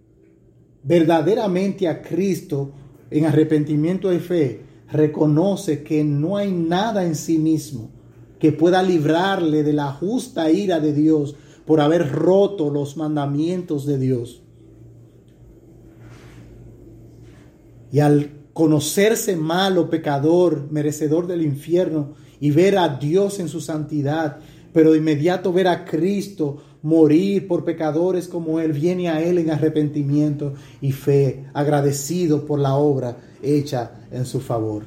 verdaderamente 0.84 1.88
a 1.88 2.02
Cristo 2.02 2.72
en 3.10 3.26
arrepentimiento 3.26 4.10
de 4.10 4.20
fe, 4.20 4.60
reconoce 4.90 5.82
que 5.82 6.04
no 6.04 6.36
hay 6.36 6.52
nada 6.52 7.04
en 7.04 7.14
sí 7.14 7.38
mismo 7.38 7.90
que 8.38 8.52
pueda 8.52 8.82
librarle 8.82 9.62
de 9.62 9.72
la 9.72 9.92
justa 9.92 10.50
ira 10.50 10.80
de 10.80 10.92
Dios 10.92 11.36
por 11.64 11.80
haber 11.80 12.12
roto 12.12 12.70
los 12.70 12.96
mandamientos 12.96 13.86
de 13.86 13.98
Dios. 13.98 14.42
Y 17.90 18.00
al 18.00 18.30
conocerse 18.52 19.36
malo, 19.36 19.88
pecador, 19.88 20.70
merecedor 20.70 21.26
del 21.26 21.42
infierno, 21.42 22.14
y 22.44 22.50
ver 22.50 22.76
a 22.76 22.90
Dios 22.90 23.40
en 23.40 23.48
su 23.48 23.62
santidad, 23.62 24.36
pero 24.74 24.92
de 24.92 24.98
inmediato 24.98 25.50
ver 25.50 25.66
a 25.66 25.86
Cristo 25.86 26.58
morir 26.82 27.48
por 27.48 27.64
pecadores 27.64 28.28
como 28.28 28.60
Él, 28.60 28.74
viene 28.74 29.08
a 29.08 29.22
Él 29.22 29.38
en 29.38 29.50
arrepentimiento 29.50 30.52
y 30.82 30.92
fe, 30.92 31.46
agradecido 31.54 32.44
por 32.44 32.58
la 32.58 32.74
obra 32.74 33.16
hecha 33.42 33.92
en 34.10 34.26
su 34.26 34.42
favor. 34.42 34.82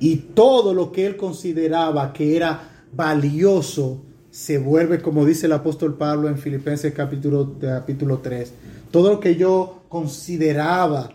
Y 0.00 0.16
todo 0.16 0.72
lo 0.72 0.90
que 0.90 1.04
Él 1.04 1.18
consideraba 1.18 2.14
que 2.14 2.34
era 2.34 2.86
valioso 2.90 4.04
se 4.30 4.56
vuelve, 4.56 5.02
como 5.02 5.26
dice 5.26 5.44
el 5.44 5.52
apóstol 5.52 5.98
Pablo 5.98 6.30
en 6.30 6.38
Filipenses 6.38 6.94
capítulo, 6.94 7.56
capítulo 7.60 8.20
3, 8.20 8.54
todo 8.90 9.10
lo 9.10 9.20
que 9.20 9.36
yo 9.36 9.82
consideraba 9.90 11.10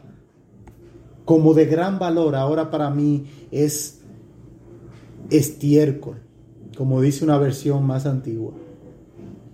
como 1.25 1.55
de 1.55 1.65
gran 1.65 1.97
valor 1.97 2.35
ahora 2.35 2.69
para 2.69 2.91
mí 2.91 3.25
es 3.49 3.98
estiércol, 5.29 6.17
como 6.77 7.01
dice 7.01 7.23
una 7.23 7.37
versión 7.37 7.85
más 7.85 8.05
antigua. 8.05 8.53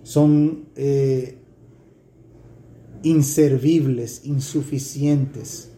Son 0.03 0.65
eh, 0.75 1.37
inservibles, 3.03 4.25
insuficientes. 4.25 5.71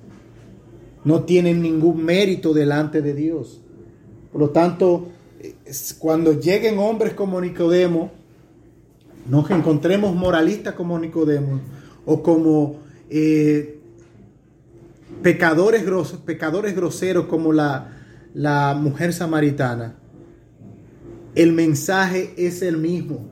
No 1.03 1.23
tienen 1.23 1.61
ningún 1.61 2.03
mérito 2.03 2.53
delante 2.53 3.01
de 3.01 3.13
Dios. 3.13 3.61
Por 4.31 4.41
lo 4.41 4.49
tanto, 4.49 5.07
cuando 5.99 6.33
lleguen 6.33 6.79
hombres 6.79 7.13
como 7.13 7.39
Nicodemo, 7.39 8.11
nos 9.29 9.49
encontremos 9.51 10.15
moralistas 10.15 10.73
como 10.73 10.97
Nicodemo 10.99 11.59
o 12.05 12.23
como 12.23 12.77
eh, 13.09 13.79
pecadores, 15.21 15.83
pecadores 16.25 16.75
groseros 16.75 17.25
como 17.25 17.51
la, 17.51 17.96
la 18.33 18.73
mujer 18.73 19.13
samaritana, 19.13 19.95
el 21.35 21.53
mensaje 21.53 22.33
es 22.37 22.61
el 22.61 22.77
mismo. 22.77 23.25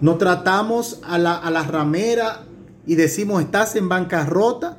No 0.00 0.16
tratamos 0.16 1.00
a 1.04 1.18
la, 1.18 1.36
a 1.36 1.50
la 1.50 1.62
ramera 1.62 2.44
y 2.86 2.94
decimos, 2.94 3.42
estás 3.42 3.76
en 3.76 3.88
bancarrota, 3.88 4.78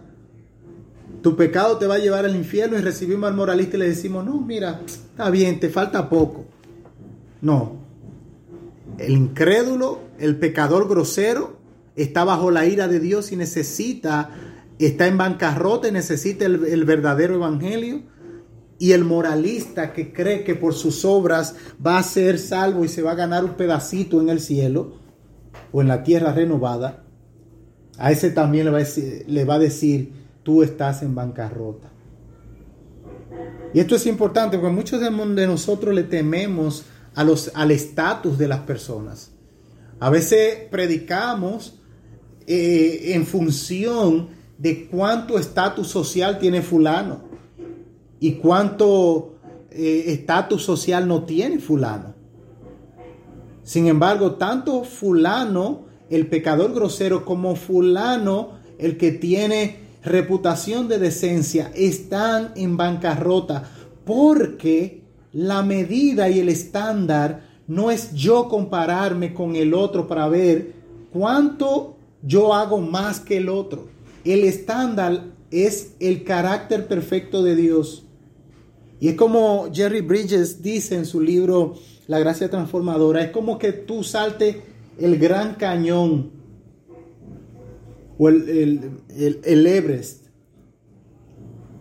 tu 1.21 1.35
pecado 1.35 1.77
te 1.77 1.87
va 1.87 1.95
a 1.95 1.99
llevar 1.99 2.25
al 2.25 2.35
infierno 2.35 2.77
y 2.77 2.81
recibimos 2.81 3.27
al 3.27 3.35
moralista 3.35 3.77
y 3.77 3.79
le 3.79 3.87
decimos, 3.87 4.23
no, 4.23 4.39
mira, 4.39 4.81
está 4.85 5.29
bien, 5.31 5.59
te 5.59 5.69
falta 5.69 6.07
poco. 6.07 6.45
No. 7.41 7.77
El 8.99 9.13
incrédulo, 9.13 10.01
el 10.19 10.37
pecador 10.37 10.87
grosero, 10.87 11.57
está 11.95 12.23
bajo 12.23 12.51
la 12.51 12.65
ira 12.65 12.87
de 12.87 12.99
Dios 12.99 13.31
y 13.31 13.37
necesita, 13.37 14.29
está 14.77 15.07
en 15.07 15.17
bancarrota 15.17 15.87
y 15.87 15.91
necesita 15.91 16.45
el, 16.45 16.63
el 16.65 16.85
verdadero 16.85 17.35
evangelio. 17.35 18.03
Y 18.77 18.91
el 18.91 19.05
moralista 19.05 19.93
que 19.93 20.11
cree 20.11 20.43
que 20.43 20.55
por 20.55 20.73
sus 20.73 21.05
obras 21.05 21.55
va 21.85 21.97
a 21.97 22.03
ser 22.03 22.37
salvo 22.39 22.83
y 22.83 22.89
se 22.89 23.01
va 23.01 23.11
a 23.11 23.15
ganar 23.15 23.45
un 23.45 23.53
pedacito 23.53 24.19
en 24.19 24.29
el 24.29 24.39
cielo 24.39 24.97
o 25.71 25.81
en 25.81 25.87
la 25.87 26.03
tierra 26.03 26.33
renovada, 26.33 27.03
a 27.97 28.11
ese 28.11 28.31
también 28.31 28.65
le 28.65 28.71
va 28.71 28.77
a 28.77 28.81
decir, 28.81 29.25
le 29.27 29.45
va 29.45 29.55
a 29.55 29.59
decir 29.59 30.11
tú 30.43 30.61
estás 30.61 31.01
en 31.01 31.15
bancarrota. 31.15 31.89
Y 33.73 33.79
esto 33.79 33.95
es 33.95 34.05
importante 34.05 34.57
porque 34.57 34.73
muchos 34.73 35.01
de 35.01 35.47
nosotros 35.47 35.93
le 35.93 36.03
tememos 36.03 36.85
a 37.13 37.23
los, 37.23 37.51
al 37.55 37.71
estatus 37.71 38.37
de 38.37 38.47
las 38.47 38.59
personas. 38.59 39.31
A 39.99 40.09
veces 40.09 40.67
predicamos 40.69 41.79
eh, 42.47 43.13
en 43.13 43.25
función 43.25 44.29
de 44.57 44.87
cuánto 44.87 45.37
estatus 45.37 45.87
social 45.87 46.39
tiene 46.39 46.61
fulano 46.61 47.24
y 48.19 48.33
cuánto 48.33 49.35
eh, 49.71 50.05
estatus 50.07 50.63
social 50.63 51.07
no 51.07 51.23
tiene 51.23 51.59
fulano. 51.59 52.13
Sin 53.63 53.87
embargo, 53.87 54.35
tanto 54.35 54.83
fulano, 54.83 55.85
el 56.09 56.27
pecador 56.27 56.73
grosero, 56.73 57.25
como 57.25 57.55
fulano, 57.55 58.51
el 58.77 58.97
que 58.97 59.11
tiene 59.11 59.79
reputación 60.03 60.87
de 60.87 60.99
decencia, 60.99 61.71
están 61.73 62.51
en 62.55 62.77
bancarrota 62.77 63.69
porque 64.05 65.01
la 65.33 65.63
medida 65.63 66.29
y 66.29 66.39
el 66.39 66.49
estándar 66.49 67.49
no 67.67 67.91
es 67.91 68.13
yo 68.13 68.47
compararme 68.47 69.33
con 69.33 69.55
el 69.55 69.73
otro 69.73 70.07
para 70.07 70.29
ver 70.29 70.73
cuánto 71.11 71.97
yo 72.21 72.53
hago 72.53 72.79
más 72.79 73.19
que 73.19 73.37
el 73.37 73.49
otro. 73.49 73.87
El 74.23 74.43
estándar 74.43 75.25
es 75.51 75.95
el 75.99 76.23
carácter 76.23 76.87
perfecto 76.87 77.43
de 77.43 77.55
Dios. 77.55 78.04
Y 78.99 79.09
es 79.09 79.15
como 79.15 79.69
Jerry 79.73 80.01
Bridges 80.01 80.61
dice 80.61 80.95
en 80.95 81.05
su 81.05 81.19
libro 81.21 81.75
La 82.07 82.19
gracia 82.19 82.49
transformadora, 82.49 83.21
es 83.21 83.31
como 83.31 83.57
que 83.57 83.71
tú 83.71 84.03
salte 84.03 84.61
el 84.97 85.17
gran 85.17 85.55
cañón 85.55 86.31
o 88.17 88.29
el, 88.29 89.01
el, 89.43 89.67
Everest 89.67 90.27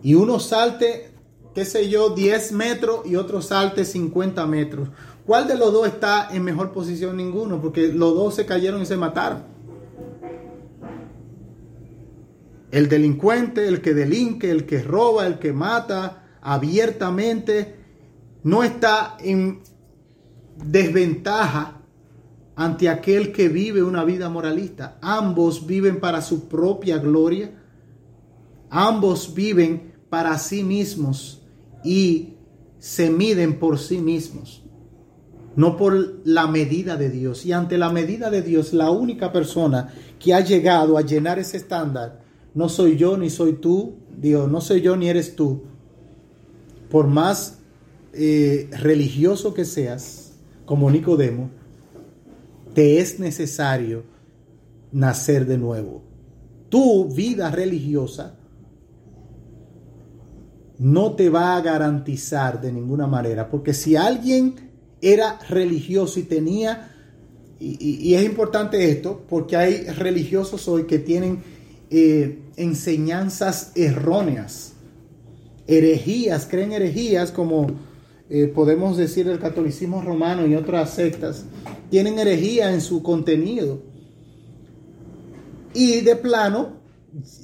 y 0.03 0.15
uno 0.15 0.39
salte, 0.39 1.11
qué 1.53 1.65
sé 1.65 1.89
yo, 1.89 2.09
10 2.09 2.51
metros 2.51 3.05
y 3.05 3.15
otro 3.15 3.41
salte 3.41 3.85
50 3.85 4.45
metros. 4.45 4.89
¿Cuál 5.25 5.47
de 5.47 5.55
los 5.55 5.73
dos 5.73 5.87
está 5.87 6.27
en 6.31 6.43
mejor 6.43 6.71
posición? 6.71 7.17
Ninguno, 7.17 7.61
porque 7.61 7.87
los 7.87 8.13
dos 8.13 8.35
se 8.35 8.45
cayeron 8.45 8.81
y 8.81 8.85
se 8.85 8.97
mataron. 8.97 9.43
El 12.71 12.89
delincuente, 12.89 13.67
el 13.67 13.81
que 13.81 13.93
delinque, 13.93 14.51
el 14.51 14.65
que 14.65 14.83
roba, 14.83 15.25
el 15.25 15.39
que 15.39 15.53
mata, 15.53 16.24
abiertamente, 16.45 17.75
no 18.43 18.63
está 18.63 19.17
en 19.19 19.61
desventaja 20.63 21.81
ante 22.55 22.87
aquel 22.87 23.31
que 23.31 23.49
vive 23.49 23.81
una 23.81 24.03
vida 24.05 24.29
moralista. 24.29 24.99
Ambos 25.01 25.65
viven 25.65 25.99
para 25.99 26.21
su 26.21 26.47
propia 26.47 26.99
gloria. 26.99 27.51
Ambos 28.69 29.33
viven 29.33 29.95
para 30.09 30.37
sí 30.37 30.63
mismos 30.63 31.41
y 31.83 32.35
se 32.77 33.09
miden 33.09 33.57
por 33.57 33.79
sí 33.79 33.97
mismos, 33.97 34.63
no 35.55 35.75
por 35.77 36.19
la 36.25 36.45
medida 36.45 36.95
de 36.95 37.09
Dios. 37.09 37.45
Y 37.45 37.53
ante 37.53 37.79
la 37.79 37.91
medida 37.91 38.29
de 38.29 38.43
Dios, 38.43 38.71
la 38.71 38.91
única 38.91 39.31
persona 39.31 39.93
que 40.19 40.35
ha 40.35 40.41
llegado 40.41 40.97
a 40.97 41.01
llenar 41.01 41.39
ese 41.39 41.57
estándar, 41.57 42.21
no 42.53 42.69
soy 42.69 42.97
yo 42.97 43.17
ni 43.17 43.31
soy 43.31 43.53
tú, 43.53 43.95
Dios, 44.15 44.49
no 44.49 44.61
soy 44.61 44.81
yo 44.81 44.95
ni 44.95 45.09
eres 45.09 45.35
tú, 45.35 45.63
por 46.89 47.07
más 47.07 47.59
eh, 48.13 48.69
religioso 48.71 49.53
que 49.53 49.65
seas, 49.65 50.33
como 50.65 50.89
Nicodemo, 50.89 51.49
te 52.73 52.99
es 52.99 53.19
necesario 53.19 54.03
nacer 54.91 55.45
de 55.45 55.57
nuevo. 55.57 56.01
Tu 56.69 57.13
vida 57.13 57.51
religiosa 57.51 58.35
no 60.77 61.13
te 61.13 61.29
va 61.29 61.55
a 61.55 61.61
garantizar 61.61 62.61
de 62.61 62.71
ninguna 62.71 63.07
manera, 63.07 63.49
porque 63.49 63.73
si 63.73 63.95
alguien 63.95 64.55
era 65.01 65.39
religioso 65.49 66.19
y 66.19 66.23
tenía, 66.23 66.91
y, 67.59 68.13
es 68.13 68.23
importante 68.23 68.91
esto, 68.91 69.23
porque 69.29 69.55
hay 69.55 69.83
religiosos 69.87 70.67
hoy 70.67 70.85
que 70.85 70.99
tienen 70.99 71.43
eh, 71.89 72.39
enseñanzas 72.57 73.71
erróneas 73.75 74.74
creen 75.65 76.71
herejías 76.73 77.31
como 77.31 77.67
eh, 78.29 78.47
podemos 78.47 78.97
decir 78.97 79.27
el 79.27 79.39
catolicismo 79.39 80.01
romano 80.01 80.47
y 80.47 80.55
otras 80.55 80.91
sectas, 80.91 81.45
tienen 81.89 82.17
herejía 82.17 82.73
en 82.73 82.81
su 82.81 83.03
contenido. 83.03 83.81
Y 85.73 86.01
de 86.01 86.15
plano 86.15 86.77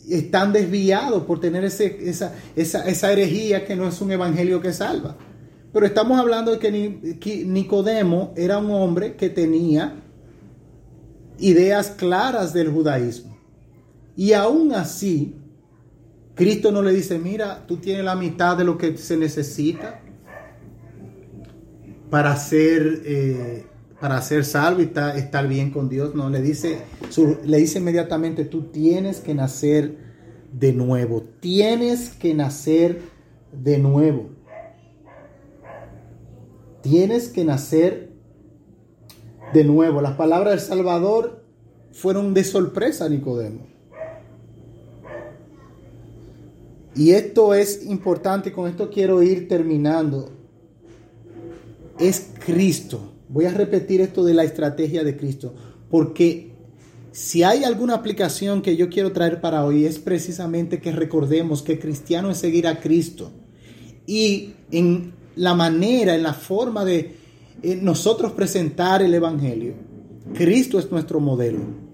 están 0.10 0.54
desviados 0.54 1.24
por 1.24 1.40
tener 1.40 1.64
ese, 1.64 2.10
esa, 2.10 2.34
esa, 2.56 2.88
esa 2.88 3.12
herejía 3.12 3.66
que 3.66 3.76
no 3.76 3.88
es 3.88 4.02
un 4.02 4.12
evangelio 4.12 4.62
que 4.62 4.74
salva. 4.74 5.18
Pero 5.72 5.86
estamos 5.86 6.20
hablando 6.20 6.52
de 6.52 6.60
que 6.60 7.46
Nicodemo 7.46 8.34
era 8.36 8.58
un 8.58 8.72
hombre 8.72 9.16
que 9.16 9.30
tenía 9.30 10.04
ideas 11.40 11.92
claras 11.92 12.54
del 12.54 12.70
judaísmo. 12.70 13.38
Y 14.18 14.34
aún 14.34 14.74
así, 14.74 15.36
Cristo 16.36 16.72
no 16.72 16.82
le 16.82 16.94
dice, 16.94 17.20
mira, 17.20 17.66
tú 17.68 17.78
tienes 17.78 18.06
la 18.06 18.16
mitad 18.16 18.58
de 18.58 18.64
lo 18.64 18.78
que 18.78 18.98
se 18.98 19.18
necesita 19.18 20.02
para 22.10 22.36
ser, 22.36 23.02
eh, 23.06 23.66
para 24.00 24.22
ser 24.22 24.46
salvo 24.46 24.82
y 24.82 24.92
estar, 25.16 25.48
bien 25.48 25.72
con 25.72 25.90
Dios. 25.90 26.16
No, 26.16 26.30
le 26.30 26.42
dice, 26.42 26.80
le 27.46 27.58
dice 27.58 27.80
inmediatamente, 27.80 28.46
tú 28.46 28.64
tienes 28.64 29.20
que 29.20 29.34
nacer 29.34 29.98
de 30.52 30.74
nuevo. 30.74 31.24
Tienes 31.40 32.10
que 32.10 32.34
nacer 32.34 33.02
de 33.52 33.78
nuevo. 33.78 34.30
Tienes 36.82 37.30
que 37.30 37.46
nacer 37.46 38.12
de 39.54 39.64
nuevo. 39.64 40.02
Las 40.02 40.14
palabras 40.14 40.52
del 40.52 40.60
Salvador 40.62 41.44
fueron 41.92 42.34
de 42.34 42.44
sorpresa 42.44 43.06
a 43.06 43.10
Nicodemo. 43.10 43.71
Y 46.96 47.12
esto 47.12 47.54
es 47.54 47.86
importante, 47.86 48.52
con 48.52 48.70
esto 48.70 48.90
quiero 48.90 49.24
ir 49.24 49.48
terminando. 49.48 50.30
Es 52.00 52.32
Cristo. 52.46 53.14
Voy 53.30 53.46
a 53.46 53.54
repetir 53.54 54.02
esto 54.02 54.24
de 54.26 54.34
la 54.34 54.44
estrategia 54.44 55.04
de 55.04 55.16
Cristo, 55.16 55.54
porque 55.90 56.52
si 57.12 57.44
hay 57.44 57.64
alguna 57.64 57.96
aplicación 57.96 58.62
que 58.62 58.76
yo 58.76 58.90
quiero 58.90 59.12
traer 59.12 59.42
para 59.42 59.66
hoy 59.66 59.86
es 59.86 60.00
precisamente 60.00 60.80
que 60.80 60.92
recordemos 60.92 61.62
que 61.62 61.80
cristiano 61.80 62.32
es 62.32 62.38
seguir 62.38 62.68
a 62.68 62.80
Cristo. 62.80 63.32
Y 64.06 64.54
en 64.72 65.14
la 65.36 65.54
manera, 65.54 66.16
en 66.16 66.24
la 66.24 66.34
forma 66.34 66.84
de 66.84 67.16
eh, 67.62 67.80
nosotros 67.82 68.32
presentar 68.32 69.02
el 69.02 69.14
Evangelio, 69.14 69.74
Cristo 70.34 70.80
es 70.80 70.92
nuestro 70.92 71.20
modelo. 71.20 71.91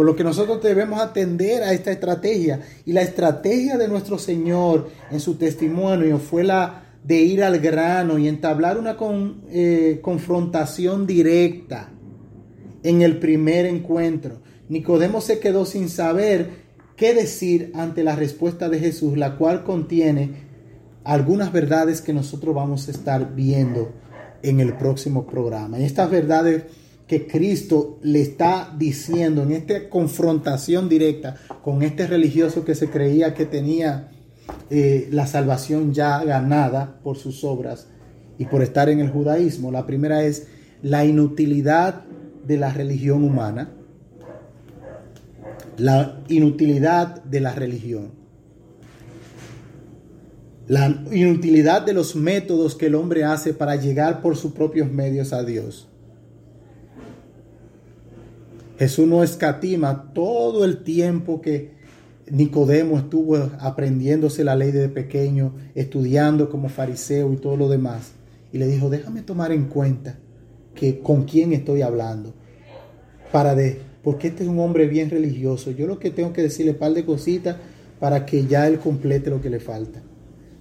Por 0.00 0.06
lo 0.06 0.16
que 0.16 0.24
nosotros 0.24 0.62
debemos 0.62 0.98
atender 0.98 1.62
a 1.62 1.74
esta 1.74 1.92
estrategia. 1.92 2.62
Y 2.86 2.94
la 2.94 3.02
estrategia 3.02 3.76
de 3.76 3.86
nuestro 3.86 4.18
Señor 4.18 4.88
en 5.10 5.20
su 5.20 5.34
testimonio 5.34 6.18
fue 6.18 6.42
la 6.42 6.84
de 7.04 7.20
ir 7.20 7.44
al 7.44 7.58
grano 7.58 8.16
y 8.16 8.26
entablar 8.26 8.78
una 8.78 8.96
eh, 9.50 9.98
confrontación 10.00 11.06
directa 11.06 11.90
en 12.82 13.02
el 13.02 13.18
primer 13.18 13.66
encuentro. 13.66 14.40
Nicodemo 14.70 15.20
se 15.20 15.38
quedó 15.38 15.66
sin 15.66 15.90
saber 15.90 16.48
qué 16.96 17.12
decir 17.12 17.70
ante 17.74 18.02
la 18.02 18.16
respuesta 18.16 18.70
de 18.70 18.78
Jesús, 18.78 19.18
la 19.18 19.36
cual 19.36 19.64
contiene 19.64 20.30
algunas 21.04 21.52
verdades 21.52 22.00
que 22.00 22.14
nosotros 22.14 22.54
vamos 22.54 22.88
a 22.88 22.92
estar 22.92 23.34
viendo 23.34 23.92
en 24.42 24.60
el 24.60 24.78
próximo 24.78 25.26
programa. 25.26 25.78
Y 25.78 25.84
estas 25.84 26.10
verdades 26.10 26.62
que 27.10 27.26
Cristo 27.26 27.98
le 28.02 28.20
está 28.20 28.72
diciendo 28.78 29.42
en 29.42 29.50
esta 29.50 29.88
confrontación 29.88 30.88
directa 30.88 31.34
con 31.64 31.82
este 31.82 32.06
religioso 32.06 32.64
que 32.64 32.76
se 32.76 32.88
creía 32.88 33.34
que 33.34 33.46
tenía 33.46 34.12
eh, 34.70 35.08
la 35.10 35.26
salvación 35.26 35.92
ya 35.92 36.22
ganada 36.22 37.00
por 37.02 37.16
sus 37.16 37.42
obras 37.42 37.88
y 38.38 38.44
por 38.44 38.62
estar 38.62 38.88
en 38.88 39.00
el 39.00 39.10
judaísmo. 39.10 39.72
La 39.72 39.86
primera 39.86 40.22
es 40.22 40.46
la 40.82 41.04
inutilidad 41.04 42.04
de 42.46 42.56
la 42.58 42.72
religión 42.72 43.24
humana. 43.24 43.72
La 45.78 46.20
inutilidad 46.28 47.24
de 47.24 47.40
la 47.40 47.52
religión. 47.56 48.12
La 50.68 51.02
inutilidad 51.10 51.82
de 51.84 51.92
los 51.92 52.14
métodos 52.14 52.76
que 52.76 52.86
el 52.86 52.94
hombre 52.94 53.24
hace 53.24 53.52
para 53.52 53.74
llegar 53.74 54.22
por 54.22 54.36
sus 54.36 54.52
propios 54.52 54.88
medios 54.92 55.32
a 55.32 55.42
Dios. 55.42 55.89
Jesús 58.80 59.06
no 59.06 59.22
escatima 59.22 60.10
todo 60.14 60.64
el 60.64 60.82
tiempo 60.82 61.42
que 61.42 61.72
Nicodemo 62.30 62.96
estuvo 62.96 63.36
aprendiéndose 63.58 64.42
la 64.42 64.56
ley 64.56 64.70
de 64.70 64.88
pequeño, 64.88 65.52
estudiando 65.74 66.48
como 66.48 66.70
fariseo 66.70 67.30
y 67.30 67.36
todo 67.36 67.58
lo 67.58 67.68
demás. 67.68 68.12
Y 68.54 68.56
le 68.56 68.66
dijo, 68.66 68.88
déjame 68.88 69.20
tomar 69.20 69.52
en 69.52 69.66
cuenta 69.66 70.18
que 70.74 71.00
con 71.00 71.24
quién 71.24 71.52
estoy 71.52 71.82
hablando. 71.82 72.32
Para 73.30 73.54
de, 73.54 73.82
porque 74.02 74.28
este 74.28 74.44
es 74.44 74.48
un 74.48 74.58
hombre 74.60 74.86
bien 74.86 75.10
religioso. 75.10 75.72
Yo 75.72 75.86
lo 75.86 75.98
que 75.98 76.10
tengo 76.10 76.32
que 76.32 76.40
decirle 76.40 76.72
un 76.72 76.78
par 76.78 76.94
de 76.94 77.04
cositas 77.04 77.56
para 77.98 78.24
que 78.24 78.46
ya 78.46 78.66
él 78.66 78.78
complete 78.78 79.28
lo 79.28 79.42
que 79.42 79.50
le 79.50 79.60
falta. 79.60 80.00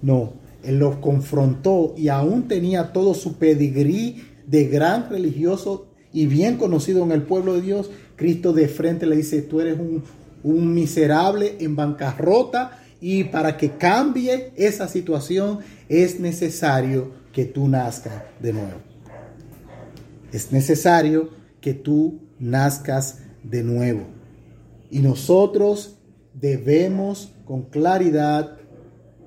No, 0.02 0.34
él 0.66 0.78
lo 0.78 1.00
confrontó 1.00 1.94
y 1.96 2.10
aún 2.10 2.50
tenía 2.50 2.92
todo 2.92 3.14
su 3.14 3.38
pedigrí 3.38 4.24
de 4.46 4.66
gran 4.66 5.10
religioso 5.10 5.86
y 6.12 6.26
bien 6.26 6.58
conocido 6.58 7.04
en 7.04 7.12
el 7.12 7.22
pueblo 7.22 7.54
de 7.54 7.62
Dios 7.62 7.92
Cristo 8.20 8.52
de 8.52 8.68
frente 8.68 9.06
le 9.06 9.16
dice, 9.16 9.42
tú 9.42 9.62
eres 9.62 9.80
un, 9.80 10.74
miserable 10.74 11.56
en 11.62 11.78
bancarrota 11.78 12.82
y 13.00 13.24
para 13.24 13.56
que 13.56 13.72
cambie 13.72 14.52
esa 14.58 14.90
situación 14.90 15.60
es 15.88 16.20
necesario 16.20 17.12
que 17.32 17.46
tú 17.46 17.70
nazcas 17.70 18.24
de 18.42 18.52
nuevo. 18.52 18.78
Es 20.34 20.52
necesario 20.52 21.30
que 21.62 21.74
tú 21.74 22.20
nazcas 22.40 23.20
de 23.44 23.64
nuevo. 23.64 24.02
Y 24.92 25.00
nosotros 25.00 25.96
debemos 26.34 27.32
con 27.46 27.64
claridad 27.64 28.58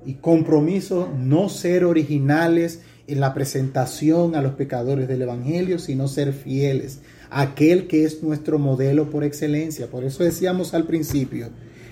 y 0.05 0.15
compromiso 0.15 1.11
no 1.17 1.49
ser 1.49 1.83
originales 1.83 2.81
en 3.07 3.19
la 3.19 3.33
presentación 3.33 4.35
a 4.35 4.41
los 4.43 4.53
pecadores 4.53 5.07
del 5.07 5.23
Evangelio, 5.23 5.79
sino 5.79 6.07
ser 6.07 6.31
fieles 6.31 7.01
aquel 7.33 7.87
que 7.87 8.05
es 8.05 8.21
nuestro 8.21 8.59
modelo 8.59 9.09
por 9.09 9.23
excelencia. 9.23 9.89
Por 9.89 10.03
eso 10.03 10.23
decíamos 10.23 10.73
al 10.73 10.85
principio 10.85 11.49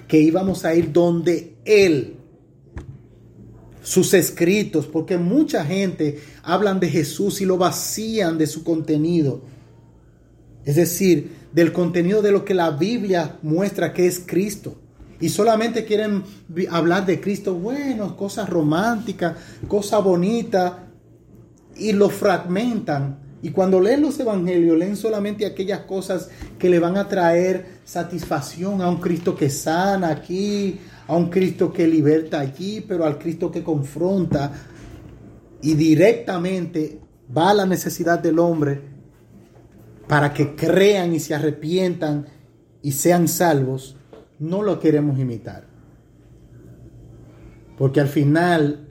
que 0.08 0.20
íbamos 0.20 0.66
a 0.66 0.76
ir 0.76 0.92
donde 0.92 1.56
Él, 1.66 2.18
sus 3.82 4.14
escritos, 4.14 4.86
porque 4.86 5.18
mucha 5.18 5.66
gente 5.66 6.20
hablan 6.44 6.80
de 6.80 6.90
Jesús 6.90 7.42
y 7.42 7.46
lo 7.46 7.58
vacían 7.58 8.38
de 8.38 8.46
su 8.46 8.64
contenido. 8.64 9.42
Es 10.64 10.76
decir, 10.76 11.32
del 11.54 11.74
contenido 11.74 12.22
de 12.22 12.32
lo 12.32 12.46
que 12.46 12.54
la 12.54 12.72
Biblia 12.72 13.40
muestra 13.42 13.94
que 13.94 14.06
es 14.06 14.20
Cristo. 14.20 14.76
Y 15.20 15.30
solamente 15.30 15.86
quieren 15.86 16.24
hablar 16.70 17.06
de 17.06 17.20
Cristo, 17.20 17.54
bueno, 17.56 18.16
cosas 18.18 18.50
románticas, 18.50 19.36
cosas 19.68 20.04
bonitas, 20.04 20.74
y 21.78 21.94
lo 21.94 22.10
fragmentan 22.10 23.21
y 23.44 23.50
cuando 23.50 23.80
leen 23.80 24.02
los 24.02 24.20
evangelios, 24.20 24.78
leen 24.78 24.96
solamente 24.96 25.46
aquellas 25.46 25.82
cosas 25.82 26.30
que 26.60 26.70
le 26.70 26.80
van 26.80 26.98
a 26.98 27.08
traer 27.08 27.80
satisfacción 27.84 28.82
a 28.82 28.90
un 28.90 28.98
Cristo 28.98 29.36
que 29.36 29.50
sana 29.50 30.10
aquí, 30.10 30.80
a 31.08 31.16
un 31.16 31.30
Cristo 31.30 31.74
que 31.74 31.88
liberta 31.88 32.40
allí, 32.40 32.82
pero 32.82 33.06
al 33.06 33.18
Cristo 33.18 33.52
que 33.52 33.64
confronta 33.64 34.52
y 35.62 35.74
directamente 35.74 37.00
va 37.36 37.50
a 37.50 37.54
la 37.56 37.66
necesidad 37.66 38.20
del 38.20 38.38
hombre 38.38 38.82
para 40.08 40.34
que 40.34 40.56
crean 40.56 41.14
y 41.14 41.20
se 41.20 41.34
arrepientan 41.34 42.28
y 42.84 42.92
sean 42.92 43.28
salvos, 43.28 43.96
no 44.40 44.62
lo 44.62 44.80
queremos 44.80 45.18
imitar. 45.18 45.66
Porque 47.78 48.02
al 48.02 48.08
final 48.08 48.88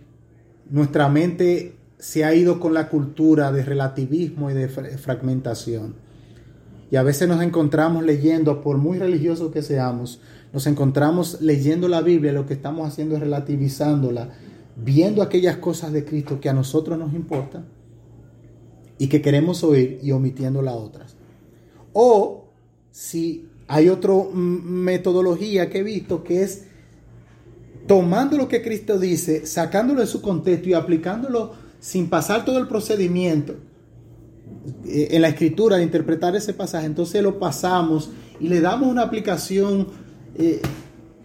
nuestra 0.71 1.09
mente 1.09 1.77
se 2.01 2.25
ha 2.25 2.35
ido 2.35 2.59
con 2.59 2.75
la 2.75 2.89
cultura 2.89 3.53
de 3.53 3.63
relativismo 3.63 4.51
y 4.51 4.55
de 4.55 4.69
fragmentación. 4.69 5.95
Y 6.91 6.97
a 6.97 7.03
veces 7.03 7.29
nos 7.29 7.43
encontramos 7.43 8.03
leyendo, 8.03 8.63
por 8.63 8.79
muy 8.79 8.99
religiosos 8.99 9.53
que 9.53 9.63
seamos, 9.63 10.21
nos 10.53 10.67
encontramos 10.67 11.41
leyendo 11.41 11.87
la 11.87 12.01
Biblia, 12.01 12.33
lo 12.33 12.47
que 12.47 12.55
estamos 12.55 12.89
haciendo 12.89 13.15
es 13.15 13.21
relativizándola, 13.21 14.31
viendo 14.77 15.23
aquellas 15.23 15.59
cosas 15.59 15.93
de 15.93 16.05
Cristo 16.05 16.41
que 16.41 16.49
a 16.49 16.55
nosotros 16.55 16.99
nos 16.99 17.13
importan 17.13 17.67
y 18.99 19.07
que 19.09 19.23
queremos 19.23 19.63
oír 19.63 20.01
y 20.03 20.11
omitiendo 20.11 20.63
las 20.63 20.75
otras. 20.75 21.17
O 21.93 22.49
si 22.91 23.47
hay 23.69 23.89
otra 23.89 24.15
metodología 24.33 25.71
que 25.71 25.79
he 25.79 25.83
visto 25.83 26.25
que 26.25 26.43
es 26.43 26.65
tomando 27.87 28.37
lo 28.37 28.49
que 28.49 28.63
Cristo 28.63 28.99
dice, 28.99 29.47
sacándolo 29.47 30.01
de 30.01 30.07
su 30.07 30.23
contexto 30.23 30.69
y 30.69 30.75
aplicándolo 30.75 31.53
sin 31.81 32.09
pasar 32.09 32.45
todo 32.45 32.59
el 32.59 32.69
procedimiento 32.69 33.57
eh, 34.87 35.09
en 35.13 35.23
la 35.23 35.29
escritura 35.29 35.79
de 35.79 35.83
interpretar 35.83 36.37
ese 36.37 36.55
pasaje, 36.55 36.87
entonces 36.87 37.23
lo 37.23 37.39
pasamos 37.39 38.11
y 38.39 38.49
le 38.49 38.61
damos 38.61 38.89
una 38.89 39.03
aplicación 39.03 39.89
eh, 40.37 40.61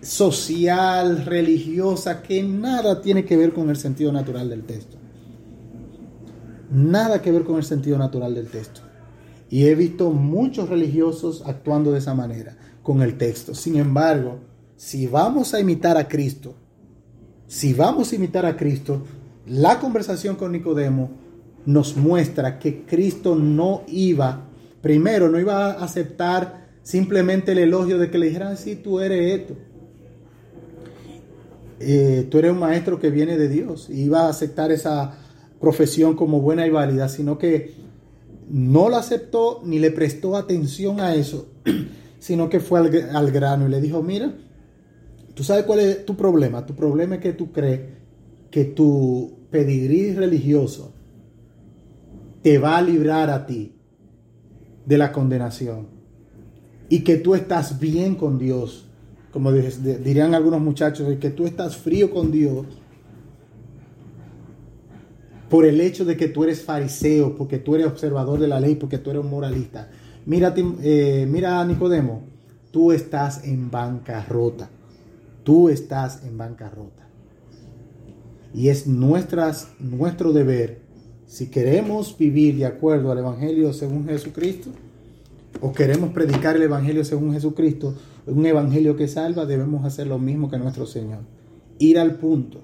social, 0.02 1.26
religiosa, 1.26 2.22
que 2.22 2.42
nada 2.44 3.02
tiene 3.02 3.26
que 3.26 3.38
ver 3.38 3.54
con 3.54 3.70
el 3.70 3.76
sentido 3.76 4.12
natural 4.12 4.50
del 4.50 4.64
texto. 4.64 4.98
Nada 6.72 7.22
que 7.22 7.32
ver 7.32 7.44
con 7.44 7.58
el 7.58 7.64
sentido 7.64 7.98
natural 7.98 8.34
del 8.34 8.48
texto. 8.48 8.82
Y 9.50 9.66
he 9.66 9.76
visto 9.76 10.12
muchos 10.12 10.70
religiosos 10.70 11.44
actuando 11.46 11.92
de 11.92 12.00
esa 12.00 12.14
manera 12.14 12.58
con 12.82 13.02
el 13.02 13.18
texto. 13.18 13.54
Sin 13.54 13.76
embargo, 13.78 14.40
si 14.76 15.08
vamos 15.08 15.54
a 15.54 15.60
imitar 15.60 15.98
a 15.98 16.08
Cristo, 16.08 16.56
si 17.48 17.74
vamos 17.74 18.12
a 18.12 18.16
imitar 18.16 18.46
a 18.46 18.58
Cristo, 18.58 19.04
la 19.48 19.80
conversación 19.80 20.36
con 20.36 20.52
Nicodemo 20.52 21.12
nos 21.66 21.96
muestra 21.96 22.60
que 22.60 22.84
Cristo 22.86 23.36
no 23.36 23.84
iba, 23.88 24.48
primero, 24.82 25.30
no 25.30 25.40
iba 25.40 25.72
a 25.72 25.84
aceptar 25.84 26.66
simplemente 26.84 27.52
el 27.52 27.60
elogio 27.60 27.98
de 27.98 28.10
que 28.10 28.18
le 28.18 28.28
dijeran, 28.28 28.58
sí, 28.58 28.76
tú 28.76 29.00
eres 29.00 29.42
esto. 29.42 29.56
Eh, 31.80 32.28
tú 32.30 32.38
eres 32.40 32.52
un 32.52 32.60
maestro 32.60 33.00
que 33.00 33.10
viene 33.10 33.38
de 33.38 33.50
Dios. 33.50 33.90
Y 33.90 34.04
iba 34.04 34.22
a 34.22 34.30
aceptar 34.30 34.72
esa 34.72 35.18
profesión 35.60 36.16
como 36.16 36.42
buena 36.42 36.66
y 36.66 36.70
válida, 36.70 37.10
sino 37.10 37.38
que 37.38 37.74
no 38.50 38.90
la 38.90 39.00
aceptó 39.00 39.62
ni 39.64 39.80
le 39.80 39.92
prestó 39.92 40.38
atención 40.38 41.00
a 41.00 41.16
eso, 41.16 41.48
sino 42.20 42.50
que 42.50 42.60
fue 42.60 42.80
al, 42.80 43.10
al 43.16 43.32
grano 43.32 43.68
y 43.68 43.72
le 43.72 43.82
dijo, 43.82 44.04
mira, 44.04 44.34
tú 45.34 45.44
sabes 45.44 45.66
cuál 45.66 45.80
es 45.80 46.06
tu 46.06 46.16
problema. 46.16 46.66
Tu 46.66 46.76
problema 46.76 47.16
es 47.16 47.22
que 47.22 47.34
tú 47.34 47.52
crees 47.52 47.82
que 48.52 48.66
tu 48.66 49.40
pedigrí 49.52 50.14
religioso 50.14 50.94
te 52.42 52.58
va 52.58 52.78
a 52.78 52.82
librar 52.82 53.30
a 53.30 53.46
ti 53.46 53.76
de 54.86 54.98
la 54.98 55.12
condenación 55.12 55.88
y 56.90 57.00
que 57.00 57.18
tú 57.18 57.36
estás 57.36 57.80
bien 57.80 58.16
con 58.16 58.38
Dios, 58.38 58.86
como 59.32 59.52
dirían 59.52 60.36
algunos 60.36 60.62
muchachos, 60.62 61.16
que 61.20 61.30
tú 61.32 61.46
estás 61.46 61.76
frío 61.76 62.12
con 62.12 62.32
Dios 62.32 62.66
por 65.50 65.66
el 65.66 65.82
hecho 65.82 66.06
de 66.06 66.18
que 66.18 66.28
tú 66.28 66.44
eres 66.44 66.64
fariseo, 66.64 67.36
porque 67.36 67.58
tú 67.58 67.76
eres 67.76 67.88
observador 67.88 68.40
de 68.40 68.48
la 68.48 68.60
ley, 68.60 68.76
porque 68.76 68.98
tú 68.98 69.12
eres 69.12 69.24
un 69.24 69.30
moralista. 69.30 69.90
Mira, 70.26 70.54
eh, 70.58 71.28
mira 71.30 71.64
Nicodemo, 71.66 72.24
tú 72.72 72.92
estás 72.92 73.44
en 73.46 73.70
bancarrota. 73.70 74.70
Tú 75.44 75.70
estás 75.70 76.24
en 76.24 76.38
bancarrota. 76.38 77.05
Y 78.56 78.70
es 78.70 78.88
nuestras, 78.88 79.70
nuestro 79.80 80.32
deber, 80.34 80.80
si 81.28 81.48
queremos 81.48 82.18
vivir 82.18 82.56
de 82.58 82.66
acuerdo 82.66 83.12
al 83.12 83.20
Evangelio 83.20 83.74
según 83.74 84.08
Jesucristo, 84.08 84.70
o 85.62 85.72
queremos 85.74 86.12
predicar 86.12 86.56
el 86.56 86.64
Evangelio 86.64 87.04
según 87.04 87.34
Jesucristo, 87.34 87.94
un 88.26 88.46
Evangelio 88.46 88.96
que 88.96 89.08
salva, 89.08 89.46
debemos 89.46 89.86
hacer 89.86 90.08
lo 90.08 90.18
mismo 90.18 90.50
que 90.50 90.58
nuestro 90.58 90.86
Señor. 90.86 91.20
Ir 91.80 92.00
al 92.00 92.16
punto. 92.16 92.64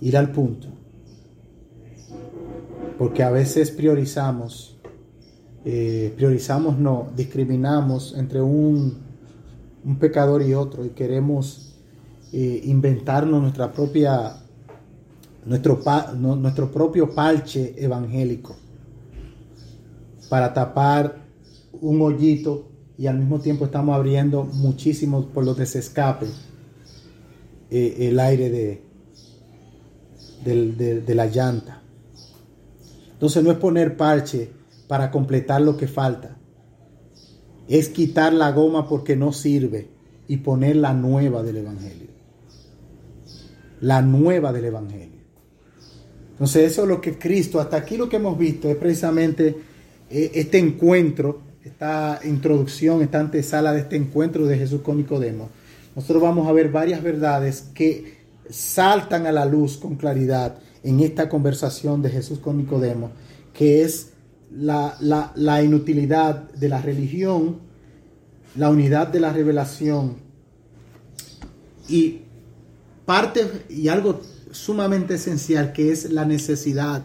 Ir 0.00 0.16
al 0.16 0.30
punto. 0.30 0.68
Porque 2.98 3.22
a 3.22 3.30
veces 3.30 3.70
priorizamos 3.70 4.74
eh, 5.66 6.12
priorizamos, 6.14 6.78
no, 6.78 7.08
discriminamos 7.16 8.14
entre 8.18 8.42
un, 8.42 8.98
un 9.82 9.98
pecador 9.98 10.42
y 10.42 10.52
otro 10.52 10.84
y 10.84 10.90
queremos 10.90 11.63
eh, 12.36 12.62
inventarnos 12.64 13.40
nuestra 13.40 13.72
propia, 13.72 14.38
nuestro, 15.46 15.80
nuestro 16.16 16.72
propio 16.72 17.14
parche 17.14 17.76
evangélico 17.78 18.56
para 20.28 20.52
tapar 20.52 21.22
un 21.80 22.02
hoyito 22.02 22.72
y 22.98 23.06
al 23.06 23.20
mismo 23.20 23.38
tiempo 23.38 23.66
estamos 23.66 23.94
abriendo 23.94 24.42
muchísimos 24.42 25.26
por 25.26 25.44
los 25.44 25.56
desescapes 25.56 26.30
eh, 27.70 28.08
el 28.08 28.18
aire 28.18 28.50
de, 28.50 28.82
de, 31.06 31.14
la 31.14 31.26
llanta. 31.26 31.82
Entonces 33.12 33.44
no 33.44 33.52
es 33.52 33.58
poner 33.58 33.96
parche 33.96 34.50
para 34.88 35.12
completar 35.12 35.60
lo 35.60 35.76
que 35.76 35.86
falta. 35.86 36.36
Es 37.68 37.90
quitar 37.90 38.32
la 38.32 38.50
goma 38.50 38.88
porque 38.88 39.14
no 39.14 39.32
sirve 39.32 39.88
y 40.26 40.38
poner 40.38 40.74
la 40.74 40.94
nueva 40.94 41.44
del 41.44 41.58
Evangelio. 41.58 42.13
La 43.80 44.02
nueva 44.02 44.52
del 44.52 44.66
Evangelio. 44.66 45.22
Entonces 46.32 46.72
eso 46.72 46.82
es 46.82 46.88
lo 46.88 47.00
que 47.00 47.18
Cristo, 47.18 47.60
hasta 47.60 47.76
aquí 47.76 47.96
lo 47.96 48.08
que 48.08 48.16
hemos 48.16 48.36
visto 48.36 48.68
es 48.68 48.76
precisamente 48.76 49.56
eh, 50.10 50.30
este 50.34 50.58
encuentro, 50.58 51.42
esta 51.64 52.20
introducción, 52.24 53.02
esta 53.02 53.20
antesala 53.20 53.72
de 53.72 53.80
este 53.80 53.96
encuentro 53.96 54.46
de 54.46 54.58
Jesús 54.58 54.80
con 54.82 54.96
Nicodemo 54.96 55.48
nosotros 55.94 56.22
vamos 56.22 56.48
a 56.48 56.52
ver 56.52 56.70
varias 56.70 57.02
verdades 57.02 57.70
que 57.74 58.24
saltan 58.50 59.26
a 59.26 59.32
la 59.32 59.44
luz 59.44 59.76
con 59.76 59.94
claridad 59.94 60.58
en 60.82 61.00
esta 61.00 61.28
conversación 61.28 62.02
de 62.02 62.10
Jesús 62.10 62.40
con 62.40 62.58
Nicodemo, 62.58 63.12
que 63.52 63.82
es 63.82 64.12
la, 64.50 64.96
inutilidad 65.62 66.50
de 66.52 66.68
la 66.68 66.82
religión, 66.82 67.60
la 68.56 68.70
unidad 68.70 69.08
de 69.08 69.20
la 69.20 69.32
revelación 69.32 70.16
y 71.88 72.22
parte 73.04 73.64
y 73.68 73.88
algo 73.88 74.20
sumamente 74.50 75.14
esencial 75.14 75.72
que 75.72 75.92
es 75.92 76.10
la 76.10 76.24
necesidad 76.24 77.04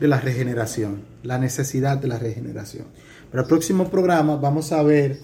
de 0.00 0.08
la 0.08 0.20
regeneración, 0.20 1.02
la 1.22 1.38
necesidad 1.38 1.98
de 1.98 2.08
la 2.08 2.18
regeneración. 2.18 2.86
Para 3.30 3.42
el 3.42 3.48
próximo 3.48 3.90
programa 3.90 4.36
vamos 4.36 4.72
a 4.72 4.82
ver 4.82 5.18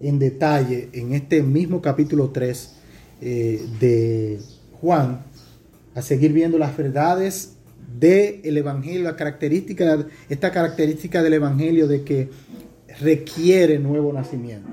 en 0.00 0.18
detalle 0.18 0.90
en 0.92 1.14
este 1.14 1.42
mismo 1.42 1.82
capítulo 1.82 2.30
3 2.30 2.74
eh, 3.20 3.66
de 3.80 4.40
Juan, 4.80 5.22
a 5.94 6.02
seguir 6.02 6.32
viendo 6.32 6.58
las 6.58 6.76
verdades 6.76 7.54
del 7.98 8.56
Evangelio, 8.56 9.02
la 9.02 9.16
característica, 9.16 10.06
esta 10.28 10.52
característica 10.52 11.22
del 11.22 11.34
Evangelio 11.34 11.88
de 11.88 12.02
que 12.02 12.30
requiere 13.00 13.78
nuevo 13.78 14.12
nacimiento. 14.12 14.68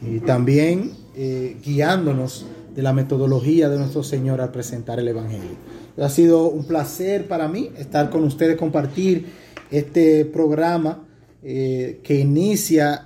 Y 0.00 0.20
también 0.20 0.92
eh, 1.16 1.56
guiándonos 1.64 2.46
de 2.74 2.82
la 2.82 2.92
metodología 2.92 3.68
de 3.68 3.78
nuestro 3.78 4.02
Señor 4.02 4.40
al 4.40 4.50
presentar 4.50 4.98
el 4.98 5.08
Evangelio. 5.08 5.56
Ha 5.98 6.08
sido 6.08 6.48
un 6.48 6.64
placer 6.64 7.28
para 7.28 7.48
mí 7.48 7.70
estar 7.76 8.10
con 8.10 8.24
ustedes, 8.24 8.56
compartir 8.56 9.26
este 9.70 10.24
programa 10.24 11.06
eh, 11.42 12.00
que 12.02 12.18
inicia 12.18 13.04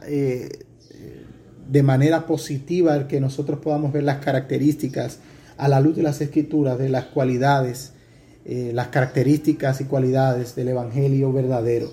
de 1.69 1.83
manera 1.83 2.27
positiva 2.27 2.95
el 2.95 3.07
que 3.07 3.21
nosotros 3.21 3.59
podamos 3.61 3.93
ver 3.93 4.05
las 4.05 4.19
características 4.19 5.19
a 5.57 5.69
la 5.69 5.81
luz 5.81 5.97
de 5.97 6.03
las 6.03 6.21
escrituras 6.21 6.79
de 6.79 6.89
las 6.89 7.07
cualidades, 7.07 7.93
eh, 8.45 8.71
las 8.75 8.89
características 8.89 9.81
y 9.81 9.85
cualidades 9.85 10.55
del 10.55 10.69
Evangelio 10.69 11.33
verdadero, 11.33 11.89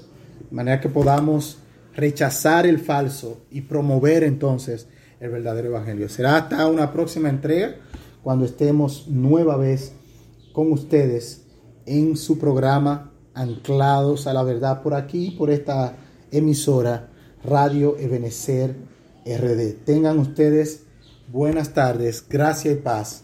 de 0.49 0.55
manera 0.55 0.79
que 0.79 0.89
podamos 0.89 1.59
rechazar 1.95 2.65
el 2.65 2.79
falso 2.79 3.41
y 3.51 3.61
promover 3.61 4.23
entonces 4.23 4.87
el 5.23 5.31
verdadero 5.31 5.69
Evangelio. 5.69 6.09
Será 6.09 6.35
hasta 6.35 6.67
una 6.67 6.91
próxima 6.91 7.29
entrega 7.29 7.75
cuando 8.21 8.43
estemos 8.43 9.07
nueva 9.07 9.55
vez 9.55 9.93
con 10.51 10.69
ustedes 10.73 11.45
en 11.85 12.17
su 12.17 12.37
programa 12.37 13.13
Anclados 13.33 14.27
a 14.27 14.33
la 14.33 14.43
Verdad 14.43 14.83
por 14.83 14.93
aquí, 14.93 15.31
por 15.31 15.49
esta 15.49 15.95
emisora 16.29 17.09
Radio 17.45 17.97
Ebenecer 17.97 18.75
RD. 19.25 19.85
Tengan 19.85 20.19
ustedes 20.19 20.83
buenas 21.31 21.73
tardes, 21.73 22.25
gracia 22.27 22.73
y 22.73 22.75
paz. 22.75 23.22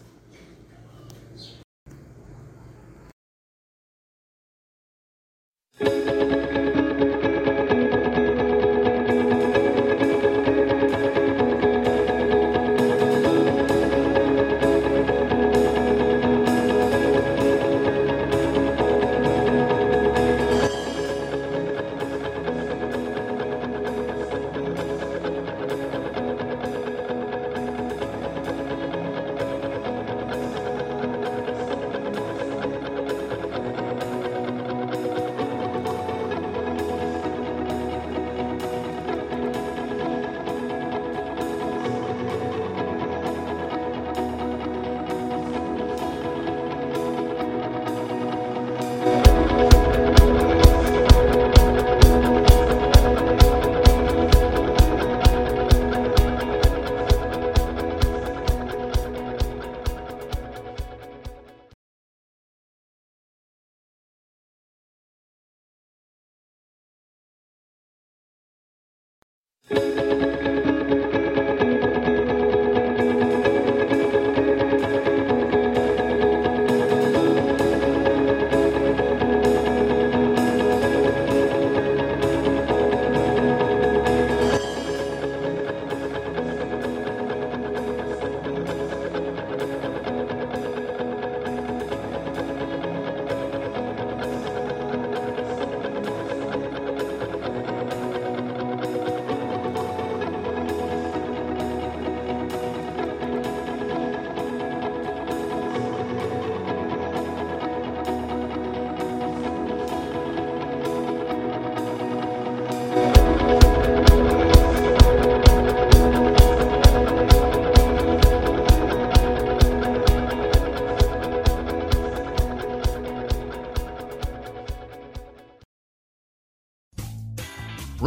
Música 69.70 70.39